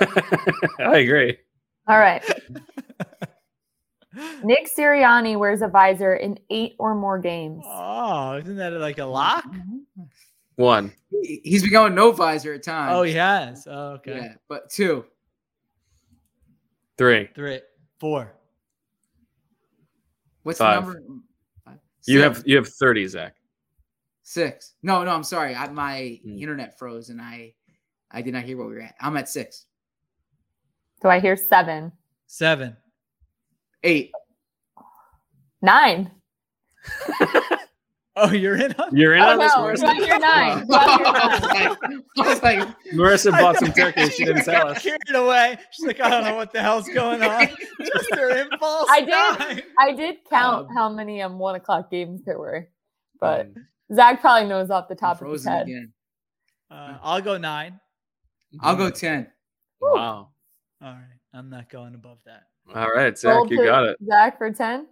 [0.78, 1.36] I agree.
[1.88, 2.22] All right.
[4.44, 7.64] Nick Sirianni wears a visor in eight or more games.
[7.66, 9.44] Oh, isn't that like a lock?
[9.44, 10.02] Mm-hmm.
[10.56, 10.92] One.
[11.10, 12.92] He- He's been going no visor at times.
[12.94, 13.66] Oh, he has.
[13.68, 14.16] Oh, okay.
[14.16, 15.04] Yeah, but two.
[16.96, 17.28] Three.
[17.34, 17.60] Three,
[18.00, 18.32] four.
[20.44, 20.86] What's Five.
[20.86, 21.02] the number?
[21.64, 21.78] Five.
[22.06, 23.35] You have you have 30, Zach.
[24.28, 24.74] Six.
[24.82, 25.54] No, no, I'm sorry.
[25.54, 26.36] I, my Hmm.
[26.38, 27.54] internet froze and I,
[28.10, 28.94] I did not hear what we were at.
[29.00, 29.66] I'm at six,
[31.02, 31.92] Do I hear seven?
[32.26, 32.76] Seven.
[33.84, 34.10] eight.
[35.62, 36.10] Nine.
[38.18, 39.74] Oh, you're in on You're in Oh on this, no.
[39.74, 40.04] Do I Marissa.
[40.06, 40.66] hear nine?
[40.66, 42.02] Do I hear nine?
[42.16, 42.58] I was like,
[42.94, 44.08] Marissa bought some got- turkey.
[44.08, 44.82] She didn't tell I got us.
[44.82, 45.58] Carried away.
[45.72, 47.46] She's like, I don't know what the hell's going on.
[47.84, 48.88] Just her impulse.
[48.90, 49.08] I did.
[49.10, 49.62] Nine.
[49.78, 52.70] I did count Um, how many um one o'clock games there were,
[53.20, 55.62] but Um, Zach probably knows off the top of his head.
[55.68, 55.92] again.
[56.70, 57.78] Uh, I'll go nine.
[58.60, 59.28] I'll go ten.
[59.80, 60.30] Wow.
[60.82, 61.02] All right.
[61.34, 62.44] I'm not going above that.
[62.74, 63.96] All right, Zach, Sold you got it.
[64.04, 64.86] Zach for ten.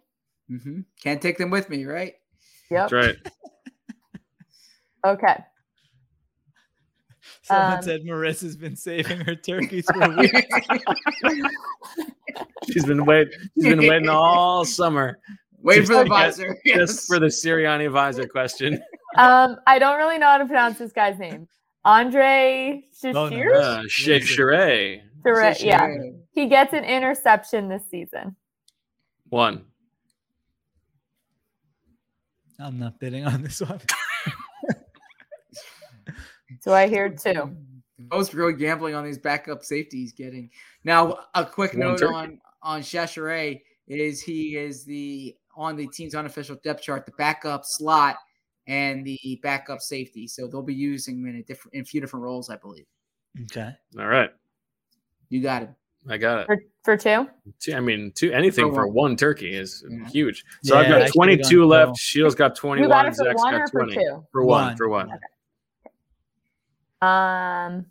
[0.49, 2.15] hmm Can't take them with me, right?
[2.71, 2.91] Yep.
[2.91, 3.17] That's right.
[5.07, 5.37] Okay.
[7.43, 10.57] Someone Um, said Marissa's been saving her turkeys for weeks.
[12.71, 13.33] She's been waiting.
[13.55, 15.19] She's been waiting all summer
[15.65, 16.49] Wait Just for the to get- visor.
[16.49, 17.07] just Yes.
[17.07, 18.81] for the Sirianni visor question.
[19.17, 21.47] Um, I don't really know how to pronounce this guy's name.
[21.85, 23.31] Andre no.
[23.31, 23.55] Shashir.
[23.55, 25.03] Uh, Shea Sheree.
[25.61, 25.89] Yeah,
[26.33, 28.35] he gets an interception this season.
[29.29, 29.67] One.
[32.59, 33.81] I'm not bidding on this one.
[36.65, 37.55] Do I hear two?
[38.11, 40.51] Most really gambling on these backup safeties getting.
[40.83, 46.57] Now, a quick note on on Chachere is he is the on the team's unofficial
[46.65, 48.17] depth chart, the backup slot
[48.67, 50.27] and the backup safety.
[50.27, 52.87] So they'll be using him in a different in a few different roles, I believe.
[53.43, 53.71] Okay.
[53.99, 54.31] All right.
[55.29, 55.71] You got it.
[56.09, 56.47] I got it.
[56.47, 57.29] For, for two?
[57.61, 58.95] Two, I mean, two anything For for one.
[59.11, 60.07] one turkey is Yeah.
[60.09, 60.45] huge.
[60.63, 61.81] So I've got 22 gone left.
[61.87, 61.95] total.
[61.97, 62.89] Sheil's got 21.
[62.91, 63.95] got it for Zach's one got or for 20.
[63.95, 64.27] two?
[64.33, 64.67] For one.
[64.67, 64.77] One.
[64.77, 65.11] For one.
[67.03, 67.87] Um,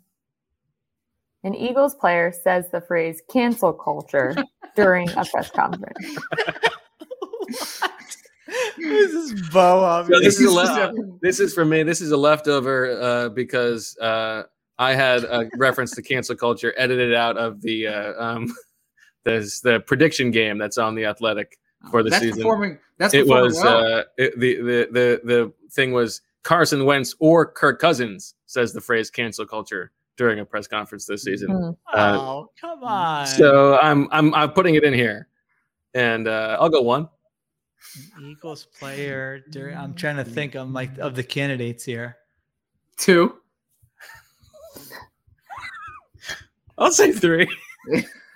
[1.44, 4.34] an Eagles player says the phrase cancel culture
[4.76, 6.16] during a press conference.
[8.76, 10.04] this is Bo.
[10.08, 10.92] So this is le-
[11.22, 11.82] this is for me.
[11.82, 14.44] This is a leftover uh, because uh,
[14.78, 18.54] I had a reference to cancel culture edited out of the uh, um,
[19.24, 21.58] the the prediction game that's on the Athletic
[21.90, 22.42] for the that's season.
[22.42, 22.78] performing.
[22.98, 23.98] That's it was well.
[23.98, 28.80] uh, it, the, the the the thing was Carson Wentz or Kirk Cousins says the
[28.80, 31.48] phrase cancel culture during a press conference this season.
[31.48, 31.76] Mhm.
[31.92, 33.26] Uh, oh, come on.
[33.26, 35.28] so I'm I'm I'm putting it in here,
[35.94, 37.08] and uh, I'll go one.
[38.22, 39.40] Eagles player.
[39.50, 40.54] During, I'm trying to think.
[40.54, 42.16] I'm like of the candidates here.
[42.96, 43.36] Two.
[46.78, 47.48] I'll say three.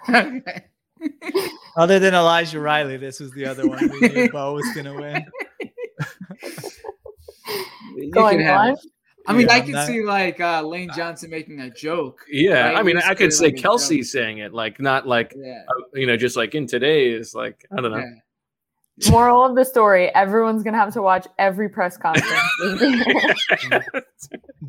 [0.09, 0.65] okay.
[1.77, 5.25] Other than Elijah Riley, this was the other one we knew Bo was gonna win.
[7.97, 8.77] You Going can have on?
[9.27, 12.25] I mean, Yeah, I I'm can not- see like uh, Lane Johnson making a joke.
[12.31, 12.77] Yeah, right?
[12.79, 15.65] I mean, I could doing, say like, Kelce saying it, like not like Yeah.
[15.69, 17.99] uh, you know, just like in today's, like I don't know.
[17.99, 18.15] Yeah.
[19.11, 22.27] Moral of the story: Everyone's gonna have to watch every press conference.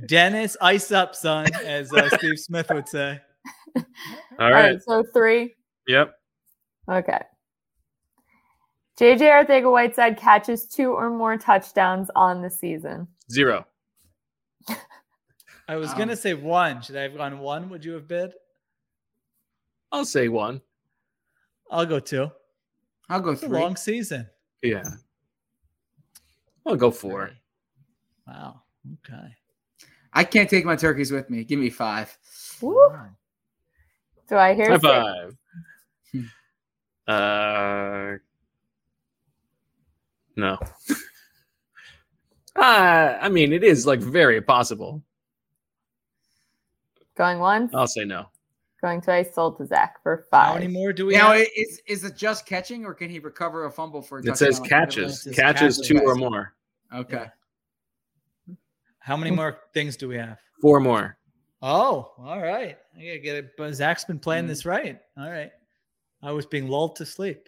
[0.06, 3.20] Dennis, ice up, son, as uh, Steve Smith would say.
[3.76, 3.84] All
[4.40, 4.72] All right.
[4.72, 5.56] right, so three.
[5.88, 6.14] Yep.
[6.90, 7.20] Okay.
[9.00, 13.08] JJ Arcega Whiteside catches two or more touchdowns on the season.
[13.32, 13.66] Zero.
[15.68, 16.82] I was Um, gonna say one.
[16.82, 17.70] Should I have gone one?
[17.70, 18.34] Would you have bid?
[19.92, 20.62] I'll say one.
[21.72, 22.30] I'll go two.
[23.10, 23.60] I'll go It's a three.
[23.60, 24.28] long season.
[24.62, 24.84] Yeah.
[26.66, 27.32] I'll go four.
[28.28, 28.62] Wow.
[29.06, 29.36] Okay.
[30.14, 31.44] I can't take my turkeys with me.
[31.44, 32.16] Give me five.
[32.62, 32.78] Woo.
[34.28, 35.38] Do I hear High five.
[37.08, 38.18] uh,
[40.36, 40.58] no.
[42.56, 45.04] uh, I mean, it is like very possible.
[47.16, 48.28] Going once, I'll say no.
[48.82, 50.48] Going to sold to Zach for five.
[50.48, 51.46] How many more do we Now, have?
[51.56, 54.60] is is it just catching, or can he recover a fumble for a It says
[54.60, 55.24] catches.
[55.24, 55.88] says Catches catches.
[55.88, 56.54] two or more.
[56.94, 57.26] Okay.
[59.00, 60.38] How many more things do we have?
[60.62, 61.18] Four more.
[61.62, 62.78] Oh, all right.
[62.98, 63.52] I gotta get it.
[63.58, 64.50] But Zach's been playing Mm.
[64.50, 65.00] this right.
[65.18, 65.52] All right.
[66.22, 67.48] I was being lulled to sleep.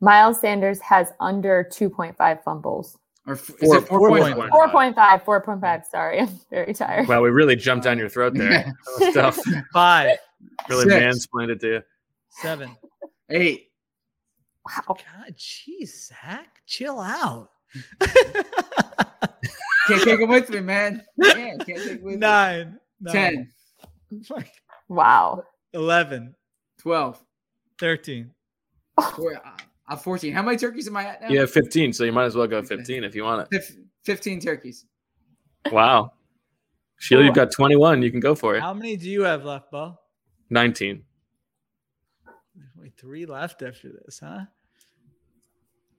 [0.00, 2.98] Miles Sanders has under 2.5 fumbles.
[3.26, 4.34] Or f- is Four- it four four point
[4.72, 5.24] point five?
[5.24, 5.84] 4.5, 4.5.
[5.86, 7.06] Sorry, I'm very tired.
[7.06, 8.50] Wow, we really jumped down your throat there.
[8.50, 8.70] Yeah.
[9.12, 9.38] That was tough.
[9.72, 10.16] Five,
[10.68, 11.26] Really Six.
[11.28, 11.82] mansplained it to you.
[12.30, 12.76] seven.
[13.30, 13.70] Eight.
[14.66, 14.82] Wow.
[14.96, 17.50] God, jeez, Zach, chill out.
[19.88, 21.02] Can't take him with me, man.
[21.16, 23.12] Yeah, can't take him with Nine, me.
[23.12, 23.48] nine,
[24.10, 24.44] 10,
[24.88, 25.44] Wow.
[25.72, 26.34] 11,
[26.80, 27.24] 12,
[27.78, 28.30] 13.
[29.16, 29.40] four,
[29.88, 30.32] uh, uh, 14.
[30.32, 31.28] How many turkeys am I at now?
[31.28, 33.64] You have 15, so you might as well go 15 if you want it.
[34.04, 34.86] 15 turkeys.
[35.70, 36.12] Wow.
[36.98, 38.02] Sheila, you've got 21.
[38.02, 38.60] You can go for it.
[38.60, 39.98] How many do you have left, Bo?
[40.50, 41.02] 19.
[42.76, 44.40] Only three left after this, huh?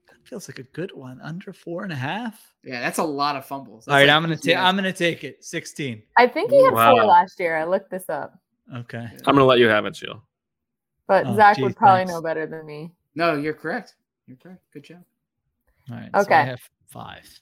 [0.08, 1.20] That feels like a good one.
[1.22, 2.40] Under four and a half.
[2.62, 3.88] Yeah, that's a lot of fumbles.
[3.88, 4.46] All right, like I'm gonna take.
[4.52, 4.66] yeah.
[4.66, 5.44] I'm gonna take it.
[5.44, 6.02] Sixteen.
[6.16, 7.56] I think he had four last year.
[7.56, 8.38] I looked this up,
[8.74, 8.98] Okay.
[8.98, 10.22] I'm going to let you have it, Sheila.
[11.06, 12.12] but Oh, Zach geez, would probably thanks.
[12.12, 12.92] know better than me.
[13.14, 13.94] No, you're correct.
[14.26, 14.62] You're correct.
[14.72, 15.04] Good job.
[15.90, 16.10] All right.
[16.12, 16.44] So I Okay.
[16.46, 17.40] have five.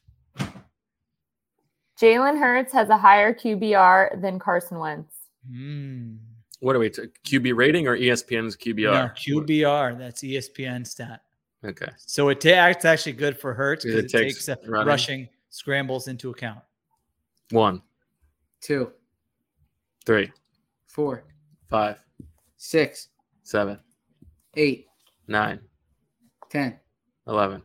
[2.01, 5.15] Jalen Hurts has a higher QBR than Carson Wentz.
[5.49, 6.17] Hmm.
[6.61, 6.91] What are we?
[6.91, 9.17] T- QB rating or ESPN's No, QBR?
[9.17, 9.99] QBR.
[9.99, 11.23] That's ESPN stat.
[11.65, 11.91] Okay.
[11.97, 15.29] So it ta- it's actually good for Hurts It because it, takes takes, uh, rushing
[15.51, 16.61] scrambles into account.
[17.51, 17.83] One,
[18.61, 18.93] Two,
[20.07, 20.33] three,
[20.87, 21.25] four,
[21.69, 21.99] five,
[22.57, 23.09] six,
[23.43, 23.79] seven,
[24.55, 24.87] eight,
[25.33, 25.59] nine,
[26.51, 26.79] ten,
[27.27, 27.63] 11,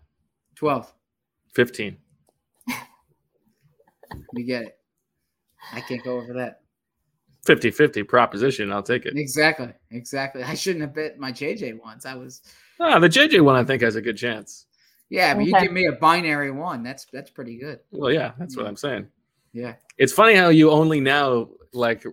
[0.55, 0.93] 12.
[1.53, 1.97] 15.
[4.33, 4.77] You get it.
[5.73, 6.61] I can't go over that.
[7.45, 8.71] 50 50 proposition.
[8.71, 9.17] I'll take it.
[9.17, 9.69] Exactly.
[9.91, 10.43] Exactly.
[10.43, 12.05] I shouldn't have bet my JJ once.
[12.05, 12.41] I was
[12.79, 14.65] Ah, the JJ one, I think, has a good chance.
[15.09, 16.83] yeah, but you give me a binary one.
[16.83, 17.79] That's that's pretty good.
[17.91, 19.07] Well, yeah, that's what I'm saying.
[19.53, 19.75] Yeah.
[19.97, 22.03] It's funny how you only now like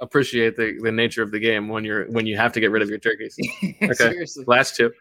[0.00, 2.82] appreciate the, the nature of the game when you're when you have to get rid
[2.82, 3.36] of your turkeys.
[3.82, 3.92] Okay.
[3.94, 4.44] Seriously.
[4.46, 4.92] Last two.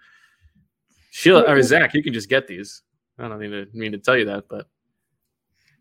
[1.11, 2.81] Sheila or Zach, you can just get these.
[3.17, 4.67] I don't even mean to tell you that, but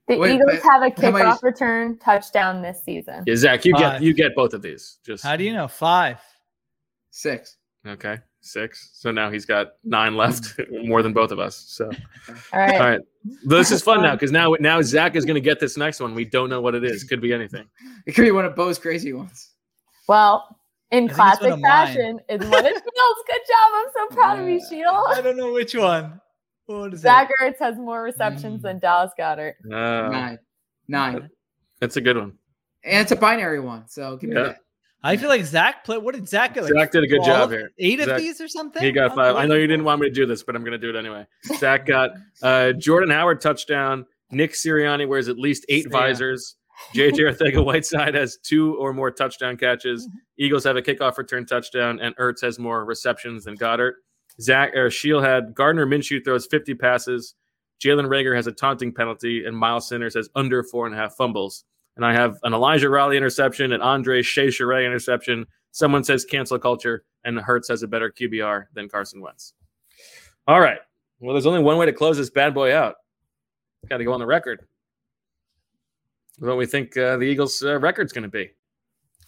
[0.08, 3.24] The Wait, Eagles but have a how many- kickoff return touchdown this season.
[3.26, 4.98] yeah, Zach, you get you get both of these.
[5.04, 5.66] Just How do you know?
[5.66, 6.20] Five.
[7.10, 7.56] Six.
[7.86, 8.90] okay, six.
[8.94, 11.56] So now he's got nine left, more than both of us.
[11.56, 12.80] So All right.
[12.80, 13.00] all right,
[13.44, 16.14] this is fun now because now now Zach is going to get this next one.
[16.14, 17.04] We don't know what it is.
[17.04, 17.66] Could be anything.
[18.06, 19.50] It could be one of Bo's crazy ones.
[20.08, 20.58] Well,
[20.90, 23.24] in think classic fashion, it's one of Sheil's.
[23.26, 23.72] Good job.
[23.74, 25.18] I'm so proud of you, Shields.
[25.18, 26.20] I don't know which one.
[26.66, 27.42] What is Zach it?
[27.42, 28.62] Ertz has more receptions Mm.
[28.62, 29.54] than Dallas Goedert.
[29.66, 30.38] Uh, Nine.
[30.88, 31.30] Nine.
[31.80, 32.32] that's a good one.
[32.84, 33.88] And it's a binary one.
[33.88, 34.42] So give me Yeah.
[34.44, 34.58] that.
[35.04, 36.02] I feel like Zach played.
[36.02, 36.64] What did Zach get?
[36.64, 37.26] Like Zach did a good 12?
[37.26, 37.70] job here.
[37.78, 38.82] Eight of these or something.
[38.82, 39.36] He got five.
[39.36, 40.96] I know you didn't want me to do this, but I'm going to do it
[40.98, 41.26] anyway.
[41.58, 42.12] Zach got
[42.42, 44.06] uh, Jordan Howard touchdown.
[44.30, 45.98] Nick Sirianni wears at least eight Yeah.
[45.98, 46.56] visors.
[46.94, 50.08] JJ Arcega Whiteside has two or more touchdown catches.
[50.38, 53.92] Eagles have a kickoff return touchdown, and Ertz has more receptions than Goedert.
[54.40, 57.34] Zach or Sheil had Gardner Minshew throws 50 passes.
[57.84, 61.14] Jalen Reagor has a taunting penalty, and Miles Sanders has under four and a half
[61.14, 61.64] fumbles.
[61.96, 65.46] And I have an Elijah Riley interception, an Andre Shea interception.
[65.70, 69.54] Someone says cancel culture, and Hurts has a better QBR than Carson Wentz.
[70.46, 70.78] All right.
[71.20, 72.96] Well, there's only one way to close this bad boy out.
[73.88, 74.66] Got to go on the record.
[76.38, 78.50] What we think uh, the Eagles' uh, record's going to be.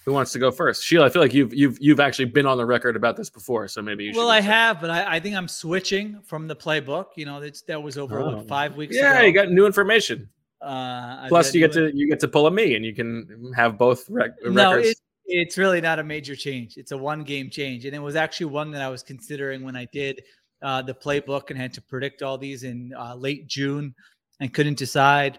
[0.05, 0.85] Who wants to go first?
[0.85, 3.67] Sheila, I feel like you've you've you've actually been on the record about this before,
[3.67, 4.19] so maybe you should.
[4.19, 7.07] Well, I have, but I, I, think I'm switching from the playbook.
[7.17, 8.37] You know, that was over oh.
[8.37, 8.95] what, five weeks.
[8.95, 9.05] Ago.
[9.05, 9.27] Yeah, ago.
[9.27, 10.29] you got new information.
[10.67, 13.79] Uh, Plus, you get to you get to pull a me, and you can have
[13.79, 14.89] both rec- no, records.
[14.89, 16.77] It, it's really not a major change.
[16.77, 19.77] It's a one game change, and it was actually one that I was considering when
[19.77, 20.23] I did
[20.63, 23.95] uh, the playbook and had to predict all these in uh, late June,
[24.41, 25.39] and couldn't decide.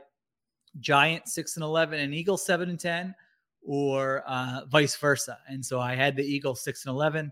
[0.79, 3.15] Giant six and eleven, and Eagle seven and ten
[3.67, 5.37] or uh, vice versa.
[5.47, 7.31] And so I had the Eagle six and eleven.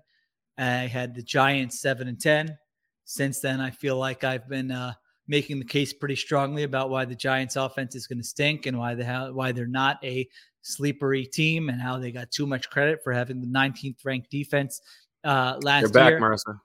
[0.57, 2.57] I had the Giants seven and ten.
[3.03, 4.93] Since then, I feel like I've been uh,
[5.27, 8.77] making the case pretty strongly about why the Giants' offense is going to stink and
[8.77, 10.27] why they ha- why they're not a
[10.63, 14.81] sleepery team and how they got too much credit for having the 19th ranked defense
[15.23, 15.81] uh, last year.
[15.81, 16.21] You're back, year.
[16.21, 16.59] Marissa.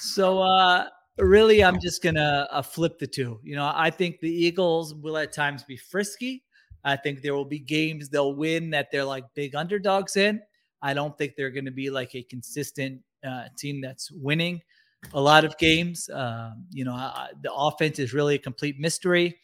[0.00, 0.86] So uh,
[1.18, 3.40] really, I'm just gonna uh, flip the two.
[3.42, 6.44] You know, I think the Eagles will at times be frisky.
[6.84, 10.40] I think there will be games they'll win that they're like big underdogs in.
[10.80, 14.62] I don't think they're going to be like a consistent uh, team that's winning
[15.12, 16.08] a lot of games.
[16.12, 19.36] Um, you know, I, the offense is really a complete mystery.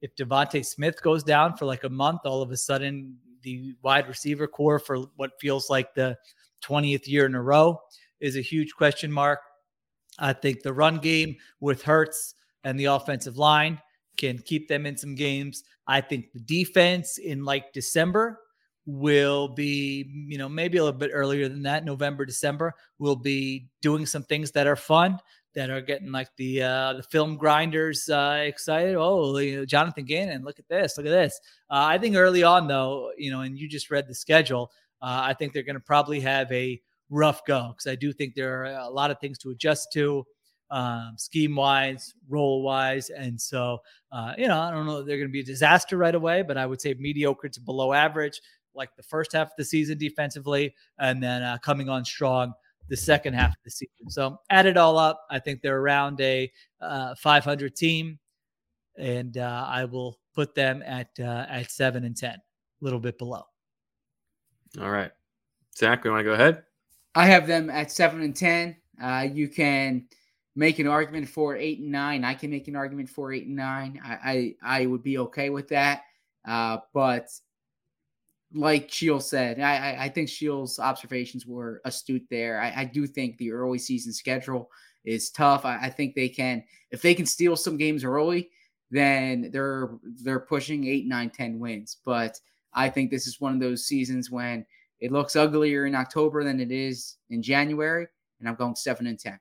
[0.00, 4.08] If DeVonta Smith goes down for like a month, all of a sudden the wide
[4.08, 6.16] receiver corps for what feels like the
[6.64, 7.80] 20th year in a row
[8.20, 9.40] is a huge question mark.
[10.18, 12.34] I think the run game with Hurts
[12.64, 13.80] and the offensive line
[14.16, 15.64] can keep them in some games.
[15.86, 18.38] I think the defense in like December
[18.86, 23.68] will be, you know, maybe a little bit earlier than that, November, December, we'll be
[23.80, 25.18] doing some things that are fun,
[25.54, 28.96] that are getting like the uh, the film grinders uh, excited.
[28.96, 31.38] Oh, you know, Jonathan Gannon, look at this, look at this.
[31.70, 35.20] Uh, I think early on though, you know, and you just read the schedule, uh,
[35.24, 36.80] I think they're going to probably have a
[37.10, 40.24] rough go because I do think there are a lot of things to adjust to
[40.70, 43.10] um, scheme wise, role wise.
[43.10, 43.78] And so,
[44.10, 46.56] uh, you know, I don't know they're going to be a disaster right away, but
[46.56, 48.40] I would say mediocre to below average,
[48.74, 52.52] like the first half of the season defensively, and then uh, coming on strong
[52.88, 54.10] the second half of the season.
[54.10, 56.50] So, add it all up, I think they're around a
[56.80, 58.18] uh, 500 team,
[58.98, 62.40] and uh, I will put them at uh, at seven and ten, a
[62.80, 63.44] little bit below.
[64.80, 65.10] All right,
[65.76, 66.64] Zach, we want to go ahead.
[67.14, 68.76] I have them at seven and ten.
[69.02, 70.06] Uh, you can
[70.54, 72.24] make an argument for eight and nine.
[72.24, 74.00] I can make an argument for eight and nine.
[74.04, 76.02] I I, I would be okay with that.
[76.46, 77.28] Uh, but
[78.54, 82.60] like Sheil said, I, I, I think Sheil's observations were astute there.
[82.60, 84.70] I, I, do think the early season schedule
[85.04, 85.64] is tough.
[85.64, 88.50] I, I, think they can if they can steal some games early,
[88.90, 89.90] then they're
[90.22, 91.96] they're pushing eight, nine, ten wins.
[92.04, 92.38] But
[92.74, 94.66] I think this is one of those seasons when
[95.00, 98.06] it looks uglier in October than it is in January,
[98.38, 99.38] and I'm going seven and ten.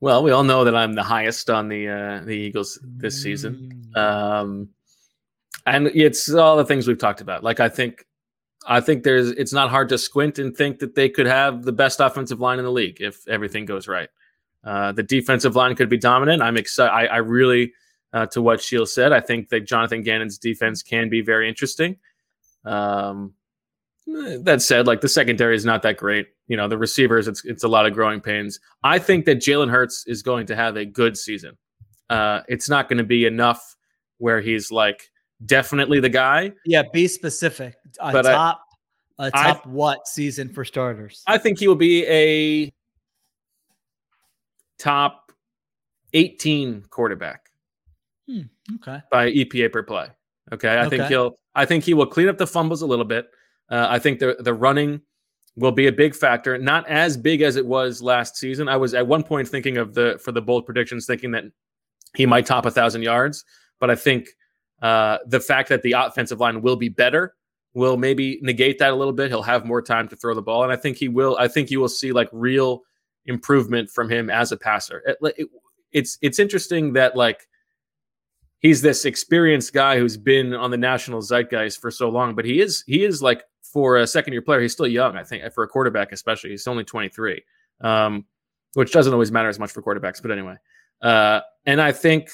[0.00, 3.90] Well, we all know that I'm the highest on the uh, the Eagles this season,
[3.96, 4.68] um,
[5.66, 7.42] and it's all the things we've talked about.
[7.42, 8.06] Like I think,
[8.66, 11.72] I think there's it's not hard to squint and think that they could have the
[11.72, 14.08] best offensive line in the league if everything goes right.
[14.64, 16.42] Uh, the defensive line could be dominant.
[16.42, 17.08] I'm excited.
[17.10, 17.72] I, really,
[18.12, 21.96] uh, to what Sheil said, I think that Jonathan Gannon's defense can be very interesting.
[22.64, 23.34] Um,
[24.06, 26.28] that said, like the secondary is not that great.
[26.48, 28.58] You know, the receivers, it's it's a lot of growing pains.
[28.82, 31.56] I think that Jalen Hurts is going to have a good season.
[32.08, 33.76] Uh, it's not going to be enough
[34.18, 35.10] where he's like
[35.44, 36.52] definitely the guy.
[36.64, 37.76] Yeah, be specific.
[38.00, 38.62] A But top,
[39.18, 41.22] a I- top what season for starters?
[41.26, 42.72] I think he will be a
[44.78, 45.32] top
[46.12, 47.42] 18 quarterback
[48.28, 48.42] Hmm,
[48.76, 49.02] okay.
[49.10, 50.08] by EPA per play.
[50.52, 51.38] Okay, I think he'll.
[51.54, 53.26] I think he will clean up the fumbles a little bit.
[53.70, 55.00] Uh, I think the the running
[55.56, 58.68] will be a big factor, not as big as it was last season.
[58.68, 61.44] I was at one point thinking of the for the bold predictions, thinking that
[62.14, 63.44] he might top a thousand yards,
[63.80, 64.28] but I think
[64.82, 67.34] uh, the fact that the offensive line will be better
[67.74, 69.28] will maybe negate that a little bit.
[69.30, 71.36] He'll have more time to throw the ball, and I think he will.
[71.38, 72.82] I think you will see like real
[73.26, 75.02] improvement from him as a passer.
[75.06, 75.48] It- it-
[75.92, 77.46] it's it's interesting that like
[78.60, 82.60] he's this experienced guy who's been on the national zeitgeist for so long, but he
[82.60, 85.16] is he is like for a second year player, he's still young.
[85.16, 87.42] I think for a quarterback, especially, he's only 23,
[87.82, 88.24] um,
[88.74, 90.22] which doesn't always matter as much for quarterbacks.
[90.22, 90.56] But anyway,
[91.02, 92.30] uh, and I think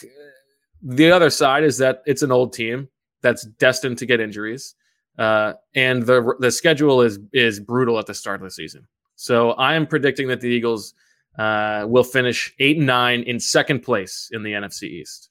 [0.82, 2.88] the other side is that it's an old team
[3.22, 4.74] that's destined to get injuries,
[5.18, 8.86] uh, and the the schedule is is brutal at the start of the season.
[9.16, 10.94] So I am predicting that the Eagles
[11.38, 15.30] uh, will finish eight and nine in second place in the NFC East.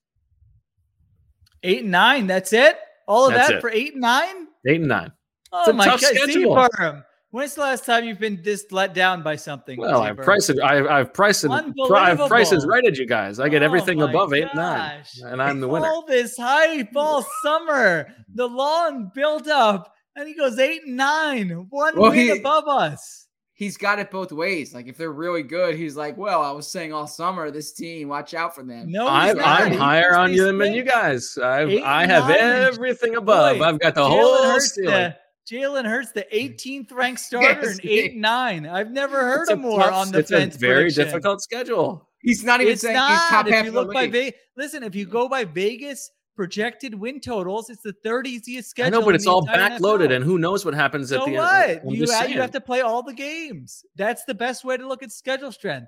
[1.64, 2.28] Eight and nine.
[2.28, 2.78] That's it.
[3.08, 3.62] All of That's that it.
[3.62, 4.48] for eight and nine?
[4.68, 5.12] Eight and nine.
[5.52, 6.56] Oh It's a my tough god, schedule.
[6.56, 7.04] Berman.
[7.32, 9.80] When's the last time you've been this let down by something?
[9.80, 10.26] Well, I've Berman?
[10.26, 10.60] priced it.
[10.60, 11.52] I've, I've priced it.
[11.52, 13.40] I've prices right at you guys.
[13.40, 15.88] I get Oh everything my above eight and nine, and I'm the winner.
[15.88, 21.50] All this hype all summer, the long build up, and he goes eight and nine,
[21.70, 23.28] one Well, win he- above us.
[23.54, 24.74] He's got it both ways.
[24.74, 28.08] Like if they're really good, he's like, "Well, I was saying all summer, this team,
[28.10, 31.38] watch out for them." No, I'm, I'm higher on you than you guys.
[31.38, 32.40] I've, Eight I have nine.
[32.40, 33.60] everything above.
[33.60, 34.94] Boy, I've got the Jalen whole Hurts, ceiling.
[34.96, 35.12] Uh,
[35.50, 38.66] Jalen Hurts, the 18th ranked starter, Yes, and eight and nine.
[38.68, 40.56] I've never heard of more tough- on the it's fence.
[40.56, 41.06] a very prediction.
[41.06, 42.08] difficult schedule.
[42.22, 43.10] He's not even It's saying not.
[43.12, 44.08] he's top if half you look by.
[44.08, 48.96] Vegas, listen, if you go by Vegas projected win totals, it's the third easiest schedule.
[48.96, 50.16] I know, but it's all backloaded, NFL.
[50.18, 51.70] and who knows what happens at the what?
[51.70, 51.82] end.
[51.84, 53.84] I'm You, you have to play all the games.
[53.96, 55.88] That's the best way to look at schedule strength.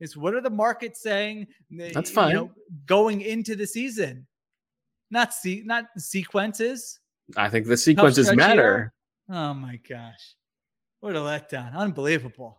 [0.00, 1.46] Is what are the markets saying?
[1.78, 2.34] Eh, That's you fine.
[2.34, 2.50] know,
[2.86, 4.26] going into the season,
[5.10, 6.98] not see, not sequences.
[7.36, 8.92] I think the sequences matter.
[9.28, 9.36] here.
[9.38, 10.34] Oh my gosh,
[11.00, 11.74] what a letdown!
[11.74, 12.58] Unbelievable.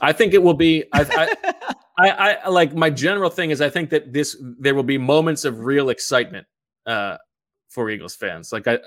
[0.00, 0.84] I think it will be.
[0.92, 1.74] I, I,
[2.10, 5.44] I, I like my general thing is I think that this there will be moments
[5.44, 6.46] of real excitement
[6.86, 7.16] uh,
[7.68, 8.52] for Eagles fans.
[8.52, 8.78] Like I-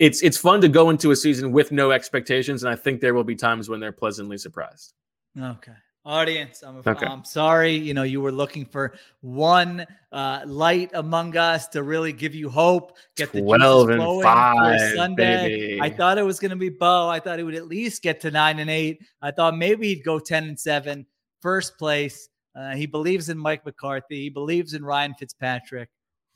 [0.00, 3.14] it's it's fun to go into a season with no expectations, and I think there
[3.14, 4.92] will be times when they're pleasantly surprised.
[5.40, 5.72] Okay.
[6.08, 7.04] Audience, I'm, Okay.
[7.04, 7.74] I'm sorry.
[7.74, 12.48] You know, you were looking for one uh, light among us to really give you
[12.48, 15.48] hope, get the 12 and five, Sunday.
[15.48, 15.80] baby.
[15.82, 17.10] I thought it was going to be Bo.
[17.10, 19.04] I thought he would at least get to nine and eight.
[19.20, 21.04] I thought maybe he'd go 10 and 7
[21.42, 22.30] first place.
[22.56, 24.22] Uh, he believes in Mike McCarthy.
[24.22, 25.90] He believes in Ryan Fitzpatrick,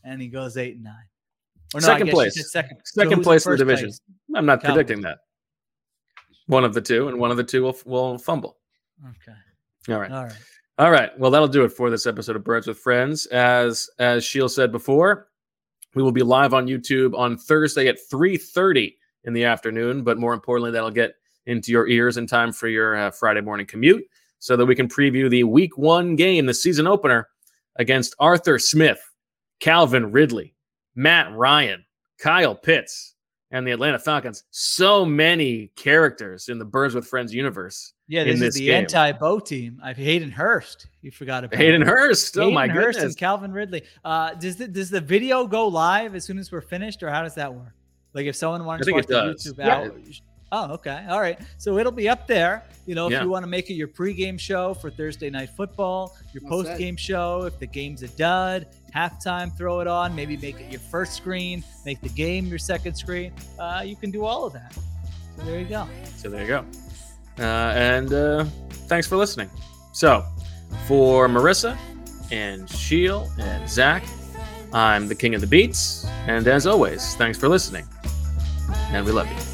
[0.05, 1.09] and he goes eight and nine.
[1.75, 2.77] Or no, second place, said second.
[2.85, 3.87] So place in the division.
[3.87, 4.01] place?
[4.37, 5.21] I'm not predicting that.
[6.47, 8.59] One of the two, and one of the two will, will fumble.
[9.03, 9.39] Okay.
[9.89, 10.11] All right.
[10.11, 10.37] All right.
[10.79, 11.17] All right.
[11.19, 13.27] Well, that'll do it for this episode of Birds with Friends.
[13.27, 15.29] As as Sheil said before,
[15.95, 20.03] we will be live on YouTube on Thursday at 3:30 in the afternoon.
[20.03, 21.15] But more importantly, that'll get
[21.47, 24.05] into your ears in time for your uh, Friday morning commute,
[24.39, 27.29] so that we can preview the Week One game, the season opener
[27.77, 29.01] against Arthur Smith,
[29.61, 30.55] Calvin Ridley,
[30.95, 31.85] Matt Ryan,
[32.19, 33.12] Kyle Pitts,
[33.53, 34.45] and the Atlanta Falcons.
[34.51, 37.93] So many characters in the Birds with Friends universe.
[38.09, 38.75] Yeah, in this, this is the game.
[38.83, 39.81] anti-Bo team.
[39.83, 40.89] I've Hayden Hurst.
[41.03, 41.89] You forgot about Hayden him.
[41.89, 42.37] Hurst.
[42.37, 43.13] Oh, Hayden my Hurst goodness.
[43.15, 43.83] and Calvin Ridley.
[44.05, 47.23] Uh, does the, does the video go live as soon as we're finished, or how
[47.23, 47.73] does that work?
[48.15, 49.53] Like if someone wants to think watch the.
[49.53, 49.77] YouTube Yeah.
[49.77, 49.95] out.
[50.55, 51.07] Oh, okay.
[51.09, 51.41] All right.
[51.57, 52.65] So it'll be up there.
[52.85, 53.23] You know, if Yeah.
[53.23, 56.79] you want to make it your pregame show for Thursday night football, your Well said.
[56.79, 60.15] postgame show, if the game's a dud, halftime, throw it on.
[60.15, 63.33] Maybe make it your first screen, make the game your second screen.
[63.59, 64.75] Uh, you can do all of that.
[65.37, 65.89] So there you go.
[66.17, 66.65] So there you go.
[67.39, 68.45] Uh, and uh,
[68.89, 69.51] thanks for listening.
[69.93, 70.25] So,
[70.87, 71.77] for Marissa
[72.31, 74.05] and Sheil and Zach,
[74.73, 76.07] I'm the king of the beats.
[76.27, 77.87] And as always, thanks for listening.
[78.91, 79.52] And we love you.